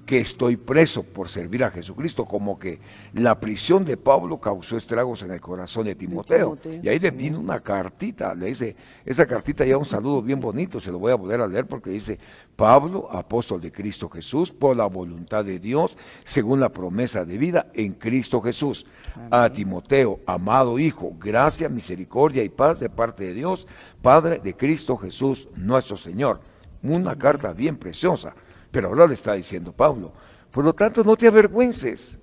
que 0.05 0.21
estoy 0.21 0.57
preso 0.57 1.03
por 1.03 1.29
servir 1.29 1.62
a 1.62 1.71
Jesucristo, 1.71 2.25
como 2.25 2.59
que 2.59 2.81
la 3.12 3.38
prisión 3.38 3.85
de 3.85 3.97
Pablo 3.97 4.40
causó 4.40 4.77
estragos 4.77 5.23
en 5.23 5.31
el 5.31 5.40
corazón 5.40 5.85
de 5.85 5.94
Timoteo. 5.94 6.59
Y 6.83 6.88
ahí 6.88 6.99
le 6.99 7.11
vino 7.11 7.38
una 7.38 7.61
cartita, 7.61 8.35
le 8.35 8.47
dice, 8.47 8.75
esa 9.05 9.27
cartita 9.27 9.64
lleva 9.64 9.79
un 9.79 9.85
saludo 9.85 10.23
bien 10.23 10.40
bonito, 10.40 10.81
se 10.81 10.90
lo 10.90 10.99
voy 10.99 11.12
a 11.12 11.16
volver 11.16 11.40
a 11.40 11.47
leer 11.47 11.66
porque 11.66 11.90
dice, 11.90 12.18
Pablo, 12.57 13.09
apóstol 13.12 13.61
de 13.61 13.71
Cristo 13.71 14.09
Jesús, 14.09 14.51
por 14.51 14.77
la 14.77 14.87
voluntad 14.87 15.44
de 15.44 15.59
Dios, 15.59 15.97
según 16.25 16.59
la 16.59 16.71
promesa 16.71 17.25
de 17.25 17.38
vida 17.38 17.66
en 17.75 17.92
Cristo 17.92 18.40
Jesús. 18.40 18.87
A 19.31 19.51
Timoteo, 19.51 20.21
amado 20.27 20.79
Hijo, 20.79 21.12
gracia, 21.21 21.68
misericordia 21.68 22.42
y 22.42 22.49
paz 22.49 22.81
de 22.81 22.88
parte 22.88 23.25
de 23.25 23.35
Dios, 23.35 23.68
Padre 24.03 24.40
de 24.42 24.55
Cristo 24.57 24.97
Jesús, 24.97 25.49
nuestro 25.55 25.97
Señor 25.97 26.40
una 26.82 27.16
carta 27.16 27.52
bien 27.52 27.76
preciosa, 27.76 28.34
pero 28.70 28.88
ahora 28.88 29.06
le 29.06 29.14
está 29.14 29.34
diciendo 29.34 29.72
Pablo. 29.72 30.12
Por 30.50 30.64
lo 30.64 30.74
tanto, 30.74 31.02
no 31.04 31.16
te 31.16 31.26
avergüences, 31.26 32.16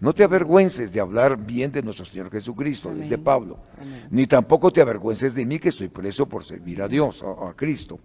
no 0.00 0.12
te 0.12 0.24
avergüences 0.24 0.92
de 0.92 1.00
hablar 1.00 1.36
bien 1.36 1.72
de 1.72 1.82
nuestro 1.82 2.04
Señor 2.04 2.30
Jesucristo, 2.30 2.92
dice 2.94 3.18
Pablo, 3.18 3.58
ni 4.10 4.26
tampoco 4.26 4.70
te 4.70 4.80
avergüences 4.80 5.34
de 5.34 5.44
mí 5.44 5.58
que 5.58 5.70
estoy 5.70 5.88
preso 5.88 6.26
por 6.26 6.44
servir 6.44 6.82
a 6.82 6.88
Dios, 6.88 7.22
a, 7.22 7.48
a 7.48 7.54
Cristo. 7.54 8.00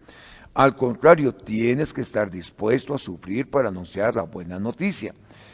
Al 0.53 0.75
contrario, 0.75 1.35
tienes 1.35 1.93
que 1.93 2.01
estar 2.01 2.31
dispuesto 2.31 2.95
a 2.95 2.97
sufrir 2.97 3.49
para 3.49 3.69
anunciar 3.69 4.15
la 4.15 4.23
buena 4.23 4.57
noticia. 4.59 5.13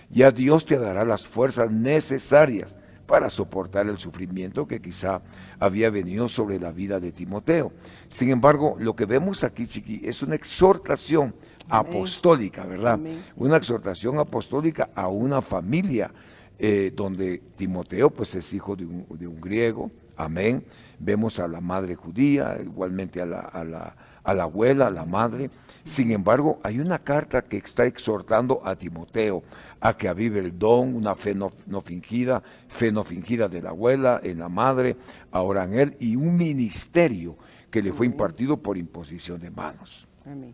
Ya 0.10 0.32
Dios 0.32 0.66
te 0.66 0.78
dará 0.78 1.04
las 1.04 1.28
fuerzas 1.28 1.70
necesarias 1.72 2.78
para 3.14 3.30
soportar 3.30 3.88
el 3.88 4.00
sufrimiento 4.00 4.68
que 4.68 4.82
quizá 4.82 5.22
había 5.60 5.92
venido 5.92 6.28
sobre 6.28 6.60
la 6.60 6.72
vida 6.72 7.00
de 7.00 7.12
Timoteo. 7.12 7.72
Sin 8.10 8.32
embargo, 8.32 8.76
lo 8.80 8.96
que 8.96 9.06
vemos 9.06 9.44
aquí, 9.44 9.68
Chiqui, 9.68 10.02
es 10.04 10.24
una 10.24 10.34
exhortación 10.34 11.36
apostólica, 11.70 12.66
¿verdad? 12.66 13.00
Una 13.36 13.58
exhortación 13.58 14.18
apostólica 14.18 14.90
a 14.96 15.10
una 15.10 15.44
familia 15.44 16.10
eh, 16.58 16.92
donde 16.96 17.40
Timoteo 17.56 18.10
pues 18.10 18.34
es 18.34 18.52
hijo 18.52 18.76
de 18.76 18.88
un, 18.88 19.06
de 19.08 19.28
un, 19.28 19.40
griego, 19.40 19.92
amén. 20.18 20.66
Vemos 20.98 21.38
a 21.38 21.48
la 21.48 21.62
madre 21.62 21.94
judía, 21.94 22.58
igualmente 22.64 23.22
a 23.22 23.28
la, 23.28 23.42
a 23.42 23.64
la, 23.64 23.96
a 24.24 24.34
la 24.34 24.44
abuela, 24.44 24.88
a 24.88 24.90
la 24.90 25.06
madre. 25.06 25.50
Sin 25.84 26.12
embargo, 26.12 26.60
hay 26.64 26.80
una 26.80 27.00
carta 27.00 27.44
que 27.44 27.58
está 27.58 27.86
exhortando 27.86 28.62
a 28.66 28.76
Timoteo 28.76 29.44
a 29.82 29.98
que 29.98 30.08
avive 30.08 30.40
el 30.40 30.58
don, 30.58 30.96
una 30.96 31.14
fe 31.16 31.36
no, 31.36 31.52
fingida, 31.82 32.42
fe 32.70 32.92
no 32.92 33.04
fingida 33.04 33.50
de 33.50 33.62
la 33.62 33.70
abuela, 33.70 34.22
en 34.24 34.40
la 34.40 34.50
madre, 34.50 34.96
ahora 35.32 35.66
en 35.66 35.74
él, 35.74 35.98
y 36.00 36.16
un 36.16 36.38
ministerio 36.38 37.38
que 37.70 37.82
le 37.82 37.92
fue 37.92 38.06
impartido 38.06 38.58
por 38.58 38.78
imposición 38.78 39.42
de 39.42 39.52
manos. 39.52 40.08
Amén. 40.26 40.54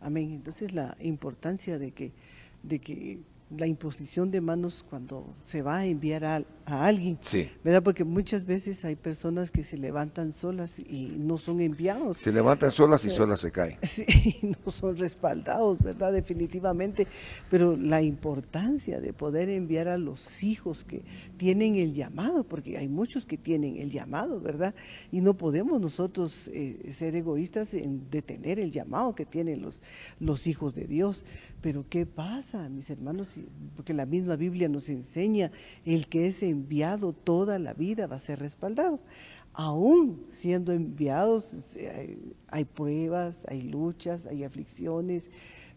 Amén. 0.00 0.32
Entonces 0.32 0.74
la 0.74 0.96
importancia 1.00 1.78
de 1.78 1.92
que, 1.92 2.12
de 2.62 2.80
que 2.80 3.20
la 3.50 3.66
imposición 3.66 4.30
de 4.30 4.40
manos 4.40 4.84
cuando 4.88 5.34
se 5.44 5.62
va 5.62 5.78
a 5.78 5.86
enviar 5.86 6.24
a, 6.24 6.42
a 6.64 6.86
alguien, 6.86 7.16
sí. 7.20 7.48
¿verdad? 7.62 7.82
Porque 7.82 8.02
muchas 8.02 8.44
veces 8.44 8.84
hay 8.84 8.96
personas 8.96 9.52
que 9.52 9.62
se 9.62 9.78
levantan 9.78 10.32
solas 10.32 10.80
y 10.80 11.14
no 11.16 11.38
son 11.38 11.60
enviados. 11.60 12.18
Se 12.18 12.32
levantan 12.32 12.72
solas 12.72 13.04
y 13.04 13.10
solas 13.10 13.40
se 13.40 13.52
caen. 13.52 13.78
Sí, 13.86 14.04
no 14.42 14.70
son 14.70 14.96
respaldados, 14.96 15.78
¿verdad? 15.78 16.12
Definitivamente. 16.12 17.06
Pero 17.48 17.76
la 17.76 18.02
importancia 18.02 19.00
de 19.00 19.12
poder 19.12 19.48
enviar 19.48 19.88
a 19.88 19.96
los 19.96 20.42
hijos 20.42 20.84
que 20.84 21.02
tienen 21.36 21.76
el 21.76 21.94
llamado, 21.94 22.44
porque 22.44 22.76
hay 22.76 22.88
muchos 22.88 23.26
que 23.26 23.38
tienen 23.38 23.76
el 23.76 23.90
llamado, 23.90 24.40
¿verdad? 24.40 24.74
Y 25.12 25.20
no 25.20 25.34
podemos 25.34 25.80
nosotros 25.80 26.50
eh, 26.52 26.90
ser 26.92 27.14
egoístas 27.14 27.74
en 27.74 28.10
detener 28.10 28.58
el 28.58 28.72
llamado 28.72 29.14
que 29.14 29.24
tienen 29.24 29.62
los, 29.62 29.80
los 30.18 30.46
hijos 30.46 30.74
de 30.74 30.86
Dios. 30.86 31.24
Pero 31.60 31.86
¿qué 31.88 32.06
pasa, 32.06 32.68
mis 32.68 32.90
hermanos? 32.90 33.35
Porque 33.74 33.94
la 33.94 34.06
misma 34.06 34.36
Biblia 34.36 34.68
nos 34.68 34.88
enseña 34.88 35.50
el 35.84 36.08
que 36.08 36.26
es 36.26 36.42
enviado 36.42 37.12
toda 37.12 37.58
la 37.58 37.74
vida 37.74 38.06
va 38.06 38.16
a 38.16 38.20
ser 38.20 38.38
respaldado. 38.38 39.00
Aún 39.52 40.26
siendo 40.30 40.72
enviados 40.72 41.76
hay 42.48 42.64
pruebas, 42.64 43.44
hay 43.48 43.62
luchas, 43.62 44.26
hay 44.26 44.44
aflicciones, 44.44 45.30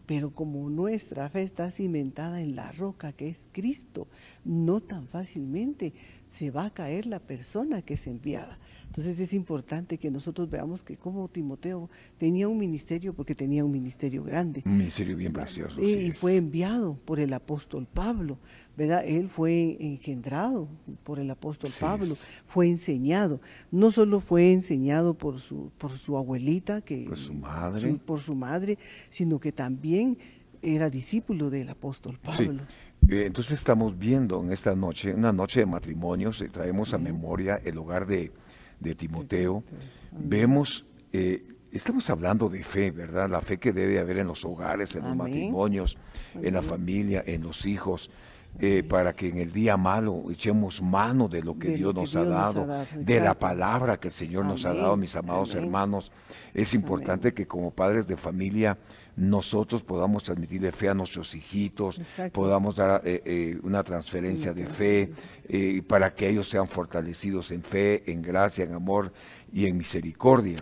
pero 0.06 0.34
como 0.34 0.68
nuestra 0.68 1.28
fe 1.28 1.42
está 1.42 1.70
cimentada 1.70 2.40
en 2.40 2.56
la 2.56 2.72
roca 2.72 3.12
que 3.12 3.28
es 3.28 3.48
Cristo, 3.52 4.08
no 4.44 4.80
tan 4.80 5.06
fácilmente 5.06 5.92
se 6.30 6.52
va 6.52 6.66
a 6.66 6.70
caer 6.70 7.06
la 7.06 7.18
persona 7.18 7.82
que 7.82 7.94
es 7.94 8.06
enviada. 8.06 8.56
Entonces 8.86 9.18
es 9.18 9.34
importante 9.34 9.98
que 9.98 10.10
nosotros 10.10 10.48
veamos 10.48 10.84
que 10.84 10.96
como 10.96 11.28
Timoteo 11.28 11.90
tenía 12.18 12.48
un 12.48 12.56
ministerio, 12.56 13.12
porque 13.12 13.34
tenía 13.34 13.64
un 13.64 13.72
ministerio 13.72 14.22
grande. 14.22 14.62
Un 14.64 14.78
ministerio 14.78 15.16
bien 15.16 15.32
precioso. 15.32 15.80
Y 15.82 16.12
fue 16.12 16.36
enviado 16.36 16.94
por 17.04 17.18
el 17.18 17.32
apóstol 17.32 17.86
Pablo, 17.92 18.38
¿verdad? 18.76 19.04
Él 19.04 19.28
fue 19.28 19.76
engendrado 19.80 20.68
por 21.02 21.18
el 21.18 21.30
apóstol 21.30 21.72
Pablo, 21.78 22.16
fue 22.46 22.68
enseñado. 22.68 23.40
No 23.72 23.90
solo 23.90 24.20
fue 24.20 24.52
enseñado 24.52 25.14
por 25.14 25.40
su, 25.40 25.72
por 25.78 25.98
su 25.98 26.16
abuelita, 26.16 26.80
que, 26.80 27.06
por 27.08 27.18
su 27.18 27.34
madre, 27.34 27.94
por 27.94 28.20
su 28.20 28.34
madre, 28.36 28.78
sino 29.08 29.40
que 29.40 29.50
también 29.50 30.16
era 30.62 30.90
discípulo 30.90 31.50
del 31.50 31.68
apóstol 31.68 32.18
Pablo. 32.22 32.62
Eh, 32.62 32.89
entonces 33.08 33.58
estamos 33.58 33.98
viendo 33.98 34.42
en 34.42 34.52
esta 34.52 34.74
noche, 34.74 35.14
una 35.14 35.32
noche 35.32 35.60
de 35.60 35.66
matrimonios, 35.66 36.44
traemos 36.52 36.94
a 36.94 36.98
memoria 36.98 37.60
el 37.64 37.78
hogar 37.78 38.06
de 38.06 38.32
de 38.80 38.94
Timoteo, 38.94 39.62
vemos, 40.10 40.86
eh, 41.12 41.44
estamos 41.70 42.08
hablando 42.10 42.48
de 42.48 42.64
fe, 42.64 42.90
¿verdad? 42.90 43.28
La 43.30 43.42
fe 43.42 43.58
que 43.58 43.72
debe 43.72 44.00
haber 44.00 44.18
en 44.18 44.26
los 44.26 44.44
hogares, 44.44 44.94
en 44.96 45.02
los 45.02 45.14
matrimonios, 45.14 45.96
en 46.34 46.54
la 46.54 46.62
familia, 46.62 47.22
en 47.24 47.42
los 47.42 47.66
hijos. 47.66 48.10
Eh, 48.58 48.82
para 48.82 49.14
que 49.14 49.28
en 49.28 49.38
el 49.38 49.52
día 49.52 49.76
malo 49.76 50.24
echemos 50.28 50.82
mano 50.82 51.28
de 51.28 51.40
lo 51.40 51.56
que 51.56 51.68
Dios, 51.68 51.94
nos, 51.94 52.16
ha 52.16 52.24
dado, 52.24 52.66
de 52.98 53.20
la 53.20 53.38
palabra 53.38 54.00
que 54.00 54.08
el 54.08 54.12
Señor 54.12 54.44
nos 54.44 54.64
ha 54.64 54.74
dado, 54.74 54.96
mis 54.96 55.14
amados 55.14 55.54
hermanos. 55.54 56.10
Es 56.52 56.74
importante 56.74 57.32
que 57.32 57.46
como 57.46 57.70
padres 57.70 58.08
de 58.08 58.16
familia 58.16 58.76
nosotros 59.20 59.82
podamos 59.82 60.24
transmitirle 60.24 60.72
fe 60.72 60.88
a 60.88 60.94
nuestros 60.94 61.34
hijitos, 61.34 62.00
podamos 62.32 62.76
dar 62.76 63.02
eh, 63.04 63.22
eh, 63.26 63.58
una 63.62 63.84
transferencia 63.84 64.54
de 64.54 64.64
fe 64.64 65.12
eh, 65.46 65.82
para 65.86 66.14
que 66.14 66.30
ellos 66.30 66.48
sean 66.48 66.66
fortalecidos 66.66 67.50
en 67.50 67.62
fe, 67.62 68.10
en 68.10 68.22
gracia, 68.22 68.64
en 68.64 68.72
amor 68.72 69.12
y 69.52 69.66
en 69.66 69.76
misericordia. 69.76 70.56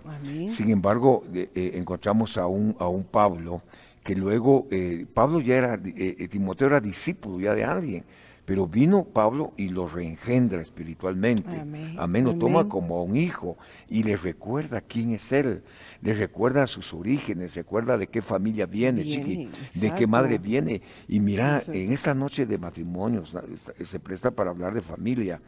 Sin 0.49 0.71
embargo, 0.71 1.23
encontramos 1.55 2.37
a 2.37 2.49
un, 2.49 2.75
a 2.81 2.88
un 2.88 3.05
Pablo 3.05 3.62
que 4.03 4.16
luego, 4.16 4.66
Pablo 5.14 5.40
ya 5.40 5.57
era, 5.57 5.81
Timoteo 6.29 6.66
era 6.66 6.81
discípulo 6.81 7.38
ya 7.38 7.55
de 7.55 7.62
alguien 7.62 8.05
pero 8.48 8.66
vino 8.66 9.04
Pablo 9.04 9.52
y 9.58 9.68
lo 9.68 9.87
reengendra 9.87 10.62
espiritualmente. 10.62 11.50
Amén. 11.98 12.24
Lo 12.24 12.34
toma 12.34 12.66
como 12.66 13.04
un 13.04 13.14
hijo 13.14 13.58
y 13.90 14.04
le 14.04 14.16
recuerda 14.16 14.80
quién 14.80 15.12
es 15.12 15.30
él. 15.32 15.62
Le 16.00 16.14
recuerda 16.14 16.66
sus 16.66 16.94
orígenes, 16.94 17.54
recuerda 17.54 17.98
de 17.98 18.06
qué 18.06 18.22
familia 18.22 18.64
viene, 18.64 19.02
chiqui, 19.02 19.50
de 19.74 19.94
qué 19.94 20.06
madre 20.06 20.38
viene. 20.38 20.80
Y 21.08 21.20
mira, 21.20 21.62
en 21.66 21.92
esta 21.92 22.14
noche 22.14 22.46
de 22.46 22.56
matrimonios 22.56 23.37
se 23.84 24.00
presta 24.00 24.30
para 24.30 24.48
hablar 24.48 24.72
de 24.72 24.80
familia. 24.80 25.42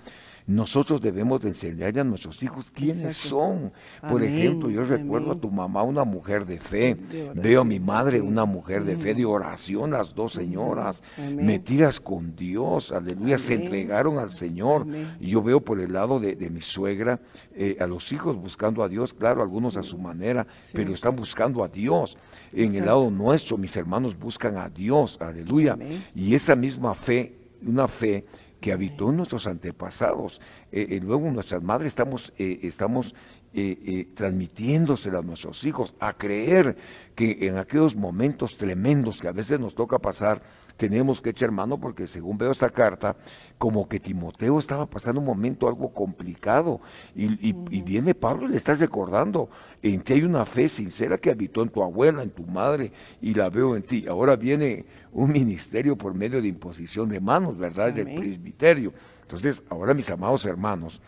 Nosotros 0.46 1.00
debemos 1.00 1.40
de 1.40 1.48
enseñarle 1.48 2.00
a 2.00 2.04
nuestros 2.04 2.42
hijos 2.42 2.70
quiénes 2.70 3.16
son. 3.16 3.72
Por 4.08 4.22
ejemplo, 4.22 4.70
yo 4.70 4.84
recuerdo 4.84 5.32
a 5.32 5.40
tu 5.40 5.50
mamá 5.50 5.82
una 5.82 6.04
mujer 6.04 6.46
de 6.46 6.58
fe, 6.58 6.96
veo 7.34 7.60
a 7.62 7.64
mi 7.64 7.78
madre 7.78 8.20
una 8.20 8.44
mujer 8.44 8.84
de 8.84 8.96
fe, 8.96 9.14
de 9.14 9.24
oración, 9.24 9.92
las 9.92 10.14
dos 10.14 10.32
señoras, 10.32 11.02
metidas 11.18 12.00
con 12.00 12.34
Dios, 12.34 12.92
aleluya, 12.92 13.38
se 13.38 13.54
entregaron 13.54 14.18
al 14.18 14.30
Señor. 14.30 14.86
Y 15.20 15.30
yo 15.30 15.42
veo 15.42 15.60
por 15.60 15.80
el 15.80 15.92
lado 15.92 16.20
de, 16.20 16.50
mi 16.50 16.60
suegra 16.60 17.20
eh, 17.54 17.76
a 17.80 17.86
los 17.86 18.10
hijos 18.12 18.36
buscando 18.36 18.82
a 18.82 18.88
Dios, 18.88 19.14
claro, 19.14 19.42
algunos 19.42 19.76
a 19.76 19.82
su 19.82 19.98
manera, 19.98 20.46
pero 20.72 20.92
están 20.92 21.14
buscando 21.14 21.62
a 21.62 21.68
Dios. 21.68 22.16
En 22.52 22.74
el 22.74 22.86
lado 22.86 23.10
nuestro, 23.10 23.56
mis 23.56 23.76
hermanos 23.76 24.18
buscan 24.18 24.56
a 24.56 24.68
Dios, 24.68 25.18
aleluya. 25.20 25.78
Y 26.14 26.34
esa 26.34 26.56
misma 26.56 26.94
fe, 26.94 27.34
una 27.64 27.86
fe 27.86 28.24
que 28.60 28.72
habitó 28.72 29.10
en 29.10 29.16
nuestros 29.16 29.46
antepasados. 29.46 30.40
Eh, 30.70 30.86
eh, 30.90 31.00
luego 31.02 31.30
nuestras 31.30 31.62
madres 31.62 31.88
estamos, 31.88 32.32
eh, 32.38 32.60
estamos 32.62 33.14
transmitiéndosela 34.14 35.18
a 35.18 35.22
nuestros 35.22 35.64
hijos, 35.64 35.96
a 35.98 36.12
creer 36.12 36.76
que 37.16 37.48
en 37.48 37.58
aquellos 37.58 37.96
momentos 37.96 38.56
tremendos 38.56 39.20
que 39.20 39.26
a 39.26 39.32
veces 39.32 39.58
nos 39.58 39.74
toca 39.74 39.98
pasar, 39.98 40.40
tenemos 40.80 41.20
que 41.20 41.28
echar 41.28 41.50
mano 41.50 41.78
porque 41.78 42.06
según 42.06 42.38
veo 42.38 42.50
esta 42.50 42.70
carta, 42.70 43.14
como 43.58 43.86
que 43.86 44.00
Timoteo 44.00 44.58
estaba 44.58 44.86
pasando 44.86 45.20
un 45.20 45.26
momento 45.26 45.68
algo 45.68 45.92
complicado 45.92 46.80
y, 47.14 47.52
viene 47.82 48.14
Pablo 48.14 48.46
y 48.46 48.52
le 48.52 48.56
está 48.56 48.74
recordando, 48.74 49.50
en 49.82 50.00
ti 50.00 50.14
hay 50.14 50.22
una 50.22 50.46
fe 50.46 50.70
sincera 50.70 51.18
que 51.18 51.30
habitó 51.30 51.60
en 51.60 51.68
tu 51.68 51.82
abuela, 51.82 52.22
en 52.22 52.30
tu 52.30 52.44
madre 52.44 52.92
y 53.20 53.34
la 53.34 53.50
veo 53.50 53.76
en 53.76 53.82
ti. 53.82 54.06
Ahora 54.08 54.36
viene 54.36 54.86
un 55.12 55.30
ministerio 55.30 55.96
por 55.96 56.14
medio 56.14 56.40
de 56.40 56.48
imposición 56.48 57.10
de 57.10 57.20
manos, 57.20 57.58
¿verdad? 57.58 57.92
Del 57.92 58.06
presbiterio. 58.06 58.94
Entonces, 59.20 59.62
ahora 59.68 59.92
mis 59.92 60.08
amados 60.08 60.46
hermanos, 60.46 61.02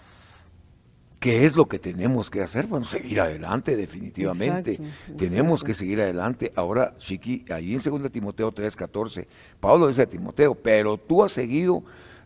¿Qué 1.23 1.45
es 1.45 1.55
lo 1.55 1.69
que 1.69 1.79
tenemos 1.79 2.31
que 2.31 2.43
hacer? 2.43 2.67
Bueno, 2.67 2.85
seguir 2.85 3.21
adelante 3.21 3.77
definitivamente. 3.77 4.77
tenemos 5.17 5.63
que 5.63 5.73
seguir 5.73 6.01
adelante. 6.01 6.53
Ahora, 6.57 6.97
Chiqui, 6.99 7.45
ahí 7.49 7.75
en 7.75 7.81
2 7.81 8.11
Timoteo 8.11 8.53
3:14, 8.53 9.29
Pablo 9.61 9.87
dice 9.87 10.03
a 10.03 10.07
Timoteo, 10.07 10.57
pero 10.57 10.99
tú 10.99 11.23
has 11.23 11.31
seguido 11.31 11.85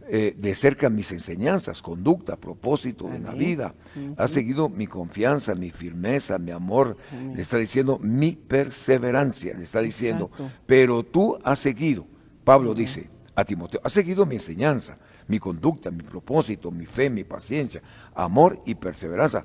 eh, 0.09 0.35
de 0.35 0.55
cerca 0.55 0.89
mis 0.89 1.13
enseñanzas, 1.13 1.83
conducta, 1.83 2.37
propósito 2.37 3.07
de 3.07 3.19
la 3.19 3.33
vida. 3.33 3.75
Has 4.17 4.31
seguido 4.31 4.71
mi 4.71 4.87
confianza, 4.87 5.53
mi 5.55 5.69
firmeza, 5.69 6.39
mi 6.39 6.53
amor. 6.53 6.97
Le 7.35 7.43
está 7.43 7.59
diciendo 7.59 7.99
mi 8.01 8.33
perseverancia, 8.33 9.53
le 9.53 9.65
está 9.65 9.83
diciendo, 9.83 10.31
pero 10.65 11.03
tú 11.03 11.37
has 11.45 11.59
seguido, 11.59 12.07
Pablo 12.45 12.73
dice 12.73 13.11
a 13.35 13.45
Timoteo, 13.45 13.79
has 13.85 13.93
seguido 13.93 14.25
mi 14.25 14.37
enseñanza 14.37 14.97
mi 15.29 15.39
conducta, 15.39 15.91
mi 15.91 16.03
propósito, 16.03 16.71
mi 16.71 16.87
fe, 16.87 17.11
mi 17.11 17.25
paciencia, 17.25 17.83
amor 18.15 18.59
y 18.65 18.75
perseverancia, 18.75 19.45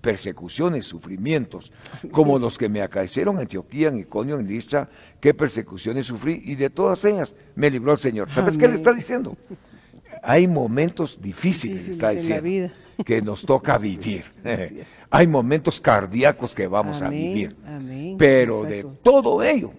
persecuciones, 0.00 0.86
sufrimientos, 0.86 1.72
como 2.10 2.38
los 2.40 2.58
que 2.58 2.68
me 2.68 2.82
acaecieron 2.82 3.36
en 3.36 3.42
Antioquía, 3.42 3.88
en 3.88 3.98
Iconio, 3.98 4.38
en 4.38 4.46
Listra, 4.46 4.88
qué 5.20 5.34
persecuciones 5.34 6.06
sufrí 6.06 6.42
y 6.44 6.54
de 6.56 6.70
todas 6.70 7.04
ellas 7.04 7.36
me 7.54 7.70
libró 7.70 7.92
el 7.92 7.98
Señor. 7.98 8.30
¿Sabes 8.30 8.58
qué 8.58 8.68
le 8.68 8.74
está 8.74 8.92
diciendo? 8.92 9.36
Hay 10.22 10.48
momentos 10.48 11.20
difíciles, 11.20 11.88
está 11.88 12.10
diciendo, 12.10 12.72
que 13.04 13.20
nos 13.20 13.44
toca 13.44 13.78
vivir. 13.78 14.24
Hay 15.10 15.26
momentos 15.26 15.80
cardíacos 15.80 16.54
que 16.54 16.66
vamos 16.66 17.02
a 17.02 17.08
vivir. 17.08 17.56
Pero 18.18 18.62
de 18.62 18.84
todo 19.02 19.42
ello 19.42 19.72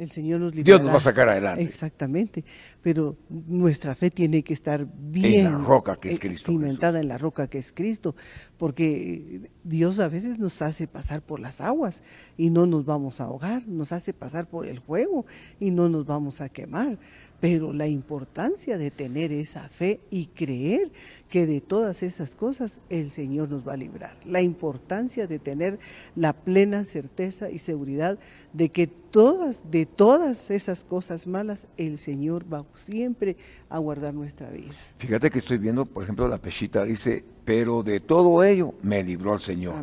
el 0.00 0.10
Señor 0.10 0.40
nos 0.40 0.52
Dios 0.52 0.80
nos 0.80 0.92
va 0.92 0.96
a 0.96 1.00
sacar 1.00 1.28
adelante. 1.28 1.62
Exactamente, 1.62 2.42
pero 2.82 3.16
nuestra 3.28 3.94
fe 3.94 4.10
tiene 4.10 4.42
que 4.42 4.54
estar 4.54 4.86
bien 4.86 5.46
en 5.46 5.52
la 5.52 5.58
roca 5.58 5.96
que 5.96 6.08
es 6.08 6.16
eh, 6.16 6.20
Cristo, 6.20 6.52
cimentada 6.52 7.00
en 7.00 7.08
la 7.08 7.18
roca 7.18 7.48
que 7.48 7.58
es 7.58 7.70
Cristo, 7.72 8.14
porque 8.60 9.50
Dios 9.64 10.00
a 10.00 10.08
veces 10.08 10.38
nos 10.38 10.60
hace 10.60 10.86
pasar 10.86 11.22
por 11.22 11.40
las 11.40 11.62
aguas 11.62 12.02
y 12.36 12.50
no 12.50 12.66
nos 12.66 12.84
vamos 12.84 13.18
a 13.18 13.24
ahogar, 13.24 13.66
nos 13.66 13.90
hace 13.90 14.12
pasar 14.12 14.48
por 14.48 14.66
el 14.66 14.82
fuego 14.82 15.24
y 15.58 15.70
no 15.70 15.88
nos 15.88 16.04
vamos 16.04 16.42
a 16.42 16.50
quemar, 16.50 16.98
pero 17.40 17.72
la 17.72 17.86
importancia 17.86 18.76
de 18.76 18.90
tener 18.90 19.32
esa 19.32 19.66
fe 19.70 20.00
y 20.10 20.26
creer 20.26 20.92
que 21.30 21.46
de 21.46 21.62
todas 21.62 22.02
esas 22.02 22.36
cosas 22.36 22.82
el 22.90 23.10
Señor 23.10 23.48
nos 23.48 23.66
va 23.66 23.72
a 23.72 23.78
librar. 23.78 24.18
La 24.26 24.42
importancia 24.42 25.26
de 25.26 25.38
tener 25.38 25.78
la 26.14 26.34
plena 26.34 26.84
certeza 26.84 27.48
y 27.48 27.60
seguridad 27.60 28.18
de 28.52 28.68
que 28.68 28.86
todas, 28.86 29.70
de 29.70 29.86
todas 29.86 30.50
esas 30.50 30.84
cosas 30.84 31.26
malas, 31.26 31.66
el 31.78 31.96
Señor 31.96 32.44
va 32.52 32.66
siempre 32.76 33.38
a 33.70 33.78
guardar 33.78 34.12
nuestra 34.12 34.50
vida. 34.50 34.74
Fíjate 34.98 35.30
que 35.30 35.38
estoy 35.38 35.56
viendo, 35.56 35.86
por 35.86 36.02
ejemplo, 36.02 36.28
la 36.28 36.38
pechita 36.38 36.84
dice, 36.84 37.24
pero 37.50 37.82
de 37.82 37.98
todo 37.98 38.44
ello 38.44 38.74
me 38.80 39.02
libró 39.02 39.34
el 39.34 39.40
Señor. 39.40 39.74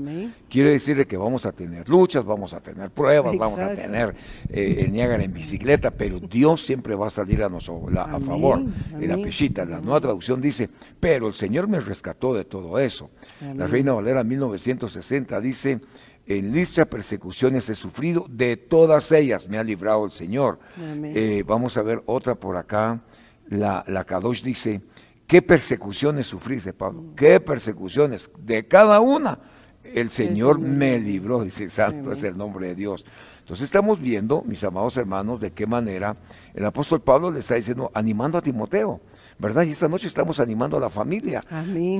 Quiere 0.49 0.69
decirle 0.69 1.05
que 1.05 1.17
vamos 1.17 1.45
a 1.45 1.51
tener 1.51 1.89
luchas, 1.89 2.23
vamos 2.23 2.53
a 2.53 2.61
tener 2.61 2.89
pruebas, 2.91 3.37
vamos 3.37 3.59
a 3.59 3.75
tener 3.75 4.15
eh, 4.49 4.85
el 4.85 4.93
Niágara 4.93 5.21
en 5.21 5.33
bicicleta, 5.33 5.91
pero 5.91 6.17
Dios 6.17 6.61
siempre 6.61 6.95
va 6.95 7.07
a 7.07 7.09
salir 7.09 7.43
a, 7.43 7.49
nosotros, 7.49 7.93
a 7.97 8.21
favor. 8.21 8.63
En 8.97 9.09
la 9.09 9.17
pechita, 9.17 9.65
la 9.65 9.81
nueva 9.81 9.99
traducción 9.99 10.39
dice, 10.39 10.69
pero 10.97 11.27
el 11.27 11.33
Señor 11.33 11.67
me 11.67 11.81
rescató 11.81 12.33
de 12.33 12.45
todo 12.45 12.79
eso. 12.79 13.09
La 13.57 13.67
Reina 13.67 13.91
Valera 13.91 14.23
1960 14.23 15.41
dice, 15.41 15.81
en 16.25 16.53
listra 16.53 16.85
persecuciones 16.85 17.67
he 17.67 17.75
sufrido, 17.75 18.27
de 18.29 18.55
todas 18.55 19.11
ellas 19.11 19.49
me 19.49 19.57
ha 19.57 19.63
librado 19.65 20.05
el 20.05 20.11
Señor. 20.11 20.57
Eh, 21.03 21.43
vamos 21.45 21.75
a 21.75 21.81
ver 21.81 22.01
otra 22.05 22.35
por 22.35 22.55
acá. 22.55 23.01
La, 23.49 23.83
la 23.87 24.05
Kadosh 24.05 24.41
dice, 24.41 24.81
¿Qué 25.27 25.41
persecuciones 25.41 26.27
sufriste, 26.27 26.71
Pablo? 26.71 27.03
¿Qué 27.15 27.41
persecuciones? 27.41 28.31
De 28.39 28.65
cada 28.65 29.01
una. 29.01 29.37
El 29.83 30.09
Señor 30.09 30.59
me 30.59 30.99
libró, 30.99 31.43
dice 31.43 31.69
Santo 31.69 32.11
es 32.13 32.23
el 32.23 32.37
nombre 32.37 32.67
de 32.67 32.75
Dios. 32.75 33.05
Entonces 33.39 33.65
estamos 33.65 33.99
viendo, 33.99 34.41
mis 34.43 34.63
amados 34.63 34.97
hermanos, 34.97 35.39
de 35.39 35.51
qué 35.51 35.65
manera 35.65 36.15
el 36.53 36.65
apóstol 36.65 37.01
Pablo 37.01 37.31
le 37.31 37.39
está 37.39 37.55
diciendo, 37.55 37.91
animando 37.93 38.37
a 38.37 38.41
Timoteo, 38.41 38.99
¿verdad? 39.37 39.63
Y 39.63 39.71
esta 39.71 39.87
noche 39.87 40.07
estamos 40.07 40.39
animando 40.39 40.77
a 40.77 40.79
la 40.79 40.89
familia. 40.89 41.41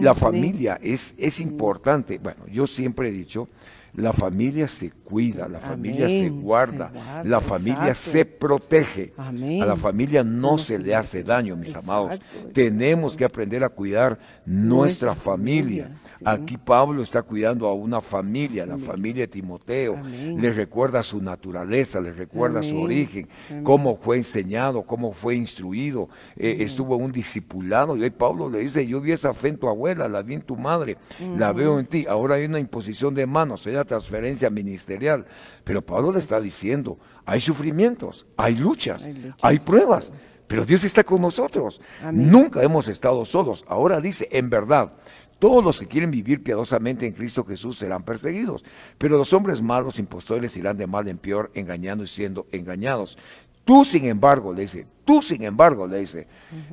la 0.02 0.16
familia 0.16 0.80
es, 0.82 1.14
es 1.18 1.40
importante. 1.40 2.20
Bueno, 2.20 2.48
yo 2.48 2.66
siempre 2.66 3.10
he 3.10 3.12
dicho, 3.12 3.48
la 3.94 4.14
familia 4.14 4.68
se 4.68 4.92
cuida, 4.92 5.48
la 5.48 5.60
familia 5.60 6.08
se 6.08 6.30
guarda, 6.30 7.22
la 7.24 7.42
familia 7.42 7.96
se 7.96 8.26
protege. 8.26 9.14
A 9.18 9.32
la 9.32 9.76
familia 9.76 10.24
no, 10.24 10.58
se, 10.58 10.80
le 10.80 10.96
hace 10.96 11.24
daño, 11.24 11.56
mis 11.56 11.76
amados. 11.76 12.20
Tenemos 12.54 13.18
que 13.18 13.26
aprender 13.26 13.64
a 13.64 13.70
cuidar 13.70 14.20
nuestra, 14.46 15.16
familia. 15.16 15.90
Aquí 16.26 16.58
Pablo 16.58 17.02
está 17.02 17.22
cuidando 17.22 17.68
a 17.68 17.74
una 17.74 18.02
familia, 18.02 18.66
la 18.66 18.78
familia 18.78 19.24
de 19.24 19.28
Timoteo. 19.28 20.02
Le 20.04 20.52
recuerda 20.52 21.04
su 21.04 21.22
naturaleza, 21.22 22.00
le 22.00 22.12
recuerda 22.12 22.64
su 22.64 22.82
origen, 22.82 23.28
cómo 23.64 23.98
fue 23.98 24.18
enseñado, 24.18 24.84
cómo 24.84 25.12
fue 25.14 25.36
instruido. 25.36 26.10
Eh, 26.36 26.58
estuvo 26.60 26.98
un 26.98 27.12
discipulado. 27.12 27.96
Y 27.96 28.04
hoy 28.04 28.10
Pablo 28.10 28.50
le 28.50 28.60
dice, 28.60 28.86
yo 28.86 29.02
vi 29.02 29.12
esa 29.12 29.34
fe 29.34 29.50
en 29.50 29.58
tu 29.58 29.68
abuela, 29.68 30.08
la 30.08 30.22
vi 30.22 30.36
en 30.36 30.42
tu 30.42 30.56
madre, 30.56 30.98
la 31.38 31.54
veo 31.54 31.80
en 31.80 31.86
ti. 31.86 32.06
Ahora 32.08 32.36
hay 32.36 32.46
una 32.46 32.60
imposición 32.60 33.14
de 33.14 33.26
manos, 33.26 33.66
hay 33.66 33.74
una 33.74 33.86
transferencia 33.86 34.50
ministerial. 34.50 35.26
Pero 35.64 35.82
Pablo 35.82 36.12
le 36.12 36.20
está 36.20 36.40
diciendo, 36.40 36.98
hay 37.26 37.42
sufrimientos, 37.42 38.26
hay 38.38 38.56
luchas, 38.56 39.08
hay, 39.42 39.60
pruebas, 39.60 40.14
pero 40.48 40.66
Dios 40.66 40.86
está 40.86 41.04
con 41.04 41.22
nosotros. 41.22 41.82
Nunca 42.14 42.64
hemos 42.64 42.88
estado 42.88 43.26
solos. 43.26 43.66
Ahora 43.68 44.00
dice, 44.00 44.30
en 44.32 44.50
verdad, 44.50 44.94
todos 45.40 45.64
los 45.64 45.80
que 45.80 45.88
quieren 45.88 46.12
vivir 46.12 46.44
piadosamente 46.44 47.06
en 47.06 47.14
Cristo 47.14 47.46
Jesús 47.46 47.78
serán 47.78 48.04
perseguidos, 48.04 48.66
pero 48.98 49.18
los 49.18 49.34
hombres 49.34 49.62
malos, 49.62 50.00
impostores, 50.00 50.58
irán 50.58 50.78
de 50.78 50.88
mal 50.88 51.08
en 51.08 51.18
peor, 51.18 51.52
engañando 51.54 52.04
y 52.04 52.08
siendo 52.08 52.48
engañados. 52.52 53.18
Tú, 53.64 53.84
sin 53.84 54.06
embargo, 54.06 54.54
le 54.54 54.62
dice, 54.62 54.88
tú, 55.04 55.22
sin 55.22 55.44
embargo, 55.44 55.88
le 55.88 56.00
dice, 56.00 56.28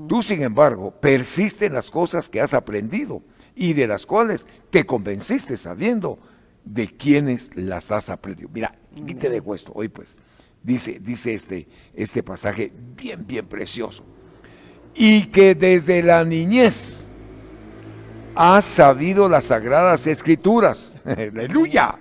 tú, 0.09 0.23
sin 0.23 0.43
embargo, 0.43 0.93
persiste 0.93 1.67
en 1.67 1.73
las 1.73 1.91
cosas 1.91 2.29
que 2.29 2.41
has 2.41 2.55
aprendido 2.55 3.23
y 3.57 3.73
de 3.73 3.87
las 3.87 4.07
cuales 4.07 4.47
te 4.71 4.87
convenciste 4.87 5.57
sabiendo 5.57 6.19
de 6.65 6.87
quienes 6.87 7.51
las 7.57 7.91
has 7.91 8.11
aprendido. 8.11 8.49
Mira, 8.53 8.79
aquí 9.03 9.15
te 9.15 9.29
dejo 9.29 9.55
esto, 9.55 9.73
hoy 9.75 9.89
pues, 9.89 10.19
dice, 10.62 10.99
dice 11.01 11.35
este, 11.35 11.69
este 11.95 12.23
pasaje 12.23 12.73
bien, 12.97 13.27
bien 13.27 13.47
precioso. 13.47 14.05
Y 14.95 15.27
que 15.27 15.55
desde 15.55 16.03
la 16.03 16.25
niñez, 16.25 17.04
has 18.35 18.64
sabido 18.64 19.28
las 19.28 19.45
sagradas 19.45 20.07
escrituras. 20.07 20.95
Aleluya. 21.05 21.97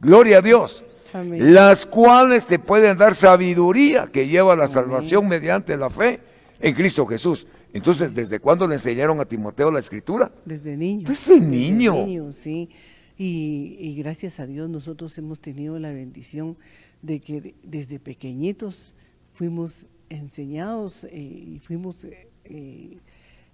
Gloria 0.00 0.38
a 0.38 0.42
Dios. 0.42 0.84
Las 1.12 1.86
cuales 1.86 2.46
te 2.46 2.58
pueden 2.58 2.98
dar 2.98 3.14
sabiduría 3.14 4.08
que 4.12 4.26
lleva 4.26 4.54
a 4.54 4.56
la 4.56 4.66
salvación 4.66 5.28
mediante 5.28 5.76
la 5.76 5.88
fe 5.88 6.20
en 6.60 6.74
Cristo 6.74 7.06
Jesús. 7.06 7.46
Entonces, 7.72 8.14
¿desde 8.14 8.40
cuándo 8.40 8.66
le 8.66 8.74
enseñaron 8.74 9.20
a 9.20 9.24
Timoteo 9.24 9.70
la 9.70 9.78
escritura? 9.78 10.32
Desde 10.44 10.76
niño. 10.76 11.06
Desde 11.08 11.40
niño. 11.40 11.92
Desde 11.92 12.06
niño, 12.06 12.32
sí. 12.32 12.68
Y, 13.16 13.94
gracias 13.96 14.40
a 14.40 14.46
Dios 14.46 14.68
nosotros 14.68 15.16
hemos 15.18 15.40
tenido 15.40 15.78
la 15.78 15.92
bendición 15.92 16.56
de 17.02 17.20
que 17.20 17.54
desde 17.62 18.00
pequeñitos 18.00 18.92
fuimos 19.32 19.86
enseñados 20.08 21.04
eh, 21.04 21.18
y 21.18 21.60
fuimos 21.60 22.06
eh, 22.44 22.98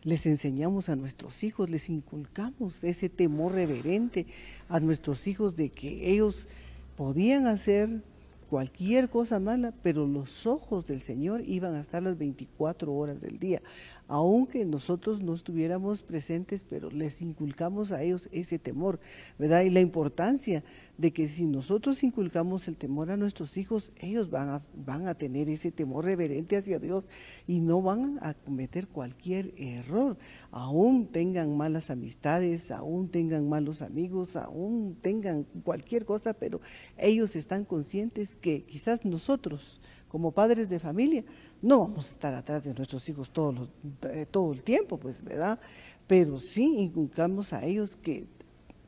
les 0.02 0.26
enseñamos 0.26 0.88
a 0.88 0.96
nuestros 0.96 1.42
hijos, 1.44 1.70
les 1.70 1.88
inculcamos 1.88 2.84
ese 2.84 3.08
temor 3.08 3.52
reverente 3.52 4.26
a 4.68 4.80
nuestros 4.80 5.26
hijos 5.26 5.56
de 5.56 5.70
que 5.70 6.10
ellos 6.10 6.48
podían 6.96 7.46
hacer 7.46 8.02
cualquier 8.50 9.08
cosa 9.08 9.38
mala, 9.38 9.72
pero 9.82 10.06
los 10.06 10.44
ojos 10.46 10.86
del 10.86 11.00
Señor 11.00 11.42
iban 11.46 11.74
a 11.74 11.80
estar 11.80 12.02
las 12.02 12.18
24 12.18 12.92
horas 12.92 13.20
del 13.20 13.38
día 13.38 13.62
aunque 14.10 14.64
nosotros 14.64 15.22
no 15.22 15.34
estuviéramos 15.34 16.02
presentes, 16.02 16.64
pero 16.68 16.90
les 16.90 17.22
inculcamos 17.22 17.92
a 17.92 18.02
ellos 18.02 18.28
ese 18.32 18.58
temor, 18.58 18.98
¿verdad? 19.38 19.62
Y 19.62 19.70
la 19.70 19.78
importancia 19.78 20.64
de 20.98 21.12
que 21.12 21.28
si 21.28 21.44
nosotros 21.44 22.02
inculcamos 22.02 22.66
el 22.66 22.76
temor 22.76 23.12
a 23.12 23.16
nuestros 23.16 23.56
hijos, 23.56 23.92
ellos 24.00 24.28
van 24.28 24.48
a, 24.48 24.62
van 24.74 25.06
a 25.06 25.14
tener 25.14 25.48
ese 25.48 25.70
temor 25.70 26.06
reverente 26.06 26.56
hacia 26.56 26.80
Dios 26.80 27.04
y 27.46 27.60
no 27.60 27.82
van 27.82 28.18
a 28.20 28.34
cometer 28.34 28.88
cualquier 28.88 29.54
error, 29.56 30.18
aún 30.50 31.06
tengan 31.06 31.56
malas 31.56 31.88
amistades, 31.88 32.72
aún 32.72 33.10
tengan 33.10 33.48
malos 33.48 33.80
amigos, 33.80 34.34
aún 34.34 34.98
tengan 35.00 35.44
cualquier 35.62 36.04
cosa, 36.04 36.32
pero 36.32 36.60
ellos 36.98 37.36
están 37.36 37.64
conscientes 37.64 38.36
que 38.40 38.62
quizás 38.64 39.04
nosotros, 39.04 39.80
como 40.08 40.32
padres 40.32 40.68
de 40.68 40.80
familia, 40.80 41.24
no 41.62 41.80
vamos 41.80 42.08
a 42.08 42.12
estar 42.12 42.34
atrás 42.34 42.64
de 42.64 42.74
nuestros 42.74 43.08
hijos 43.08 43.30
todo, 43.30 43.68
eh, 44.02 44.26
todo 44.30 44.52
el 44.52 44.62
tiempo, 44.62 44.98
pues, 44.98 45.22
¿verdad? 45.22 45.58
Pero 46.06 46.38
sí 46.38 46.76
inculcamos 46.78 47.52
a 47.52 47.64
ellos 47.64 47.96
que 48.02 48.26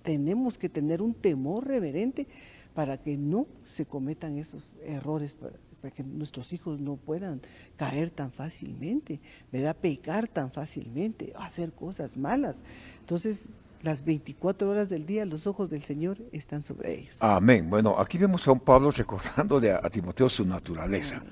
tenemos 0.03 0.59
que 0.59 0.69
tener 0.69 1.01
un 1.01 1.15
temor 1.15 1.67
reverente 1.67 2.27
para 2.75 2.99
que 2.99 3.17
no 3.17 3.47
se 3.65 3.87
cometan 3.87 4.39
esos 4.39 4.73
errores, 4.85 5.35
para, 5.35 5.91
que 5.91 6.03
nuestros 6.05 6.53
hijos 6.53 6.81
no 6.81 6.97
puedan 6.97 7.41
caer 7.77 8.11
tan 8.11 8.33
fácilmente, 8.33 9.21
¿verdad? 9.51 9.77
Pecar 9.77 10.29
tan 10.29 10.51
fácilmente, 10.51 11.33
hacer 11.37 11.73
cosas 11.73 12.17
malas. 12.17 12.63
Entonces, 13.01 13.49
las 13.83 14.05
24 14.05 14.71
horas 14.71 14.89
del 14.89 15.07
día 15.07 15.25
los 15.27 15.47
ojos 15.47 15.71
del 15.71 15.83
Señor 15.83 16.19
están 16.33 16.63
sobre 16.63 16.95
ellos. 16.95 17.17
Amén. 17.21 17.69
Bueno, 17.69 17.99
aquí 17.99 18.19
vemos 18.19 18.47
a 18.49 18.53
un 18.53 18.61
Pablo 18.61 18.91
recordándole 18.91 19.73
a, 19.73 19.81
a 19.83 19.91
Timoteo 19.91 20.29
su 20.29 20.45
naturaleza. 20.45 21.23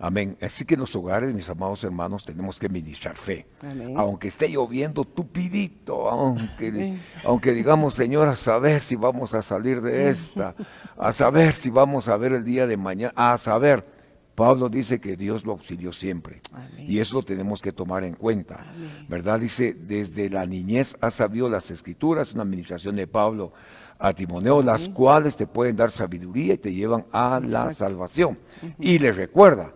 Amén. 0.00 0.36
Así 0.40 0.64
que 0.64 0.74
en 0.74 0.80
los 0.80 0.94
hogares, 0.94 1.34
mis 1.34 1.48
amados 1.50 1.82
hermanos, 1.82 2.24
tenemos 2.24 2.60
que 2.60 2.68
ministrar 2.68 3.16
fe. 3.16 3.46
Amén. 3.62 3.94
Aunque 3.96 4.28
esté 4.28 4.48
lloviendo 4.48 5.04
tupidito, 5.04 6.08
aunque, 6.08 7.00
aunque 7.24 7.52
digamos, 7.52 7.94
Señor, 7.94 8.28
a 8.28 8.36
saber 8.36 8.80
si 8.80 8.94
vamos 8.94 9.34
a 9.34 9.42
salir 9.42 9.80
de 9.82 10.08
esta, 10.08 10.54
a 10.96 11.12
saber 11.12 11.52
si 11.52 11.70
vamos 11.70 12.06
a 12.08 12.16
ver 12.16 12.32
el 12.32 12.44
día 12.44 12.66
de 12.66 12.76
mañana, 12.76 13.12
a 13.16 13.36
saber. 13.38 13.97
Pablo 14.38 14.68
dice 14.68 15.00
que 15.00 15.16
Dios 15.16 15.44
lo 15.44 15.50
auxilió 15.50 15.92
siempre. 15.92 16.40
Amén. 16.52 16.86
Y 16.88 17.00
eso 17.00 17.16
lo 17.16 17.22
tenemos 17.24 17.60
que 17.60 17.72
tomar 17.72 18.04
en 18.04 18.14
cuenta. 18.14 18.72
¿Verdad? 19.08 19.40
Dice, 19.40 19.74
desde 19.74 20.30
la 20.30 20.46
niñez 20.46 20.96
ha 21.00 21.10
sabido 21.10 21.48
las 21.48 21.72
escrituras, 21.72 22.34
una 22.34 22.44
administración 22.44 22.94
de 22.94 23.08
Pablo 23.08 23.52
a 23.98 24.12
Timoneo, 24.12 24.62
las 24.62 24.88
cuales 24.90 25.36
te 25.36 25.48
pueden 25.48 25.74
dar 25.74 25.90
sabiduría 25.90 26.54
y 26.54 26.58
te 26.58 26.72
llevan 26.72 27.04
a 27.10 27.40
la 27.44 27.74
salvación. 27.74 28.38
Y 28.78 29.00
le 29.00 29.10
recuerda, 29.10 29.72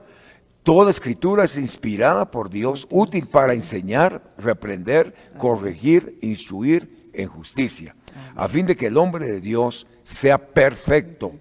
toda 0.62 0.92
escritura 0.92 1.42
es 1.42 1.56
inspirada 1.56 2.30
por 2.30 2.48
Dios, 2.48 2.86
útil 2.88 3.26
para 3.26 3.54
enseñar, 3.54 4.22
reprender, 4.38 5.12
corregir, 5.38 6.20
instruir 6.22 7.10
en 7.12 7.26
justicia, 7.26 7.96
a 8.36 8.46
fin 8.46 8.66
de 8.66 8.76
que 8.76 8.86
el 8.86 8.96
hombre 8.96 9.26
de 9.28 9.40
Dios 9.40 9.88
sea 10.04 10.38
perfecto, 10.38 11.32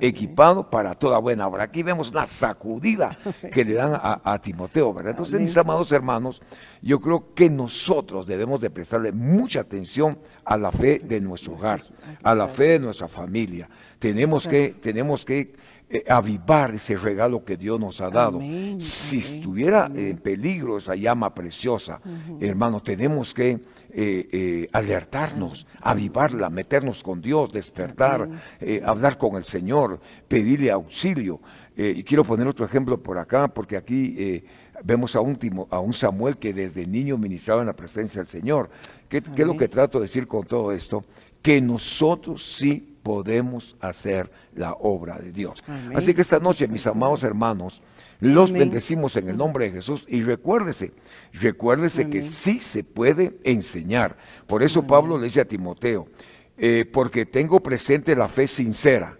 equipado 0.00 0.70
para 0.70 0.94
toda 0.94 1.18
buena 1.18 1.46
obra. 1.46 1.64
Aquí 1.64 1.82
vemos 1.82 2.10
una 2.10 2.26
sacudida 2.26 3.18
que 3.52 3.64
le 3.64 3.74
dan 3.74 3.94
a, 3.94 4.20
a 4.24 4.38
Timoteo, 4.40 4.92
¿verdad? 4.92 5.12
Entonces, 5.12 5.40
mis 5.40 5.56
amados 5.56 5.90
hermanos, 5.92 6.40
yo 6.82 7.00
creo 7.00 7.34
que 7.34 7.50
nosotros 7.50 8.26
debemos 8.26 8.60
de 8.60 8.70
prestarle 8.70 9.12
mucha 9.12 9.60
atención 9.60 10.18
a 10.44 10.56
la 10.56 10.70
fe 10.70 10.98
de 10.98 11.20
nuestro 11.20 11.54
hogar, 11.54 11.80
a 12.22 12.34
la 12.34 12.46
fe 12.46 12.68
de 12.68 12.78
nuestra 12.78 13.08
familia. 13.08 13.68
Tenemos 13.98 14.46
que, 14.46 14.74
tenemos 14.80 15.24
que 15.24 15.54
eh, 15.90 16.04
avivar 16.08 16.74
ese 16.74 16.96
regalo 16.96 17.44
que 17.44 17.56
Dios 17.56 17.80
nos 17.80 18.00
ha 18.00 18.10
dado. 18.10 18.38
Amén, 18.38 18.80
Si 18.80 19.16
amén, 19.16 19.36
estuviera 19.36 19.90
en 19.94 20.18
peligro 20.18 20.76
esa 20.76 20.94
llama 20.94 21.34
preciosa, 21.34 22.00
hermano, 22.40 22.82
tenemos 22.82 23.32
que 23.32 23.58
eh, 24.00 24.28
eh, 24.30 24.68
alertarnos, 24.72 25.66
avivarla, 25.80 26.48
meternos 26.50 27.02
con 27.02 27.20
Dios, 27.20 27.50
despertar, 27.52 28.28
eh, 28.60 28.80
hablar 28.84 29.18
con 29.18 29.34
el 29.34 29.42
Señor, 29.42 29.98
pedirle 30.28 30.70
auxilio. 30.70 31.40
Y 31.76 32.02
quiero 32.04 32.24
poner 32.24 32.46
otro 32.46 32.64
ejemplo 32.66 33.00
por 33.00 33.18
acá, 33.18 33.46
porque 33.48 33.76
aquí 33.76 34.42
vemos 34.82 35.14
a 35.16 35.20
un, 35.20 35.36
Timo- 35.38 35.68
a 35.70 35.78
un 35.78 35.92
Samuel 35.92 36.36
que 36.36 36.52
desde 36.52 36.84
niño 36.86 37.16
ministraba 37.16 37.60
en 37.60 37.66
la 37.68 37.72
presencia 37.76 38.20
del 38.20 38.28
Señor. 38.28 38.68
¿Qué, 39.08 39.22
qué 39.22 39.42
es 39.42 39.46
lo 39.46 39.56
que 39.56 39.68
trato 39.68 39.98
de 39.98 40.06
decir 40.06 40.26
con 40.26 40.44
todo 40.44 40.72
esto? 40.72 41.04
Que 41.40 41.60
nosotros 41.60 42.56
sí 42.56 42.96
podemos 43.02 43.76
hacer 43.80 44.28
la 44.56 44.72
obra 44.72 45.18
de 45.18 45.30
Dios. 45.30 45.62
Amén. 45.68 45.96
Así 45.96 46.14
que 46.14 46.22
esta 46.22 46.40
noche, 46.40 46.66
mis 46.66 46.84
amados 46.86 47.22
hermanos, 47.22 47.80
los 48.20 48.50
Amén. 48.50 48.60
bendecimos 48.60 49.16
en 49.16 49.28
el 49.28 49.36
nombre 49.36 49.66
de 49.66 49.72
Jesús 49.72 50.04
y 50.08 50.22
recuérdese, 50.22 50.92
recuérdese 51.32 52.08
que 52.08 52.22
sí 52.22 52.60
se 52.60 52.82
puede 52.84 53.38
enseñar. 53.44 54.16
Por 54.46 54.62
eso 54.62 54.86
Pablo 54.86 55.18
le 55.18 55.24
dice 55.24 55.40
a 55.40 55.44
Timoteo, 55.44 56.08
eh, 56.56 56.84
porque 56.92 57.26
tengo 57.26 57.60
presente 57.60 58.16
la 58.16 58.28
fe 58.28 58.46
sincera 58.48 59.16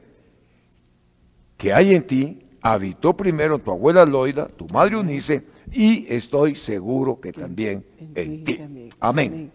que 1.57 1.73
hay 1.73 1.95
en 1.95 2.07
ti, 2.07 2.43
habitó 2.63 3.17
primero 3.17 3.59
tu 3.59 3.71
abuela 3.71 4.05
Loida, 4.05 4.49
tu 4.49 4.67
madre 4.73 4.97
Unice, 4.97 5.45
y 5.71 6.07
estoy 6.09 6.55
seguro 6.55 7.21
que 7.21 7.33
también 7.33 7.85
en 8.15 8.45
ti. 8.45 8.55
también. 8.57 8.91
Amén. 9.01 9.53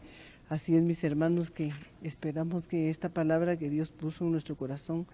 Así 0.50 0.76
es, 0.76 0.84
mis 0.84 1.04
hermanos, 1.04 1.50
que 1.50 1.72
esperamos 2.04 2.68
que 2.68 2.90
esta 2.90 3.10
palabra 3.10 3.58
que 3.58 3.70
Dios 3.70 3.92
puso 3.92 4.26
en 4.26 4.32
nuestro 4.32 4.56
corazón 4.56 5.08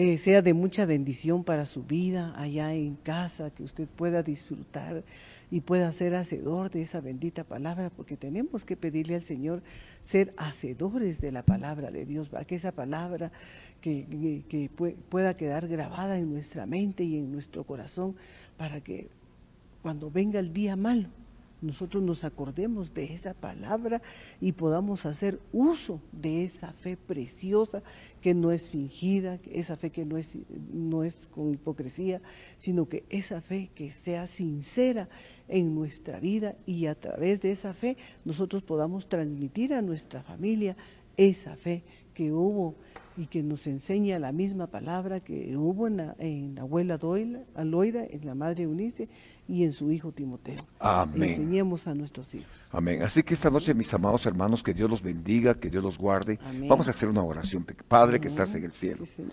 eh, 0.00 0.16
sea 0.16 0.42
de 0.42 0.54
mucha 0.54 0.86
bendición 0.86 1.42
para 1.42 1.66
su 1.66 1.82
vida 1.82 2.32
allá 2.40 2.72
en 2.72 2.94
casa, 2.94 3.50
que 3.50 3.64
usted 3.64 3.88
pueda 3.88 4.22
disfrutar 4.22 5.02
y 5.50 5.60
pueda 5.62 5.90
ser 5.92 6.14
hacedor 6.14 6.70
de 6.70 6.82
esa 6.82 7.00
bendita 7.00 7.42
palabra, 7.42 7.90
porque 7.90 8.16
tenemos 8.16 8.64
que 8.64 8.76
pedirle 8.76 9.16
al 9.16 9.22
Señor 9.22 9.60
ser 10.00 10.32
hacedores 10.36 11.20
de 11.20 11.32
la 11.32 11.42
palabra 11.42 11.90
de 11.90 12.06
Dios, 12.06 12.28
para 12.28 12.44
que 12.44 12.54
esa 12.54 12.70
palabra 12.70 13.32
que, 13.80 14.06
pue- 14.76 14.94
pueda 15.08 15.36
quedar 15.36 15.66
grabada 15.66 16.16
en 16.16 16.30
nuestra 16.32 16.64
mente 16.64 17.02
y 17.02 17.16
en 17.16 17.32
nuestro 17.32 17.64
corazón, 17.64 18.14
para 18.56 18.80
que 18.80 19.08
cuando 19.82 20.12
venga 20.12 20.38
el 20.38 20.52
día 20.52 20.76
malo, 20.76 21.08
nosotros 21.60 22.02
nos 22.02 22.24
acordemos 22.24 22.94
de 22.94 23.12
esa 23.12 23.34
palabra 23.34 24.00
y 24.40 24.52
podamos 24.52 25.06
hacer 25.06 25.40
uso 25.52 26.00
de 26.12 26.44
esa 26.44 26.72
fe 26.72 26.96
preciosa 26.96 27.82
que 28.20 28.34
no 28.34 28.52
es 28.52 28.68
fingida, 28.68 29.38
esa 29.50 29.76
fe 29.76 29.90
que 29.90 30.04
no 30.04 30.16
es, 30.18 30.36
no 30.72 31.04
es 31.04 31.26
con 31.26 31.52
hipocresía, 31.52 32.20
sino 32.58 32.88
que 32.88 33.04
esa 33.10 33.40
fe 33.40 33.70
que 33.74 33.90
sea 33.90 34.26
sincera 34.26 35.08
en 35.48 35.74
nuestra 35.74 36.20
vida 36.20 36.56
y 36.66 36.86
a 36.86 36.94
través 36.94 37.40
de 37.40 37.52
esa 37.52 37.74
fe 37.74 37.96
nosotros 38.24 38.62
podamos 38.62 39.08
transmitir 39.08 39.74
a 39.74 39.82
nuestra 39.82 40.22
familia 40.22 40.76
esa 41.16 41.56
fe 41.56 41.82
que 42.14 42.32
hubo 42.32 42.76
y 43.18 43.26
que 43.26 43.42
nos 43.42 43.66
enseña 43.66 44.20
la 44.20 44.30
misma 44.30 44.68
palabra 44.68 45.18
que 45.18 45.56
hubo 45.56 45.88
en 45.88 45.96
la, 45.96 46.14
en 46.20 46.54
la 46.54 46.62
abuela 46.62 46.98
Doila, 46.98 47.40
Aloida, 47.56 48.04
en 48.08 48.24
la 48.24 48.36
madre 48.36 48.62
Eunice 48.62 49.08
y 49.48 49.64
en 49.64 49.72
su 49.72 49.90
hijo 49.90 50.12
Timoteo. 50.12 50.64
Amén. 50.78 51.30
Enseñemos 51.30 51.88
a 51.88 51.94
nuestros 51.94 52.32
hijos. 52.36 52.68
Amén. 52.70 53.02
Así 53.02 53.24
que 53.24 53.34
esta 53.34 53.50
noche, 53.50 53.74
mis 53.74 53.92
amados 53.92 54.24
hermanos, 54.24 54.62
que 54.62 54.72
Dios 54.72 54.88
los 54.88 55.02
bendiga, 55.02 55.58
que 55.58 55.68
Dios 55.68 55.82
los 55.82 55.98
guarde. 55.98 56.38
Amén. 56.44 56.68
Vamos 56.68 56.86
a 56.86 56.92
hacer 56.92 57.08
una 57.08 57.24
oración. 57.24 57.66
Padre 57.88 58.20
que 58.20 58.28
estás 58.28 58.54
en 58.54 58.62
el 58.62 58.72
cielo. 58.72 59.04
Sí, 59.04 59.06
Señor. 59.06 59.32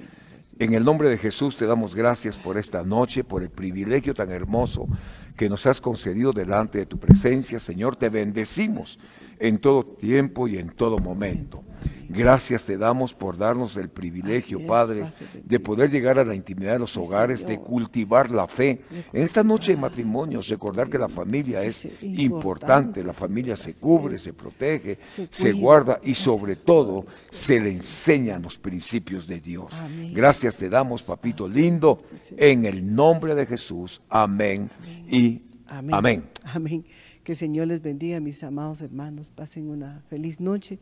En 0.58 0.74
el 0.74 0.84
nombre 0.84 1.10
de 1.10 1.18
Jesús 1.20 1.56
te 1.56 1.68
damos 1.68 1.94
gracias 1.94 2.40
por 2.40 2.58
esta 2.58 2.82
noche, 2.82 3.24
por 3.24 3.44
el 3.44 3.50
privilegio 3.50 4.16
tan 4.16 4.32
hermoso 4.32 4.88
que 5.36 5.48
nos 5.48 5.66
has 5.66 5.80
concedido 5.80 6.32
delante 6.32 6.80
de 6.80 6.86
tu 6.88 6.98
presencia. 6.98 7.60
Señor, 7.60 7.98
te 7.98 8.10
bendecimos 8.10 8.98
en 9.38 9.60
todo 9.60 9.84
tiempo 9.84 10.48
y 10.48 10.58
en 10.58 10.70
todo 10.70 10.98
momento. 10.98 11.64
Gracias 12.10 12.66
te 12.66 12.78
damos 12.78 13.14
por 13.14 13.38
darnos 13.38 13.76
el 13.78 13.90
privilegio, 13.90 14.60
es, 14.60 14.66
Padre, 14.66 15.06
de 15.44 15.60
poder 15.60 15.90
llegar 15.92 16.20
a 16.20 16.26
la 16.26 16.36
intimidad 16.36 16.74
de 16.74 16.80
los 16.80 16.92
Sí, 16.92 17.00
hogares, 17.00 17.46
de 17.46 17.60
cultivar 17.60 18.32
la 18.32 18.48
fe. 18.48 18.82
En 19.14 19.24
esta 19.24 19.44
noche 19.44 19.72
de 19.74 19.78
matrimonios, 19.78 20.48
recordar 20.48 20.90
que 20.90 20.98
la 20.98 21.10
familia 21.10 21.62
Sí, 21.62 21.68
es 21.68 21.86
importante, 21.86 22.22
importante, 22.22 23.04
la 23.04 23.14
familia 23.14 23.56
se 23.56 23.76
cubre, 23.80 24.16
es. 24.16 24.22
se 24.24 24.34
protege, 24.34 25.00
Se 25.10 25.28
se 25.32 25.52
cuida. 25.52 25.62
guarda 25.62 26.00
y 26.04 26.14
sobre 26.16 26.56
todo 26.56 27.06
se 27.30 27.60
le 27.60 27.72
enseñan 27.72 28.42
los 28.42 28.58
principios 28.58 29.28
de 29.28 29.40
Dios. 29.40 29.80
Amén. 29.80 30.14
Gracias 30.14 30.58
te 30.58 30.70
damos, 30.70 31.04
papito 31.04 31.48
lindo, 31.48 32.00
en 32.38 32.66
el 32.66 32.94
nombre 32.96 33.36
de 33.36 33.46
Jesús. 33.46 34.02
Amén 34.10 34.70
y 35.10 35.42
Amén. 35.68 35.96
amén. 35.96 36.24
Amén. 36.44 36.86
Que 37.24 37.32
el 37.32 37.38
Señor 37.38 37.66
les 37.68 37.82
bendiga, 37.82 38.20
mis 38.20 38.44
amados 38.44 38.82
hermanos. 38.82 39.32
Pasen 39.32 39.68
una 39.70 40.04
feliz 40.10 40.40
noche 40.40 40.80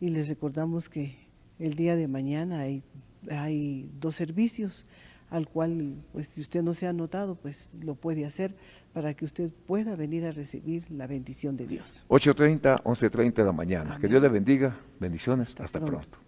y 0.00 0.08
les 0.08 0.28
recordamos 0.28 0.88
que 0.88 1.16
el 1.58 1.74
día 1.74 1.96
de 1.96 2.08
mañana 2.08 2.60
hay, 2.60 2.82
hay 3.30 3.90
dos 4.00 4.16
servicios 4.16 4.86
al 5.30 5.48
cual, 5.48 5.96
pues 6.12 6.28
si 6.28 6.40
usted 6.40 6.62
no 6.62 6.74
se 6.74 6.86
ha 6.86 6.90
anotado, 6.90 7.34
pues 7.34 7.70
lo 7.80 7.94
puede 7.94 8.24
hacer 8.24 8.54
para 8.92 9.14
que 9.14 9.24
usted 9.24 9.50
pueda 9.66 9.96
venir 9.96 10.24
a 10.26 10.30
recibir 10.30 10.88
la 10.90 11.06
bendición 11.06 11.56
de 11.56 11.66
Dios. 11.66 12.04
8.30, 12.08 12.82
11.30 12.82 13.34
de 13.34 13.44
la 13.44 13.52
mañana. 13.52 13.98
Que. 14.00 14.06
Dios 14.06 14.22
le 14.22 14.28
bendiga. 14.28 14.76
Bendiciones. 15.00 15.48
Hasta 15.48 15.64
Hasta 15.64 15.80
pronto. 15.80 16.08
pronto. 16.08 16.23